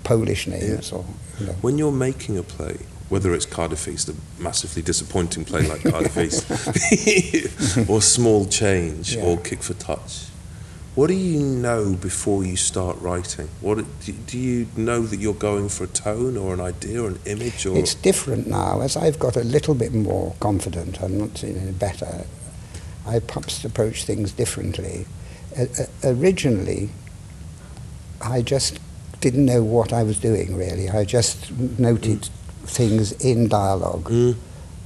Polish 0.03 0.47
names 0.47 0.91
or, 0.91 1.03
you 1.39 1.47
know. 1.47 1.53
When 1.61 1.77
you're 1.77 1.91
making 1.91 2.37
a 2.37 2.43
play, 2.43 2.77
whether 3.09 3.33
it's 3.33 3.45
Cardiff 3.45 3.87
East, 3.87 4.07
a 4.09 4.15
massively 4.39 4.81
disappointing 4.81 5.45
play 5.45 5.63
like 5.67 5.83
Cardiff 5.91 6.17
East, 6.17 6.45
or 7.89 8.01
Small 8.01 8.45
Change, 8.45 9.15
Yeah. 9.15 9.23
or 9.23 9.37
Kick 9.37 9.63
for 9.63 9.70
Touch, 9.81 10.25
what 10.93 11.07
do 11.07 11.13
you 11.13 11.39
know 11.39 11.93
before 11.95 12.43
you 12.43 12.55
start 12.57 12.99
writing? 13.01 13.47
What 13.61 13.77
do- 14.05 14.11
do 14.27 14.37
you 14.37 14.67
know 14.75 15.01
that 15.03 15.19
you're 15.19 15.33
going 15.33 15.69
for 15.69 15.85
a 15.85 15.87
tone 15.87 16.35
or 16.37 16.53
an 16.53 16.59
idea 16.59 17.01
or 17.01 17.07
an 17.07 17.19
image 17.25 17.65
or? 17.65 17.77
It's 17.77 17.95
different 17.95 18.45
now. 18.47 18.81
As 18.81 18.95
I've 18.97 19.17
got 19.17 19.35
a 19.37 19.43
little 19.43 19.73
bit 19.73 19.93
more 19.93 20.35
confident, 20.39 21.01
I'm 21.01 21.17
not 21.17 21.37
saying 21.37 21.57
any 21.57 21.71
better, 21.71 22.25
I 23.07 23.19
perhaps 23.19 23.63
approach 23.65 24.03
things 24.05 24.31
differently. 24.33 25.05
Uh, 25.57 25.63
uh, 25.79 25.85
originally, 26.03 26.89
I 28.21 28.41
just 28.41 28.79
didn't 29.21 29.45
know 29.45 29.63
what 29.63 29.93
I 29.93 30.03
was 30.03 30.19
doing 30.19 30.55
really. 30.57 30.89
I 30.89 31.05
just 31.05 31.51
noted 31.79 32.29
things 32.65 33.11
in 33.13 33.47
dialogue. 33.47 34.09
Mm. 34.09 34.35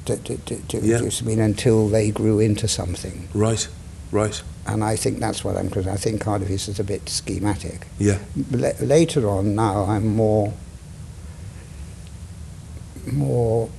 To, 0.05 0.17
to, 0.17 0.37
to, 0.37 0.77
Yeah. 0.85 1.01
I 1.01 1.23
mean, 1.25 1.39
until 1.39 1.89
they 1.89 2.11
grew 2.11 2.39
into 2.39 2.67
something. 2.67 3.27
Right, 3.33 3.67
right. 4.11 4.41
And 4.67 4.83
I 4.83 4.95
think 4.95 5.19
that's 5.19 5.43
what 5.43 5.57
I'm, 5.57 5.67
because 5.67 5.87
I 5.87 5.95
think 5.95 6.21
Cardiff 6.21 6.49
is 6.49 6.79
a 6.79 6.83
bit 6.83 7.07
schematic. 7.07 7.85
Yeah. 7.99 8.17
La- 8.51 8.71
later 8.81 9.29
on, 9.29 9.53
now 9.55 9.83
I'm 9.85 10.07
more, 10.15 10.53
more, 13.11 13.69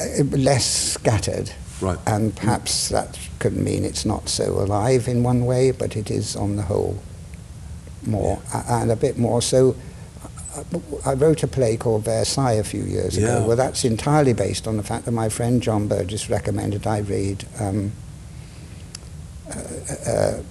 uh, 0.00 0.24
less 0.30 0.64
scattered, 0.94 1.52
Right. 1.80 1.98
and 2.06 2.34
perhaps 2.34 2.88
that 2.88 3.18
could 3.38 3.56
mean 3.56 3.84
it's 3.84 4.04
not 4.06 4.28
so 4.28 4.58
alive 4.60 5.06
in 5.06 5.22
one 5.22 5.44
way, 5.44 5.70
but 5.70 5.96
it 5.96 6.10
is 6.10 6.34
on 6.34 6.56
the 6.56 6.62
whole 6.62 6.98
more, 8.06 8.38
a- 8.54 8.64
and 8.72 8.90
a 8.90 8.96
bit 8.96 9.18
more. 9.18 9.42
So, 9.42 9.76
uh, 10.56 10.62
I 11.04 11.12
wrote 11.12 11.42
a 11.42 11.46
play 11.46 11.76
called 11.76 12.04
Versailles 12.04 12.52
a 12.54 12.64
few 12.64 12.82
years 12.82 13.16
Yeah. 13.16 13.36
ago. 13.36 13.48
Well, 13.48 13.56
that's 13.56 13.84
entirely 13.84 14.32
based 14.32 14.66
on 14.66 14.76
the 14.78 14.82
fact 14.82 15.04
that 15.04 15.12
my 15.12 15.28
friend 15.28 15.60
John 15.62 15.86
Burgess 15.88 16.30
recommended 16.30 16.86
I 16.86 16.98
read. 16.98 17.44
Um, 17.60 17.92
uh, 19.50 20.10
uh, 20.10 20.42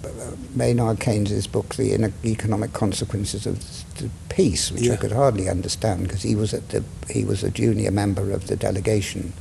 Maynard 0.55 0.99
Keynes's 0.99 1.47
book, 1.47 1.75
The 1.75 2.11
Economic 2.25 2.73
Consequences 2.73 3.45
of 3.45 3.59
the 3.97 4.09
Peace, 4.29 4.71
which 4.71 4.89
I 4.89 4.95
could 4.95 5.11
hardly 5.11 5.49
understand 5.49 6.03
because 6.03 6.23
he 6.23 6.35
was 6.35 6.53
at 6.53 6.69
the 6.69 6.83
he 7.09 7.23
was 7.25 7.43
a 7.43 7.49
junior 7.51 7.91
member 7.91 8.31
of 8.31 8.47
the 8.47 8.55
delegation, 8.55 9.33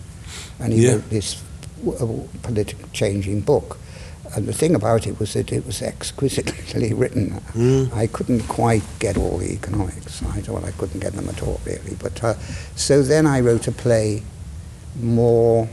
and 0.58 0.72
he 0.72 0.84
Yeah. 0.84 0.92
wrote 0.92 1.10
this 1.10 1.42
political 2.42 2.88
changing 2.92 3.40
book. 3.42 3.78
And 4.34 4.46
the 4.46 4.52
thing 4.52 4.74
about 4.74 5.06
it 5.06 5.18
was 5.20 5.32
that 5.34 5.52
it 5.52 5.64
was 5.64 5.80
exquisitely 5.82 6.92
written. 7.00 7.40
Mm. 7.54 7.92
I 7.94 8.06
couldn't 8.08 8.42
quite 8.48 8.82
get 8.98 9.16
all 9.16 9.38
the 9.38 9.52
economics. 9.52 10.22
I 10.22 10.42
well, 10.50 10.64
I 10.64 10.72
couldn't 10.72 11.00
get 11.00 11.12
them 11.12 11.28
at 11.28 11.42
all 11.42 11.60
really. 11.64 11.94
But 11.98 12.22
uh, 12.24 12.34
so 12.74 13.02
then 13.02 13.26
I 13.26 13.40
wrote 13.40 13.66
a 13.68 13.72
play 13.72 14.22
more 15.00 15.68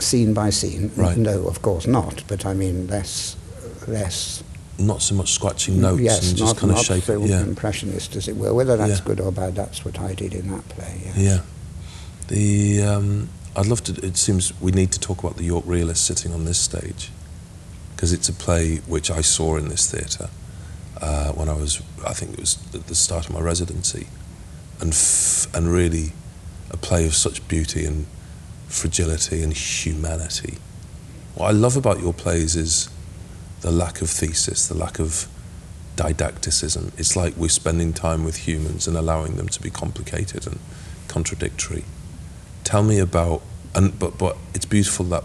scene 0.00 0.34
by 0.34 0.50
scene. 0.50 0.90
Right. 0.96 1.16
No, 1.16 1.46
of 1.48 1.62
course 1.62 1.86
not. 1.86 2.24
But 2.28 2.44
I 2.46 2.54
mean 2.54 2.86
less, 2.88 3.36
less. 3.86 4.42
Not 4.78 5.02
so 5.02 5.14
much 5.14 5.32
scratching 5.32 5.80
notes 5.80 6.00
yes, 6.00 6.28
and 6.30 6.38
just 6.38 6.56
kind 6.56 6.70
of 6.70 6.76
not 6.78 6.84
shape 6.84 7.04
so 7.04 7.22
it. 7.22 7.28
Yeah. 7.28 7.42
impressionist 7.42 8.16
as 8.16 8.26
it 8.28 8.36
were. 8.36 8.54
Whether 8.54 8.76
that's 8.76 8.98
Yeah. 9.00 9.04
good 9.04 9.20
or 9.20 9.30
bad, 9.30 9.54
that's 9.54 9.84
what 9.84 10.00
I 10.00 10.14
did 10.14 10.34
in 10.34 10.50
that 10.50 10.66
play. 10.70 11.02
Yeah. 11.04 11.12
Yeah. 11.16 11.40
The 12.28 12.82
um, 12.82 13.28
I'd 13.54 13.66
love 13.66 13.82
to. 13.84 13.92
It 14.06 14.16
seems 14.16 14.58
we 14.60 14.72
need 14.72 14.90
to 14.92 15.00
talk 15.00 15.18
about 15.22 15.36
the 15.36 15.44
York 15.44 15.64
Realist 15.66 16.04
sitting 16.06 16.32
on 16.32 16.44
this 16.46 16.58
stage 16.58 17.10
because 17.94 18.12
it's 18.12 18.28
a 18.28 18.32
play 18.32 18.76
which 18.86 19.10
I 19.10 19.20
saw 19.20 19.56
in 19.56 19.68
this 19.68 19.90
theatre 19.90 20.30
uh, 21.00 21.32
when 21.32 21.48
I 21.48 21.52
was. 21.54 21.82
I 22.06 22.14
think 22.14 22.32
it 22.32 22.40
was 22.40 22.58
at 22.74 22.86
the 22.86 22.94
start 22.94 23.26
of 23.28 23.34
my 23.34 23.40
residency, 23.40 24.06
and 24.80 24.92
f- 24.92 25.46
and 25.54 25.70
really 25.70 26.12
a 26.70 26.76
play 26.78 27.06
of 27.06 27.14
such 27.14 27.46
beauty 27.48 27.84
and 27.84 28.06
fragility 28.72 29.42
and 29.42 29.52
humanity. 29.52 30.58
What 31.34 31.48
I 31.48 31.50
love 31.52 31.76
about 31.76 32.00
your 32.00 32.12
plays 32.14 32.56
is 32.56 32.88
the 33.60 33.70
lack 33.70 34.00
of 34.02 34.10
thesis, 34.10 34.66
the 34.66 34.74
lack 34.74 34.98
of 34.98 35.28
didacticism. 35.96 36.92
It's 36.96 37.14
like 37.14 37.36
we're 37.36 37.48
spending 37.48 37.92
time 37.92 38.24
with 38.24 38.36
humans 38.48 38.88
and 38.88 38.96
allowing 38.96 39.36
them 39.36 39.48
to 39.48 39.60
be 39.62 39.70
complicated 39.70 40.46
and 40.46 40.58
contradictory. 41.08 41.84
Tell 42.64 42.82
me 42.82 42.98
about 42.98 43.42
and 43.74 43.98
but 43.98 44.18
but 44.18 44.36
it's 44.54 44.64
beautiful 44.64 45.04
that 45.06 45.24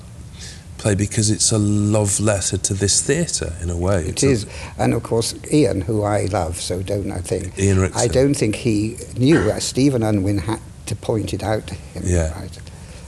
play 0.78 0.94
because 0.94 1.30
it's 1.32 1.52
a 1.52 1.58
love 1.58 2.20
letter 2.20 2.58
to 2.58 2.74
this 2.74 3.02
theatre 3.02 3.54
in 3.62 3.70
a 3.70 3.78
way. 3.78 4.06
It 4.08 4.24
It's 4.24 4.44
a- 4.44 4.48
and 4.78 4.94
of 4.94 5.04
course 5.04 5.34
Ian, 5.52 5.82
who 5.82 6.04
I 6.04 6.26
love, 6.26 6.60
so 6.60 6.84
don't 6.84 7.12
I 7.12 7.20
think. 7.22 7.58
Ian 7.58 7.78
Rickson. 7.78 7.96
I 7.98 8.08
don't 8.08 8.34
think 8.36 8.56
he 8.56 8.98
knew. 9.18 9.50
Uh, 9.50 9.60
Stephen 9.60 10.04
Unwin 10.04 10.40
had 10.40 10.60
to 10.88 10.96
point 10.96 11.34
it 11.34 11.44
out 11.44 11.68
to 11.68 11.76
him. 11.76 12.04
Yeah. 12.06 12.38
Right? 12.40 12.60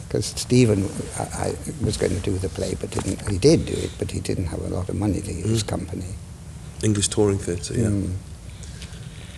Because 0.09 0.25
Stephen 0.25 0.89
I, 1.19 1.23
I 1.49 1.55
was 1.85 1.95
going 1.95 2.15
to 2.15 2.19
do 2.19 2.35
the 2.39 2.49
play, 2.49 2.75
but 2.81 2.89
didn't. 2.89 3.29
He 3.29 3.37
did 3.37 3.67
do 3.67 3.73
it, 3.73 3.91
but 3.99 4.09
he 4.09 4.19
didn't 4.19 4.47
have 4.47 4.59
a 4.59 4.67
lot 4.67 4.89
of 4.89 4.95
money 4.95 5.21
to 5.21 5.31
use 5.31 5.63
Mm. 5.63 5.67
company. 5.67 6.15
English 6.83 7.09
touring 7.09 7.37
theatre. 7.37 7.75
Yeah. 7.75 7.87
Mm. 7.89 8.13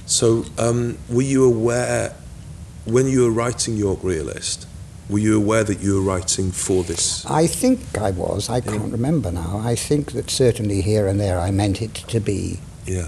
So, 0.06 0.46
um, 0.58 0.98
were 1.10 1.22
you 1.24 1.44
aware 1.46 2.14
when 2.86 3.08
you 3.08 3.24
were 3.24 3.32
writing 3.32 3.76
York 3.78 4.00
Realist? 4.02 4.66
Were 5.10 5.20
you 5.20 5.36
aware 5.38 5.66
that 5.66 5.82
you 5.82 5.96
were 5.96 6.02
writing 6.02 6.52
for 6.54 6.84
this? 6.84 7.26
I 7.26 7.48
think 7.48 7.80
I 7.98 8.12
was. 8.12 8.50
I 8.50 8.62
can't 8.62 8.92
remember 8.94 9.30
now. 9.30 9.60
I 9.62 9.76
think 9.76 10.14
that 10.14 10.30
certainly 10.30 10.82
here 10.82 11.06
and 11.06 11.20
there 11.20 11.38
I 11.38 11.52
meant 11.52 11.82
it 11.82 11.94
to 11.96 12.20
be. 12.22 12.60
Yeah. 12.86 13.08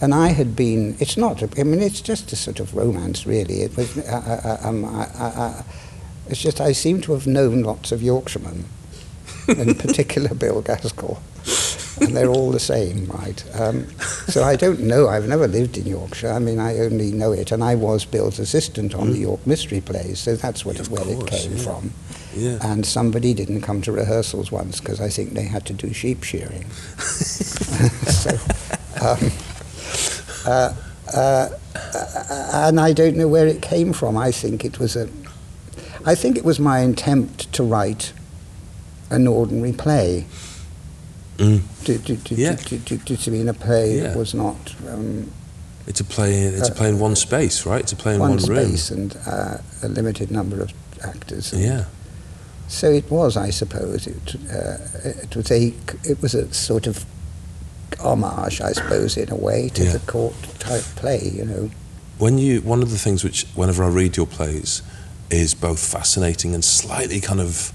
And 0.00 0.12
I 0.14 0.28
had 0.28 0.54
been. 0.54 0.96
It's 1.00 1.16
not. 1.16 1.42
I 1.58 1.62
mean, 1.64 1.80
it's 1.80 2.02
just 2.02 2.32
a 2.32 2.36
sort 2.36 2.60
of 2.60 2.74
romance, 2.74 3.26
really. 3.26 3.62
It 3.62 3.76
was. 3.78 3.96
Uh, 3.96 4.58
uh, 4.62 4.68
um, 4.68 4.84
I, 4.84 5.08
I, 5.18 5.26
I, 5.26 5.64
it's 6.28 6.40
just 6.40 6.60
I 6.60 6.72
seem 6.72 7.00
to 7.02 7.12
have 7.12 7.26
known 7.26 7.62
lots 7.62 7.92
of 7.92 8.02
Yorkshiremen, 8.02 8.64
in 9.48 9.74
particular 9.86 10.34
Bill 10.34 10.62
Gaskill, 10.62 11.18
and 12.00 12.16
they're 12.16 12.28
all 12.30 12.50
the 12.50 12.60
same, 12.60 13.06
right? 13.06 13.44
Um, 13.58 13.86
so 14.28 14.44
I 14.44 14.56
don't 14.56 14.80
know. 14.80 15.08
I've 15.08 15.28
never 15.28 15.48
lived 15.48 15.76
in 15.78 15.86
Yorkshire. 15.86 16.30
I 16.30 16.38
mean, 16.38 16.58
I 16.58 16.78
only 16.78 17.10
know 17.12 17.32
it, 17.32 17.50
and 17.52 17.64
I 17.64 17.74
was 17.74 18.04
Bill's 18.04 18.38
assistant 18.38 18.94
on 18.94 19.10
the 19.10 19.18
York 19.18 19.46
Mystery 19.46 19.80
Plays, 19.80 20.18
so 20.20 20.36
that's 20.36 20.64
what 20.64 20.76
Mm. 20.76 20.80
Of 20.80 20.90
where 20.90 21.08
it 21.08 21.26
came 21.26 21.56
yeah. 21.56 21.62
from. 21.62 21.92
Yeah. 22.36 22.58
And 22.62 22.86
somebody 22.86 23.34
didn't 23.34 23.62
come 23.62 23.82
to 23.82 23.90
rehearsals 23.92 24.52
once 24.52 24.80
because 24.80 25.00
I 25.00 25.08
think 25.08 25.32
they 25.32 25.44
had 25.44 25.64
to 25.66 25.72
do 25.72 25.92
sheep 25.92 26.22
shearing. 26.22 26.68
so, 26.98 28.30
um, 29.02 29.32
uh, 30.46 30.74
uh, 31.14 31.48
uh, 31.84 32.50
and 32.68 32.78
I 32.78 32.92
don't 32.92 33.16
know 33.16 33.28
where 33.28 33.46
it 33.46 33.62
came 33.62 33.92
from. 33.92 34.16
I 34.16 34.30
think 34.30 34.64
it 34.64 34.78
was 34.78 34.94
a, 34.94 35.08
I 36.04 36.14
think 36.14 36.36
it 36.36 36.44
was 36.44 36.58
my 36.58 36.80
attempt 36.80 37.52
to 37.54 37.62
write 37.62 38.12
an 39.10 39.26
ordinary 39.26 39.72
play. 39.72 40.26
Mm. 41.38 41.60
To, 41.84 41.98
to, 41.98 42.16
to, 42.16 42.34
Yeah. 42.34 42.56
to, 42.56 42.78
to, 42.78 42.98
to, 42.98 43.16
to 43.16 43.30
be 43.30 43.40
in 43.40 43.48
a 43.48 43.54
play 43.54 43.96
Yeah. 43.96 44.02
that 44.08 44.16
was 44.16 44.34
not 44.34 44.74
um, 44.88 45.30
It's 45.86 46.00
a 46.00 46.04
play. 46.04 46.34
It's 46.42 46.68
a 46.68 46.72
play 46.74 46.88
in 46.88 46.98
one 46.98 47.16
space, 47.16 47.64
right? 47.64 47.80
It's 47.80 47.92
a 47.92 47.96
play 47.96 48.14
in 48.14 48.20
one 48.20 48.30
one, 48.30 48.38
room. 48.44 48.66
space 48.66 48.90
and 48.90 49.16
uh, 49.26 49.58
a 49.82 49.88
limited 49.88 50.30
number 50.30 50.60
of 50.60 50.72
actors. 51.02 51.52
Yeah. 51.56 51.84
So 52.66 52.90
it 52.90 53.10
was, 53.10 53.36
I 53.36 53.50
suppose. 53.50 54.06
It, 54.06 54.34
uh, 54.52 54.76
it 55.22 55.34
was 55.36 55.50
a, 55.50 55.72
it 56.04 56.20
was 56.20 56.34
a 56.34 56.52
sort 56.52 56.86
of 56.86 57.06
homage, 58.00 58.60
I 58.60 58.72
suppose, 58.72 59.16
in 59.16 59.30
a 59.30 59.36
way, 59.36 59.68
to 59.70 59.84
Yeah. 59.84 59.92
the 59.92 60.00
court 60.00 60.34
type 60.58 60.82
play. 60.96 61.30
You 61.34 61.44
know, 61.46 61.70
When 62.18 62.36
you, 62.38 62.60
one 62.60 62.82
of 62.82 62.90
the 62.90 62.98
things 62.98 63.24
which, 63.24 63.46
whenever 63.54 63.84
I 63.84 63.88
read 63.88 64.16
your 64.16 64.26
plays, 64.26 64.82
is 65.30 65.54
both 65.54 65.78
fascinating 65.80 66.54
and 66.54 66.64
slightly 66.64 67.20
kind 67.20 67.40
of 67.40 67.72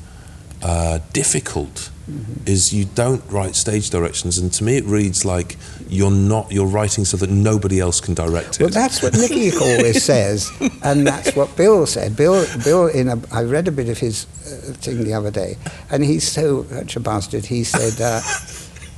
uh, 0.62 1.00
difficult, 1.14 1.90
Mm-hmm. 2.04 2.50
is 2.50 2.74
you 2.74 2.84
don't 2.84 3.24
write 3.32 3.56
stage 3.56 3.90
directions, 3.90 4.38
and 4.38 4.52
to 4.52 4.64
me 4.66 4.76
it 4.76 4.84
reads 4.84 5.24
like 5.24 5.56
you're 5.88 6.12
not 6.12 6.52
you're 6.52 6.68
writing 6.68 7.06
so 7.06 7.16
that 7.16 7.30
nobody 7.30 7.80
else 7.80 8.02
can 8.02 8.14
direct 8.14 8.60
it. 8.60 8.64
well, 8.64 8.70
that's 8.72 9.02
what 9.02 9.14
Nicky 9.14 9.56
always 9.58 10.04
says, 10.12 10.52
and 10.84 11.08
that's 11.08 11.34
what 11.34 11.56
Bill 11.56 11.86
said. 11.86 12.18
Bill, 12.18 12.46
Bill, 12.66 12.88
in 12.88 13.08
a, 13.08 13.22
I 13.32 13.44
read 13.44 13.70
a 13.70 13.72
bit 13.72 13.88
of 13.88 14.00
his 14.00 14.26
uh, 14.46 14.74
thing 14.74 15.06
the 15.06 15.14
other 15.14 15.32
day, 15.32 15.56
and 15.90 16.04
he's 16.04 16.30
so 16.30 16.66
such 16.66 16.98
a 16.98 17.00
bastard. 17.00 17.46
He 17.46 17.64
said. 17.64 18.02
Uh, 18.02 18.22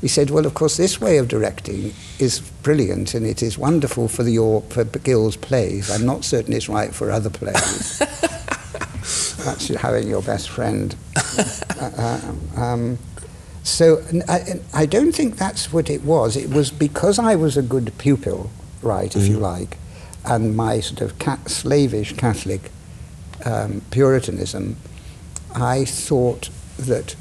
He 0.01 0.09
said, 0.09 0.29
"Well, 0.29 0.45
of 0.45 0.53
course, 0.53 0.77
this 0.77 0.99
way 1.01 1.17
of 1.19 1.27
directing 1.29 1.93
is 2.19 2.39
brilliant, 2.63 3.15
and 3.15 3.25
it 3.25 3.41
is 3.41 3.57
wonderful 3.57 4.07
for 4.07 4.23
the 4.23 4.31
your 4.31 4.61
for 4.69 4.83
Gill's 4.83 5.37
plays. 5.37 5.89
I'm 5.89 6.05
not 6.05 6.23
certain 6.25 6.53
it's 6.53 6.67
right 6.69 6.93
for 6.93 7.09
other 7.11 7.29
plays. 7.29 8.01
That's 9.45 9.67
having 9.67 10.07
your 10.07 10.21
best 10.21 10.49
friend. 10.49 10.95
Uh, 11.77 12.19
um, 12.55 12.97
so 13.63 14.01
I 14.73 14.85
don't 14.85 15.11
think 15.13 15.35
that's 15.35 15.73
what 15.73 15.89
it 15.89 16.03
was. 16.03 16.37
It 16.37 16.49
was 16.49 16.71
because 16.71 17.19
I 17.19 17.35
was 17.35 17.57
a 17.57 17.61
good 17.61 17.91
pupil, 17.97 18.49
right, 18.81 19.13
if 19.13 19.27
you 19.27 19.37
Mhm. 19.37 19.41
like, 19.41 19.77
and 20.23 20.55
my 20.55 20.79
sort 20.79 21.01
of 21.01 21.19
cat, 21.19 21.49
slavish 21.49 22.13
Catholic 22.15 22.71
um, 23.43 23.81
Puritanism. 23.91 24.77
I 25.53 25.83
thought 25.85 26.49
that 26.79 27.15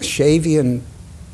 Shavian. 0.00 0.82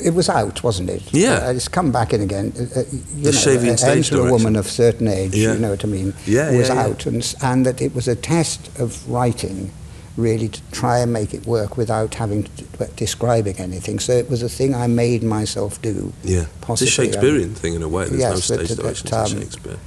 It 0.04 0.14
was 0.14 0.28
out, 0.28 0.62
wasn't 0.62 0.90
it? 0.90 1.02
Yeah. 1.12 1.46
Uh, 1.46 1.52
it's 1.52 1.68
come 1.68 1.92
back 1.92 2.12
in 2.12 2.20
again. 2.20 2.52
Uh, 2.56 2.80
uh, 2.80 2.84
you 2.90 3.22
The 3.24 3.32
know, 3.32 3.38
Shavian 3.38 3.72
uh, 3.74 3.76
stage 3.76 4.12
a 4.12 4.22
woman 4.22 4.56
of 4.56 4.66
certain 4.66 5.08
age. 5.08 5.34
Yeah. 5.34 5.52
You 5.54 5.58
know 5.58 5.70
what 5.70 5.84
I 5.84 5.88
mean? 5.88 6.14
Yeah, 6.26 6.50
was 6.56 6.68
yeah, 6.68 6.82
out, 6.82 7.06
and, 7.06 7.34
and 7.42 7.66
that 7.66 7.80
it 7.80 7.94
was 7.94 8.08
a 8.08 8.16
test 8.16 8.70
of 8.78 9.08
writing, 9.08 9.70
really, 10.16 10.48
to 10.48 10.60
try 10.72 10.98
and 11.00 11.12
make 11.12 11.34
it 11.34 11.46
work 11.46 11.76
without 11.76 12.14
having 12.14 12.44
to 12.44 12.64
describing 12.96 13.56
anything. 13.58 13.98
So 13.98 14.12
it 14.12 14.28
was 14.30 14.42
a 14.42 14.48
thing 14.48 14.74
I 14.74 14.86
made 14.86 15.22
myself 15.22 15.80
do. 15.82 16.12
yeah, 16.24 16.46
possibly, 16.60 16.88
it's 16.88 16.98
a 16.98 17.02
Shakespearean 17.02 17.54
thing 17.54 17.74
in 17.74 17.82
a 17.82 17.88
way. 17.88 18.04
There's 18.08 18.20
no 18.22 18.28
yes, 18.30 18.48
that- 18.48 18.54
stage 18.66 18.68
that- 18.68 18.82
directions 18.82 19.10
that, 19.10 19.30
in 19.30 19.36
um, 19.36 19.42
Shakespeare. 19.42 19.78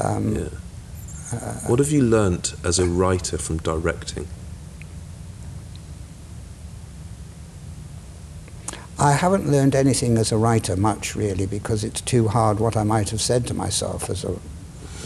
Um, 0.00 0.34
Yeah. 0.36 0.48
What 1.66 1.78
have 1.78 1.90
you 1.90 2.02
learnt 2.02 2.54
as 2.64 2.78
a 2.78 2.86
writer 2.86 3.36
from 3.36 3.58
directing? 3.58 4.26
I 8.98 9.12
haven't 9.12 9.48
learned 9.50 9.74
anything 9.74 10.18
as 10.18 10.32
a 10.32 10.36
writer 10.36 10.76
much 10.76 11.14
really 11.14 11.46
because 11.46 11.84
it's 11.84 12.00
too 12.00 12.28
hard 12.28 12.58
what 12.58 12.76
I 12.76 12.82
might 12.82 13.10
have 13.10 13.20
said 13.20 13.46
to 13.46 13.54
myself 13.54 14.10
as 14.10 14.24
a 14.24 14.32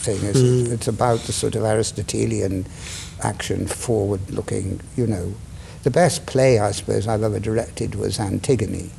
thing. 0.00 0.18
It's, 0.24 0.38
Mm. 0.38 0.72
it's 0.72 0.88
about 0.88 1.20
the 1.20 1.32
sort 1.32 1.54
of 1.54 1.64
Aristotelian 1.64 2.66
action, 3.22 3.66
forward-looking, 3.66 4.80
you 4.96 5.06
know. 5.06 5.34
The 5.82 5.90
best 5.90 6.24
play 6.26 6.58
I 6.58 6.70
suppose 6.72 7.06
I've 7.06 7.22
ever 7.22 7.38
directed 7.38 7.94
was 7.94 8.18
Antigone, 8.18 8.90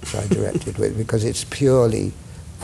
which 0.00 0.14
I 0.14 0.26
directed 0.26 0.78
with, 0.82 0.96
because 0.96 1.22
it's 1.24 1.44
purely 1.44 2.12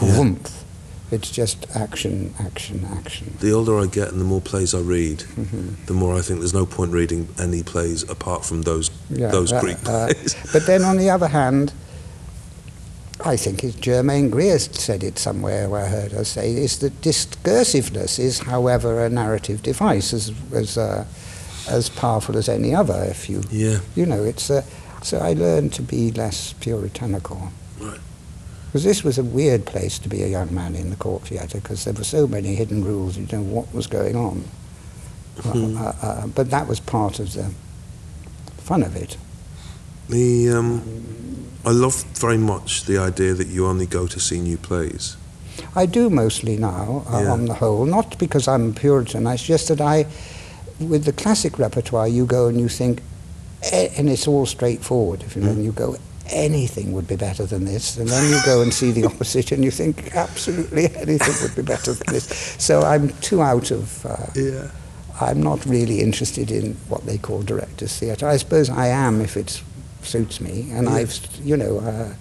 Yeah. 0.00 0.18
woomph. 0.18 0.64
It's 1.10 1.30
just 1.30 1.66
action, 1.76 2.34
action, 2.40 2.84
action. 2.96 3.36
The 3.40 3.52
older 3.52 3.78
I 3.78 3.86
get 3.86 4.08
and 4.10 4.20
the 4.20 4.24
more 4.24 4.40
plays 4.40 4.74
I 4.74 4.80
read, 4.80 5.18
Mhm. 5.38 5.86
the 5.86 5.92
more 5.94 6.18
I 6.18 6.20
think 6.20 6.40
there's 6.40 6.52
no 6.54 6.66
point 6.66 6.92
reading 6.92 7.28
any 7.38 7.62
plays 7.62 8.02
apart 8.08 8.44
from 8.44 8.62
those 8.62 8.90
Yeah, 9.08 9.30
those 9.30 9.52
uh, 9.52 9.60
Greek 9.60 9.76
uh, 9.86 10.06
plays. 10.08 10.34
But 10.52 10.66
then 10.66 10.82
on 10.84 10.96
the 10.96 11.08
other 11.10 11.28
hand, 11.28 11.72
I 13.24 13.36
think 13.36 13.62
it's 13.64 13.76
Germaine 13.76 14.30
Greer 14.30 14.58
said 14.58 15.02
it 15.02 15.18
somewhere 15.18 15.68
where 15.68 15.84
I 15.84 15.88
heard 15.88 16.12
her 16.12 16.24
say 16.24 16.52
is 16.54 16.78
that 16.78 17.00
discursiveness 17.02 18.18
is, 18.18 18.40
however, 18.40 19.04
a 19.04 19.08
narrative 19.08 19.62
device 19.62 20.12
as 20.12 20.32
as 20.52 20.76
uh, 20.76 21.04
as 21.68 21.88
powerful 21.88 22.36
as 22.36 22.48
any 22.48 22.74
other. 22.74 23.04
If 23.10 23.28
you 23.30 23.42
yeah, 23.50 23.78
you 23.94 24.06
know, 24.06 24.22
it's 24.24 24.50
a, 24.50 24.64
so 25.02 25.18
I 25.18 25.32
learned 25.34 25.72
to 25.74 25.82
be 25.82 26.10
less 26.12 26.52
puritanical. 26.60 27.52
Because 28.76 28.84
this 28.84 29.02
was 29.04 29.16
a 29.16 29.24
weird 29.24 29.64
place 29.64 29.98
to 30.00 30.06
be 30.10 30.22
a 30.22 30.26
young 30.26 30.54
man 30.54 30.74
in 30.76 30.90
the 30.90 30.96
court 30.96 31.22
theatre 31.22 31.60
because 31.62 31.84
there 31.86 31.94
were 31.94 32.04
so 32.04 32.26
many 32.26 32.54
hidden 32.54 32.84
rules. 32.84 33.16
You 33.16 33.24
didn't 33.24 33.48
know 33.48 33.54
what 33.54 33.72
was 33.72 33.86
going 33.86 34.14
on. 34.16 34.44
Hmm. 35.40 35.78
Uh, 35.78 35.92
uh, 36.02 36.26
but 36.26 36.50
that 36.50 36.68
was 36.68 36.78
part 36.78 37.18
of 37.18 37.32
the 37.32 37.50
fun 38.58 38.82
of 38.82 38.94
it. 38.94 39.16
the 40.10 40.50
um, 40.50 40.82
I 41.64 41.70
love 41.70 42.04
very 42.20 42.36
much 42.36 42.84
the 42.84 42.98
idea 42.98 43.32
that 43.32 43.46
you 43.46 43.66
only 43.66 43.86
go 43.86 44.06
to 44.06 44.20
see 44.20 44.40
new 44.40 44.58
plays. 44.58 45.16
I 45.74 45.86
do 45.86 46.10
mostly 46.10 46.58
now, 46.58 47.02
uh, 47.10 47.20
Yeah. 47.22 47.32
on 47.32 47.46
the 47.46 47.54
whole, 47.54 47.86
not 47.86 48.18
because 48.18 48.46
I'm 48.46 48.68
a 48.70 48.72
Puritan, 48.74 49.26
it's 49.26 49.42
just 49.42 49.68
that 49.68 49.80
I, 49.80 50.04
with 50.78 51.04
the 51.06 51.12
classic 51.14 51.58
repertoire, 51.58 52.08
you 52.08 52.26
go 52.26 52.46
and 52.48 52.60
you 52.60 52.68
think, 52.68 53.00
eh, 53.62 53.88
and 53.96 54.10
it's 54.10 54.28
all 54.28 54.44
straightforward, 54.44 55.22
if 55.22 55.34
you 55.34 55.40
know, 55.40 55.48
Mm. 55.52 55.56
and 55.56 55.64
you 55.64 55.72
go, 55.72 55.96
anything 56.30 56.92
would 56.92 57.06
be 57.08 57.16
better 57.16 57.46
than 57.46 57.64
this, 57.64 57.96
and 57.98 58.08
then 58.08 58.30
you 58.30 58.38
go 58.44 58.62
and 58.62 58.72
see 58.72 58.90
the 58.92 59.04
opposite 59.10 59.52
and 59.52 59.64
you 59.64 59.70
think, 59.70 60.14
absolutely 60.14 60.86
anything 60.96 61.34
would 61.42 61.54
be 61.54 61.62
better 61.62 61.92
than 61.92 62.12
this. 62.14 62.26
So 62.58 62.82
I'm 62.82 63.08
too 63.20 63.42
out 63.42 63.70
of, 63.70 64.04
uh, 64.06 64.26
Yeah. 64.34 64.70
I'm 65.20 65.42
not 65.42 65.64
really 65.64 66.00
interested 66.00 66.50
in 66.50 66.74
what 66.88 67.06
they 67.06 67.16
call 67.18 67.42
director's 67.42 67.96
theatre. 67.96 68.28
I 68.28 68.36
suppose 68.36 68.68
I 68.68 68.88
am 68.88 69.20
if 69.20 69.36
it 69.36 69.62
suits 70.02 70.40
me, 70.40 70.68
and 70.72 70.86
Yeah. 70.86 70.94
I've, 70.94 71.18
you 71.42 71.56
know, 71.56 71.78
uh, 71.80 72.12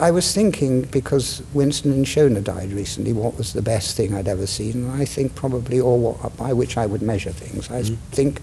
I 0.00 0.10
was 0.12 0.32
thinking 0.32 0.82
because 0.82 1.42
Winston 1.52 2.04
Ntshona 2.04 2.44
died 2.44 2.72
recently, 2.72 3.12
what 3.12 3.36
was 3.36 3.52
the 3.52 3.62
best 3.62 3.96
thing 3.96 4.14
I'd 4.14 4.28
ever 4.28 4.46
seen? 4.46 4.84
And 4.84 4.92
I 4.92 5.04
think 5.04 5.34
probably, 5.34 5.80
or 5.80 5.98
what, 5.98 6.36
by 6.36 6.52
which 6.52 6.76
I 6.76 6.86
would 6.86 7.02
measure 7.02 7.32
things. 7.32 7.68
I 7.70 7.82
Mhm. 7.82 7.96
think 8.12 8.40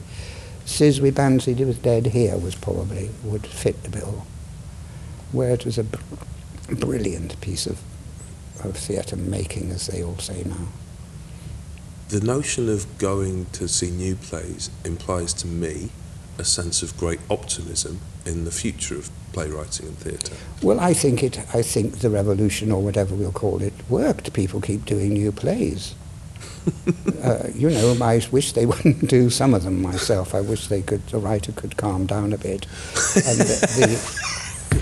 Sizwe 0.65 1.11
Bansi 1.11 1.65
was 1.65 1.77
dead 1.77 2.07
here 2.07 2.37
was 2.37 2.55
probably 2.55 3.11
would 3.23 3.45
fit 3.45 3.83
the 3.83 3.89
bill, 3.89 4.25
where 5.31 5.51
it 5.51 5.65
was 5.65 5.77
a 5.77 5.83
br- 5.83 5.99
brilliant 6.69 7.39
piece 7.41 7.67
of 7.67 7.79
of 8.63 8.75
theatre 8.75 9.15
making, 9.15 9.69
as 9.71 9.87
they 9.87 10.03
all 10.03 10.17
say 10.17 10.43
now. 10.45 10.67
The 12.09 12.21
notion 12.21 12.69
of 12.69 12.97
going 12.97 13.45
to 13.53 13.67
see 13.67 13.91
new 13.91 14.15
plays 14.15 14.69
implies 14.83 15.33
to 15.35 15.47
me 15.47 15.89
a 16.37 16.43
sense 16.43 16.83
of 16.83 16.97
great 16.97 17.19
optimism 17.29 17.99
in 18.25 18.45
the 18.45 18.51
future 18.51 18.95
of 18.95 19.09
playwriting 19.33 19.87
and 19.87 19.97
theatre. 19.97 20.35
Well, 20.61 20.79
I 20.79 20.93
think 20.93 21.23
it. 21.23 21.39
I 21.53 21.61
think 21.61 21.99
the 21.99 22.09
revolution, 22.09 22.71
or 22.71 22.81
whatever 22.81 23.15
we'll 23.15 23.31
call 23.31 23.61
it, 23.61 23.73
worked. 23.89 24.33
People 24.33 24.61
keep 24.61 24.85
doing 24.85 25.13
new 25.13 25.31
plays. 25.31 25.95
Uh, 27.23 27.47
you 27.53 27.69
know, 27.69 27.95
I 28.01 28.21
wish 28.31 28.53
they 28.53 28.65
wouldn't 28.71 29.07
do 29.09 29.29
some 29.29 29.53
of 29.53 29.63
them 29.63 29.81
myself. 29.81 30.33
I 30.35 30.41
wish 30.41 30.67
they 30.67 30.81
could. 30.81 31.05
The 31.07 31.17
writer 31.19 31.51
could 31.51 31.77
calm 31.77 32.05
down 32.05 32.33
a 32.33 32.37
bit, 32.37 32.65
and 33.15 33.37
the, 33.39 34.25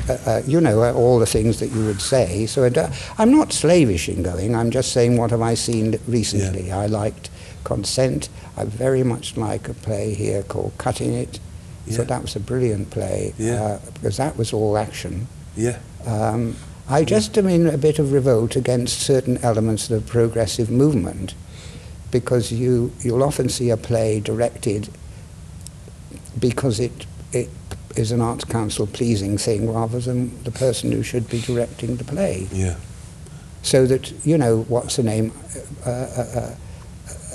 the, 0.07 0.13
uh, 0.27 0.29
uh, 0.29 0.41
you 0.45 0.61
know, 0.61 0.83
uh, 0.83 0.93
all 0.93 1.19
the 1.19 1.25
things 1.25 1.59
that 1.59 1.67
you 1.67 1.85
would 1.85 2.01
say. 2.01 2.45
So 2.45 2.63
it, 2.63 2.77
I'm 3.17 3.31
not 3.31 3.53
slavish 3.53 4.09
in 4.09 4.23
going. 4.23 4.55
I'm 4.55 4.71
just 4.71 4.91
saying 4.91 5.17
what 5.17 5.31
have 5.31 5.41
I 5.41 5.53
seen 5.53 5.99
recently. 6.07 6.71
I 6.71 6.87
liked 6.87 7.29
Consent. 7.63 8.29
I 8.57 8.65
very 8.65 9.03
much 9.03 9.37
like 9.37 9.69
a 9.69 9.73
play 9.73 10.13
here 10.13 10.43
called 10.43 10.73
Cutting 10.77 11.13
It. 11.13 11.39
Yeah. 11.85 11.97
So 11.97 12.03
that 12.05 12.21
was 12.21 12.35
a 12.35 12.39
brilliant 12.39 12.91
play 12.91 13.33
Yeah. 13.37 13.79
because 13.93 14.17
that 14.17 14.37
was 14.37 14.53
all 14.53 14.77
action. 14.77 15.27
Yeah. 15.55 15.79
Um, 16.05 16.55
I 16.89 17.03
just 17.03 17.37
am 17.37 17.47
in 17.47 17.67
a 17.67 17.77
bit 17.77 17.99
of 17.99 18.11
revolt 18.11 18.55
against 18.55 18.99
certain 18.99 19.37
elements 19.37 19.89
of 19.89 20.05
the 20.05 20.11
progressive 20.11 20.69
movement 20.69 21.33
because 22.13 22.51
you, 22.51 22.91
you'll 23.01 23.23
often 23.23 23.49
see 23.49 23.71
a 23.71 23.75
play 23.75 24.19
directed 24.21 24.87
because 26.39 26.79
it, 26.79 27.05
it 27.33 27.49
is 27.97 28.11
an 28.11 28.21
arts 28.21 28.45
council 28.45 28.85
pleasing 28.87 29.37
thing 29.37 29.69
rather 29.73 29.99
than 29.99 30.41
the 30.43 30.51
person 30.51 30.91
who 30.91 31.01
should 31.03 31.27
be 31.27 31.41
directing 31.41 31.97
the 31.97 32.03
play. 32.03 32.47
Yeah. 32.51 32.75
So 33.63 33.87
that, 33.87 34.11
you 34.25 34.37
know, 34.37 34.61
what's 34.69 34.95
her 34.97 35.03
name? 35.03 35.31
Uh, 35.85 35.89
uh, 35.89 36.55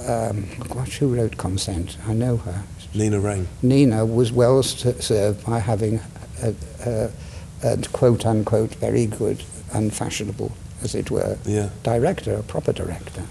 uh, 0.06 0.30
um, 0.30 0.46
gosh, 0.68 0.98
who 0.98 1.14
wrote 1.14 1.36
Consent? 1.36 1.98
I 2.06 2.14
know 2.14 2.36
her. 2.38 2.62
Nina 2.94 3.18
Raine. 3.20 3.48
Nina 3.62 4.06
was 4.06 4.30
well 4.32 4.62
served 4.62 5.44
by 5.44 5.58
having 5.58 6.00
a, 6.42 6.54
a, 6.86 7.10
a 7.64 7.76
quote 7.92 8.24
unquote 8.24 8.74
very 8.76 9.06
good 9.06 9.42
and 9.74 9.92
fashionable, 9.92 10.52
as 10.82 10.94
it 10.94 11.10
were, 11.10 11.36
Yeah. 11.44 11.70
director, 11.82 12.34
a 12.34 12.42
proper 12.44 12.72
director. 12.72 13.24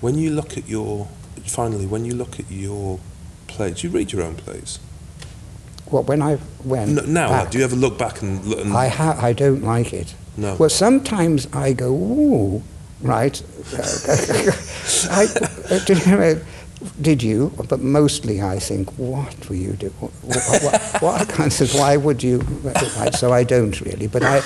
When 0.00 0.16
you 0.16 0.30
look 0.30 0.56
at 0.56 0.68
your, 0.68 1.08
finally, 1.46 1.86
when 1.86 2.04
you 2.04 2.14
look 2.14 2.38
at 2.40 2.50
your 2.50 2.98
plays, 3.48 3.82
you 3.84 3.90
read 3.90 4.12
your 4.12 4.22
own 4.22 4.34
plays? 4.36 4.78
Well, 5.90 6.04
when 6.04 6.22
I 6.22 6.38
went 6.64 6.98
N- 6.98 7.12
now, 7.12 7.28
back, 7.30 7.50
do 7.50 7.58
you 7.58 7.64
ever 7.64 7.76
look 7.76 7.98
back 7.98 8.22
and 8.22 8.44
look? 8.44 8.60
And, 8.60 8.72
I 8.72 8.88
ha- 8.88 9.18
I 9.20 9.32
don't 9.32 9.62
like 9.62 9.92
it. 9.92 10.14
no. 10.36 10.54
Well, 10.56 10.70
sometimes 10.70 11.48
I 11.52 11.72
go, 11.72 11.92
ooh, 11.92 12.62
right. 13.02 13.42
I, 15.10 15.24
uh, 15.70 15.78
did, 17.00 17.22
you. 17.22 17.52
But 17.68 17.80
mostly 17.80 18.40
I 18.42 18.58
think, 18.58 18.90
what 18.98 19.48
were 19.48 19.56
you 19.56 19.72
doing? 19.72 19.92
What, 20.00 20.12
what, 20.62 21.02
what 21.02 21.28
kinds 21.28 21.60
of, 21.60 21.74
why 21.74 21.96
would 21.96 22.22
you? 22.22 22.42
So 23.12 23.32
I 23.32 23.44
don't 23.44 23.78
really. 23.80 24.06
But 24.06 24.22
I, 24.22 24.42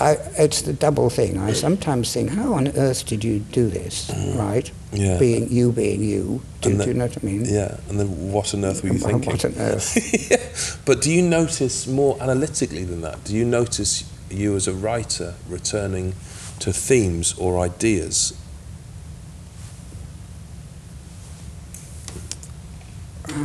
I, 0.00 0.16
it's 0.38 0.62
the 0.62 0.72
double 0.72 1.10
thing. 1.10 1.38
I 1.38 1.52
sometimes 1.52 2.12
think, 2.12 2.30
how 2.30 2.54
on 2.54 2.68
earth 2.68 3.06
did 3.06 3.24
you 3.24 3.40
do 3.40 3.68
this? 3.68 4.10
Mm-hmm. 4.10 4.38
Right? 4.38 4.72
yeah. 4.92 5.18
Being 5.18 5.50
you, 5.50 5.72
being 5.72 6.02
you. 6.02 6.42
Do, 6.60 6.70
And 6.70 6.80
do 6.80 6.86
you 6.88 6.94
know 6.94 7.06
what 7.06 7.22
I 7.22 7.26
mean? 7.26 7.44
yeah. 7.44 7.76
And 7.88 8.00
then 8.00 8.32
what 8.32 8.54
on 8.54 8.64
earth 8.64 8.82
were 8.82 8.90
you 8.90 8.98
thinking? 8.98 9.32
What 9.32 9.44
on 9.44 9.54
earth? 9.58 10.30
yeah. 10.30 10.82
But 10.84 11.02
do 11.02 11.10
you 11.12 11.22
notice 11.22 11.86
more 11.86 12.16
analytically 12.20 12.84
than 12.84 13.02
that? 13.02 13.22
Do 13.24 13.34
you 13.36 13.44
notice 13.44 14.10
you 14.30 14.56
as 14.56 14.66
a 14.66 14.74
writer 14.74 15.34
returning 15.48 16.14
to 16.60 16.72
themes 16.72 17.34
or 17.38 17.58
ideas? 17.58 18.32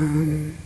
Um, 0.03 0.57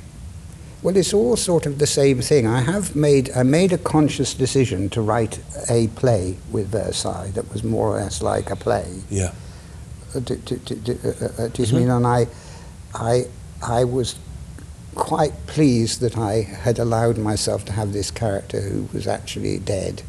well, 0.84 0.95
it's 0.95 1.14
all 1.14 1.35
sort 1.35 1.65
of 1.65 1.80
the 1.80 1.88
same 1.88 2.22
thing. 2.22 2.45
I 2.47 2.61
have 2.61 2.95
made 2.95 3.31
I 3.35 3.43
made 3.43 3.73
a 3.73 3.77
conscious 3.77 4.34
decision 4.34 4.89
to 4.89 5.01
write 5.01 5.39
a 5.69 5.88
play 5.89 6.38
with 6.51 6.68
Versailles 6.69 7.31
that 7.34 7.51
was 7.51 7.64
more 7.64 7.97
or 7.97 7.99
less 8.01 8.22
like 8.22 8.49
a 8.51 8.55
play. 8.55 9.01
Yeah. 9.09 9.31
Uh, 10.15 10.19
do, 10.19 10.35
do, 10.38 10.55
do, 10.57 10.76
do, 10.76 10.91
uh, 11.03 11.09
uh, 11.09 11.49
Mhm. 11.49 11.73
mean? 11.73 11.89
And 11.89 12.05
I, 12.07 12.27
I, 12.93 13.26
I 13.61 13.84
was 13.84 14.15
quite 14.95 15.34
pleased 15.47 15.99
that 16.01 16.18
I 16.18 16.41
had 16.43 16.80
allowed 16.80 17.18
myself 17.18 17.65
to 17.65 17.73
have 17.73 17.91
this 17.91 18.09
character 18.11 18.61
who 18.61 18.88
was 18.93 19.07
actually 19.07 19.57
dead, 19.59 20.03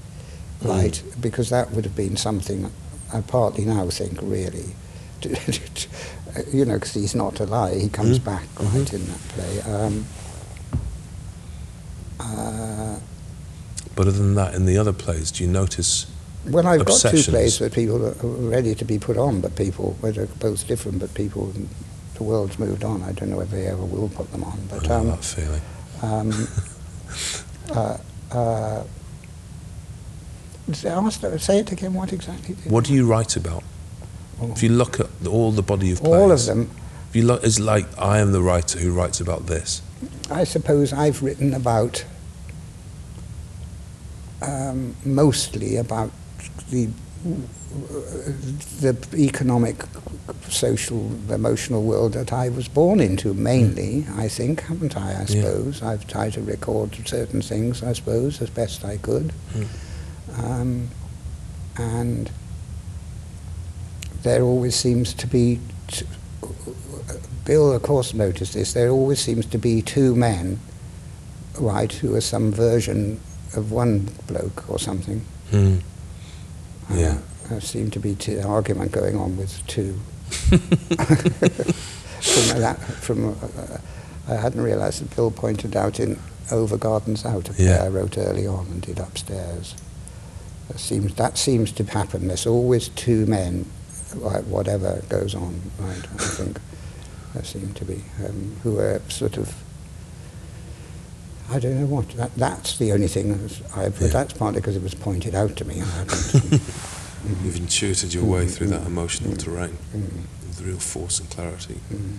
Mm. 0.62 0.68
right? 0.68 1.02
Because 1.20 1.48
that 1.50 1.72
would 1.72 1.84
have 1.84 1.96
been 1.96 2.16
something 2.16 2.70
I 3.12 3.20
partly 3.22 3.64
now 3.64 3.88
think 3.90 4.18
really. 4.22 4.74
you 6.52 6.64
know, 6.64 6.74
because 6.74 6.94
he's 6.94 7.14
not 7.14 7.40
alive, 7.40 7.80
he 7.80 7.88
comes 7.88 8.18
Mm. 8.18 8.24
back 8.24 8.44
right 8.60 8.92
in 8.92 9.06
that 9.06 9.28
play. 9.28 9.60
Um, 9.72 10.04
uh, 12.20 12.96
But 13.94 14.06
other 14.08 14.12
than 14.18 14.34
that, 14.36 14.54
in 14.54 14.64
the 14.66 14.78
other 14.78 14.92
plays, 14.92 15.30
do 15.32 15.42
you 15.44 15.50
notice? 15.50 16.06
Well, 16.46 16.66
I've 16.66 16.84
got 16.84 17.00
two 17.00 17.22
plays 17.24 17.58
where 17.60 17.68
people 17.70 18.06
are 18.06 18.12
ready 18.22 18.74
to 18.76 18.84
be 18.84 18.98
put 18.98 19.16
on, 19.16 19.40
but 19.40 19.56
people, 19.56 19.96
well, 20.00 20.12
they're 20.12 20.26
both 20.26 20.66
different, 20.68 21.00
but 21.00 21.12
people, 21.14 21.52
the 22.14 22.22
world's 22.22 22.58
moved 22.58 22.84
on. 22.84 23.02
I 23.02 23.12
don't 23.12 23.28
know 23.30 23.40
if 23.40 23.50
they 23.50 23.66
ever 23.66 23.82
will 23.84 24.08
put 24.08 24.30
them 24.32 24.44
on. 24.44 24.58
I 24.70 24.74
But 24.78 24.88
know 24.88 24.96
um, 25.00 25.06
that 25.08 25.24
feeling. 25.24 25.62
um, 26.02 26.48
uh, 27.70 27.96
uh, 28.36 28.82
say- 30.72 30.88
ask- 30.90 31.38
say 31.38 31.58
it 31.58 31.72
again, 31.72 31.92
what 31.94 32.12
exactly? 32.12 32.54
did- 32.54 32.70
What 32.72 32.84
do 32.84 32.92
you 32.94 33.04
write 33.06 33.36
about? 33.36 33.64
If 34.40 34.62
you 34.62 34.68
look 34.70 35.00
at 35.00 35.08
all 35.26 35.50
the 35.52 35.62
body 35.62 35.90
of 35.92 35.98
plays, 36.00 36.14
All 36.14 36.30
of 36.32 36.44
them. 36.46 36.70
If 37.10 37.16
you 37.16 37.22
look, 37.24 37.42
it's 37.44 37.58
like 37.58 37.86
I 37.98 38.18
am 38.20 38.32
the 38.32 38.42
writer 38.42 38.78
who 38.78 38.92
writes 38.92 39.20
about 39.20 39.46
this. 39.46 39.82
I 40.30 40.44
suppose 40.44 40.92
I've 40.92 41.22
written 41.22 41.54
about 41.54 42.04
um, 44.42 44.94
mostly 45.04 45.76
about 45.76 46.10
the 46.70 46.88
the 48.80 48.96
economic, 49.16 49.76
social, 50.48 51.10
emotional 51.30 51.82
world 51.82 52.12
that 52.14 52.32
I 52.32 52.48
was 52.48 52.66
born 52.68 53.00
into, 53.00 53.34
mainly, 53.34 54.06
I 54.16 54.28
think, 54.28 54.62
haven't 54.62 54.96
I? 54.96 55.10
I 55.12 55.20
Yeah. 55.20 55.26
suppose 55.26 55.82
I've 55.82 56.06
tried 56.06 56.32
to 56.34 56.40
record 56.40 56.96
certain 57.06 57.42
things, 57.42 57.82
I 57.82 57.92
suppose, 57.92 58.40
as 58.40 58.48
best 58.50 58.84
I 58.84 58.96
could, 58.96 59.32
um, 60.38 60.88
and 61.76 62.30
there 64.22 64.42
always 64.42 64.74
seems 64.74 65.14
to 65.14 65.26
be. 65.26 65.60
T- 65.88 66.06
Bill, 67.44 67.72
of 67.72 67.82
course, 67.82 68.12
noticed 68.12 68.52
this. 68.52 68.74
There 68.74 68.90
always 68.90 69.20
seems 69.20 69.46
to 69.46 69.58
be 69.58 69.80
two 69.80 70.14
men, 70.14 70.60
right, 71.58 71.90
who 71.90 72.14
are 72.14 72.20
some 72.20 72.52
version 72.52 73.20
of 73.56 73.72
one 73.72 74.10
bloke 74.26 74.68
or 74.68 74.78
something. 74.78 75.24
Mm. 75.50 75.80
Yeah. 76.90 77.18
Uh, 77.46 77.48
there 77.48 77.60
seemed 77.62 77.94
to 77.94 78.00
be 78.00 78.14
t- 78.14 78.38
argument 78.38 78.92
going 78.92 79.16
on 79.16 79.38
with 79.38 79.66
two. 79.66 79.98
from 82.20 82.60
that, 82.60 82.78
from 83.00 83.30
uh, 83.30 83.78
I 84.28 84.34
hadn't 84.34 84.60
realised 84.60 85.00
that 85.02 85.16
Bill 85.16 85.30
pointed 85.30 85.74
out 85.74 85.98
in 86.00 86.18
Over 86.52 86.76
Gardens 86.76 87.24
Out, 87.24 87.48
Yeah. 87.58 87.82
I 87.82 87.88
wrote 87.88 88.18
early 88.18 88.46
on 88.46 88.66
and 88.66 88.82
did 88.82 88.98
upstairs. 88.98 89.74
That 90.68 90.78
seems 90.78 91.14
that 91.14 91.38
seems 91.38 91.72
to 91.72 91.84
happen. 91.84 92.28
There's 92.28 92.46
always 92.46 92.88
two 92.90 93.24
men, 93.24 93.64
whatever 94.14 95.02
goes 95.08 95.34
on. 95.34 95.60
Right, 95.78 95.96
I 96.14 96.18
think 96.18 96.58
there 97.34 97.44
seem 97.44 97.72
to 97.74 97.84
be 97.84 98.02
um, 98.24 98.56
who 98.62 98.78
are 98.78 99.00
sort 99.08 99.36
of. 99.36 99.54
I 101.50 101.58
don't 101.58 101.80
know 101.80 101.86
what. 101.86 102.10
That, 102.10 102.34
that's 102.36 102.76
the 102.78 102.92
only 102.92 103.08
thing. 103.08 103.30
that's- 103.30 103.62
I, 103.74 103.84
Yeah. 103.84 104.08
that's 104.10 104.34
partly 104.34 104.60
because 104.60 104.76
it 104.76 104.82
was 104.82 104.94
pointed 104.94 105.34
out 105.34 105.56
to 105.56 105.64
me. 105.64 105.80
I 105.82 106.04
You've 107.42 107.56
intuited 107.56 108.14
your 108.14 108.24
way 108.24 108.46
through 108.46 108.68
that 108.68 108.86
emotional 108.86 109.32
Mm. 109.32 109.38
terrain 109.38 109.78
Mm, 109.94 110.22
with 110.46 110.60
real 110.60 110.78
force 110.78 111.18
and 111.18 111.28
clarity. 111.30 111.80
mm. 111.92 112.18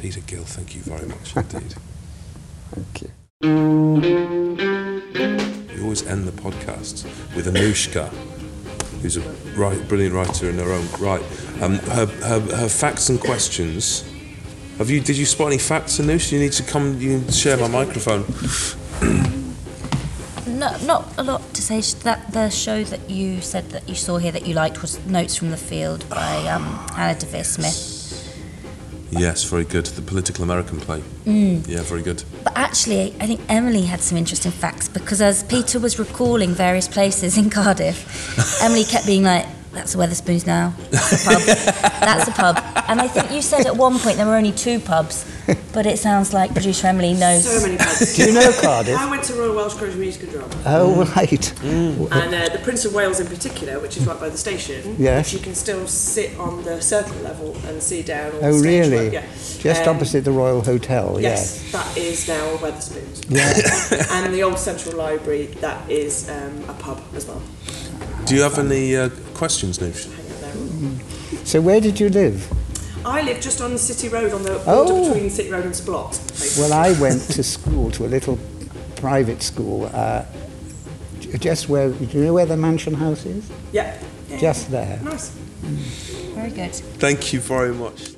Peter 0.00 0.20
Gill, 0.20 0.42
thank 0.44 0.74
you 0.74 0.80
very 0.82 1.06
much 1.06 1.34
indeed. 1.36 1.74
Thank 2.74 3.02
you. 3.02 3.10
We 5.76 5.82
always 5.82 6.06
end 6.06 6.26
the 6.26 6.32
podcast 6.32 7.04
with 7.36 7.46
Anushka, 7.46 8.10
who's 9.02 9.16
a 9.16 9.20
right, 9.56 9.88
brilliant 9.88 10.14
writer 10.14 10.48
in 10.48 10.58
her 10.58 10.72
own 10.72 10.86
right. 10.98 11.22
Um, 11.62 11.78
her, 11.78 12.06
her, 12.06 12.40
her 12.40 12.68
facts 12.68 13.08
and 13.08 13.20
questions. 13.20 14.04
Have 14.78 14.90
you? 14.90 15.00
Did 15.00 15.16
you 15.16 15.24
spot 15.24 15.48
any 15.48 15.58
facts, 15.58 15.98
Anush? 15.98 16.32
You 16.32 16.38
need 16.38 16.52
to 16.52 16.62
come. 16.62 17.00
You 17.00 17.18
need 17.18 17.26
to 17.26 17.32
share 17.32 17.56
my 17.56 17.68
microphone. 17.68 18.24
No, 20.46 20.74
not 20.86 21.12
a 21.18 21.22
lot 21.22 21.42
to 21.52 21.60
say. 21.60 21.82
That 22.04 22.32
the 22.32 22.48
show 22.48 22.82
that 22.84 23.10
you 23.10 23.42
said 23.42 23.68
that 23.70 23.86
you 23.86 23.94
saw 23.94 24.16
here 24.16 24.32
that 24.32 24.46
you 24.46 24.54
liked 24.54 24.80
was 24.80 25.04
Notes 25.04 25.36
from 25.36 25.50
the 25.50 25.56
Field 25.58 26.08
by 26.08 26.48
um, 26.48 26.62
Hannah 26.94 27.44
Smith. 27.44 27.95
Yes, 29.10 29.44
very 29.44 29.64
good. 29.64 29.86
The 29.86 30.02
political 30.02 30.44
American 30.44 30.80
play. 30.80 31.02
Mm. 31.24 31.66
Yeah, 31.68 31.82
very 31.82 32.02
good. 32.02 32.22
But 32.44 32.56
actually, 32.56 33.14
I 33.20 33.26
think 33.26 33.40
Emily 33.48 33.82
had 33.82 34.00
some 34.00 34.18
interesting 34.18 34.52
facts 34.52 34.88
because 34.88 35.20
as 35.20 35.44
Peter 35.44 35.78
was 35.78 35.98
recalling 35.98 36.54
various 36.54 36.88
places 36.88 37.38
in 37.38 37.50
Cardiff, 37.50 38.60
Emily 38.62 38.84
kept 38.84 39.06
being 39.06 39.22
like, 39.22 39.46
"That's 39.76 39.92
the 39.92 39.98
Wetherspoons 39.98 40.46
now. 40.46 40.74
That's 40.90 41.24
a 41.26 41.30
pub. 41.30 41.42
That's 42.08 42.28
a 42.28 42.32
pub." 42.32 42.56
And 42.88 43.00
I 43.00 43.08
think 43.08 43.30
you 43.30 43.42
said 43.42 43.66
at 43.66 43.76
one 43.76 43.98
point 43.98 44.16
there 44.16 44.26
were 44.26 44.36
only 44.36 44.52
two 44.52 44.78
pubs, 44.80 45.24
but 45.72 45.86
it 45.86 45.98
sounds 45.98 46.32
like 46.32 46.52
producer 46.52 46.86
Emily 46.88 47.12
knows. 47.14 47.44
So 47.44 47.66
many 47.66 47.76
pubs. 47.78 48.16
Do 48.16 48.24
you 48.26 48.32
know 48.34 48.50
Cardiff? 48.60 48.96
I 48.98 49.08
went 49.10 49.22
to 49.24 49.34
Royal 49.34 49.54
Welsh 49.54 49.74
College 49.74 49.94
of 49.94 49.98
Music 50.00 50.22
and 50.24 50.32
Drama. 50.32 50.54
Oh, 50.66 51.04
right. 51.16 51.62
And 51.62 52.34
uh, 52.34 52.48
the 52.48 52.60
Prince 52.62 52.84
of 52.84 52.94
Wales 52.94 53.20
in 53.20 53.26
particular, 53.26 53.78
which 53.80 53.96
is 53.96 54.06
right 54.06 54.18
by 54.18 54.28
the 54.28 54.38
station, 54.38 54.96
Yes. 54.98 55.26
which 55.26 55.34
you 55.34 55.44
can 55.44 55.54
still 55.54 55.86
sit 55.86 56.36
on 56.38 56.62
the 56.64 56.80
circle 56.80 57.16
level 57.22 57.56
and 57.66 57.82
see 57.82 58.02
down 58.02 58.32
all 58.32 58.44
Oh, 58.44 58.52
the 58.52 58.58
stage 58.58 58.90
really? 58.90 59.04
work, 59.06 59.12
Yeah. 59.14 59.22
Just 59.58 59.82
Um, 59.86 59.96
opposite 59.96 60.24
the 60.24 60.32
Royal 60.32 60.62
Hotel, 60.62 61.18
Yes, 61.20 61.60
yes. 61.62 61.72
that 61.72 61.98
is 61.98 62.28
now 62.28 62.44
a 62.54 62.58
Wetherspoons. 62.58 63.24
Yeah. 63.28 64.06
and 64.24 64.32
the 64.34 64.42
old 64.42 64.58
Central 64.58 64.96
Library, 64.96 65.46
that 65.60 65.78
is 65.90 66.28
um, 66.30 66.64
a 66.68 66.72
pub 66.74 67.00
as 67.16 67.26
well. 67.26 67.42
Do 68.26 68.34
you 68.34 68.42
have 68.42 68.58
any 68.58 68.96
uh, 68.96 69.08
questions, 69.36 69.78
Noosh? 69.78 70.04
Hang 70.06 70.32
out 70.32 70.98
there. 71.30 71.44
So 71.44 71.60
where 71.60 71.80
did 71.80 72.00
you 72.00 72.08
live? 72.08 72.50
I 73.04 73.22
live 73.22 73.40
just 73.40 73.60
on 73.60 73.72
the 73.72 73.78
City 73.78 74.08
Road, 74.08 74.32
on 74.32 74.42
the 74.42 74.50
border 74.52 74.92
Oh. 74.92 75.12
between 75.12 75.30
City 75.30 75.50
Road 75.50 75.64
and 75.64 75.74
Splot. 75.74 76.10
basically. 76.28 76.62
Well, 76.62 76.72
I 76.72 76.98
went 77.00 77.22
to 77.36 77.42
school, 77.42 77.90
to 77.92 78.06
a 78.06 78.10
little 78.16 78.38
private 78.96 79.42
school, 79.42 79.90
uh, 79.92 80.24
just 81.38 81.68
where, 81.68 81.90
do 81.90 82.18
you 82.18 82.24
know 82.24 82.34
where 82.34 82.46
the 82.46 82.56
mansion 82.56 82.94
house 82.94 83.24
is? 83.26 83.44
yeah. 83.72 83.96
yeah. 84.28 84.38
Just 84.38 84.70
there. 84.70 84.98
Nice. 85.04 85.28
Very 86.34 86.50
good. 86.50 86.74
Thank 86.98 87.32
you 87.32 87.40
very 87.40 87.72
much. 87.74 88.16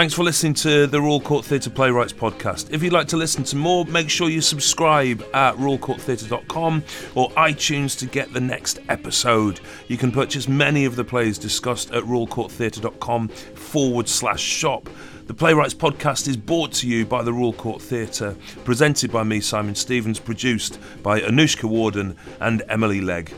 Thanks 0.00 0.14
for 0.14 0.24
listening 0.24 0.54
to 0.54 0.86
the 0.86 0.98
Royal 0.98 1.20
Court 1.20 1.44
Theatre 1.44 1.68
Playwrights 1.68 2.14
podcast. 2.14 2.72
If 2.72 2.82
you'd 2.82 2.94
like 2.94 3.08
to 3.08 3.18
listen 3.18 3.44
to 3.44 3.54
more, 3.54 3.84
make 3.84 4.08
sure 4.08 4.30
you 4.30 4.40
subscribe 4.40 5.22
at 5.34 5.54
royalcourttheatre.com 5.56 6.82
or 7.14 7.28
iTunes 7.32 7.98
to 7.98 8.06
get 8.06 8.32
the 8.32 8.40
next 8.40 8.78
episode. 8.88 9.60
You 9.88 9.98
can 9.98 10.10
purchase 10.10 10.48
many 10.48 10.86
of 10.86 10.96
the 10.96 11.04
plays 11.04 11.36
discussed 11.36 11.90
at 11.90 12.02
royalcourttheatre.com 12.04 13.28
forward 13.28 14.08
slash 14.08 14.40
shop. 14.40 14.88
The 15.26 15.34
Playwrights 15.34 15.74
podcast 15.74 16.28
is 16.28 16.36
brought 16.38 16.72
to 16.76 16.88
you 16.88 17.04
by 17.04 17.22
the 17.22 17.34
Royal 17.34 17.52
Court 17.52 17.82
Theatre, 17.82 18.34
presented 18.64 19.12
by 19.12 19.22
me, 19.22 19.40
Simon 19.40 19.74
Stephens, 19.74 20.18
produced 20.18 20.78
by 21.02 21.20
Anushka 21.20 21.64
Warden 21.64 22.16
and 22.40 22.62
Emily 22.70 23.02
Legg. 23.02 23.34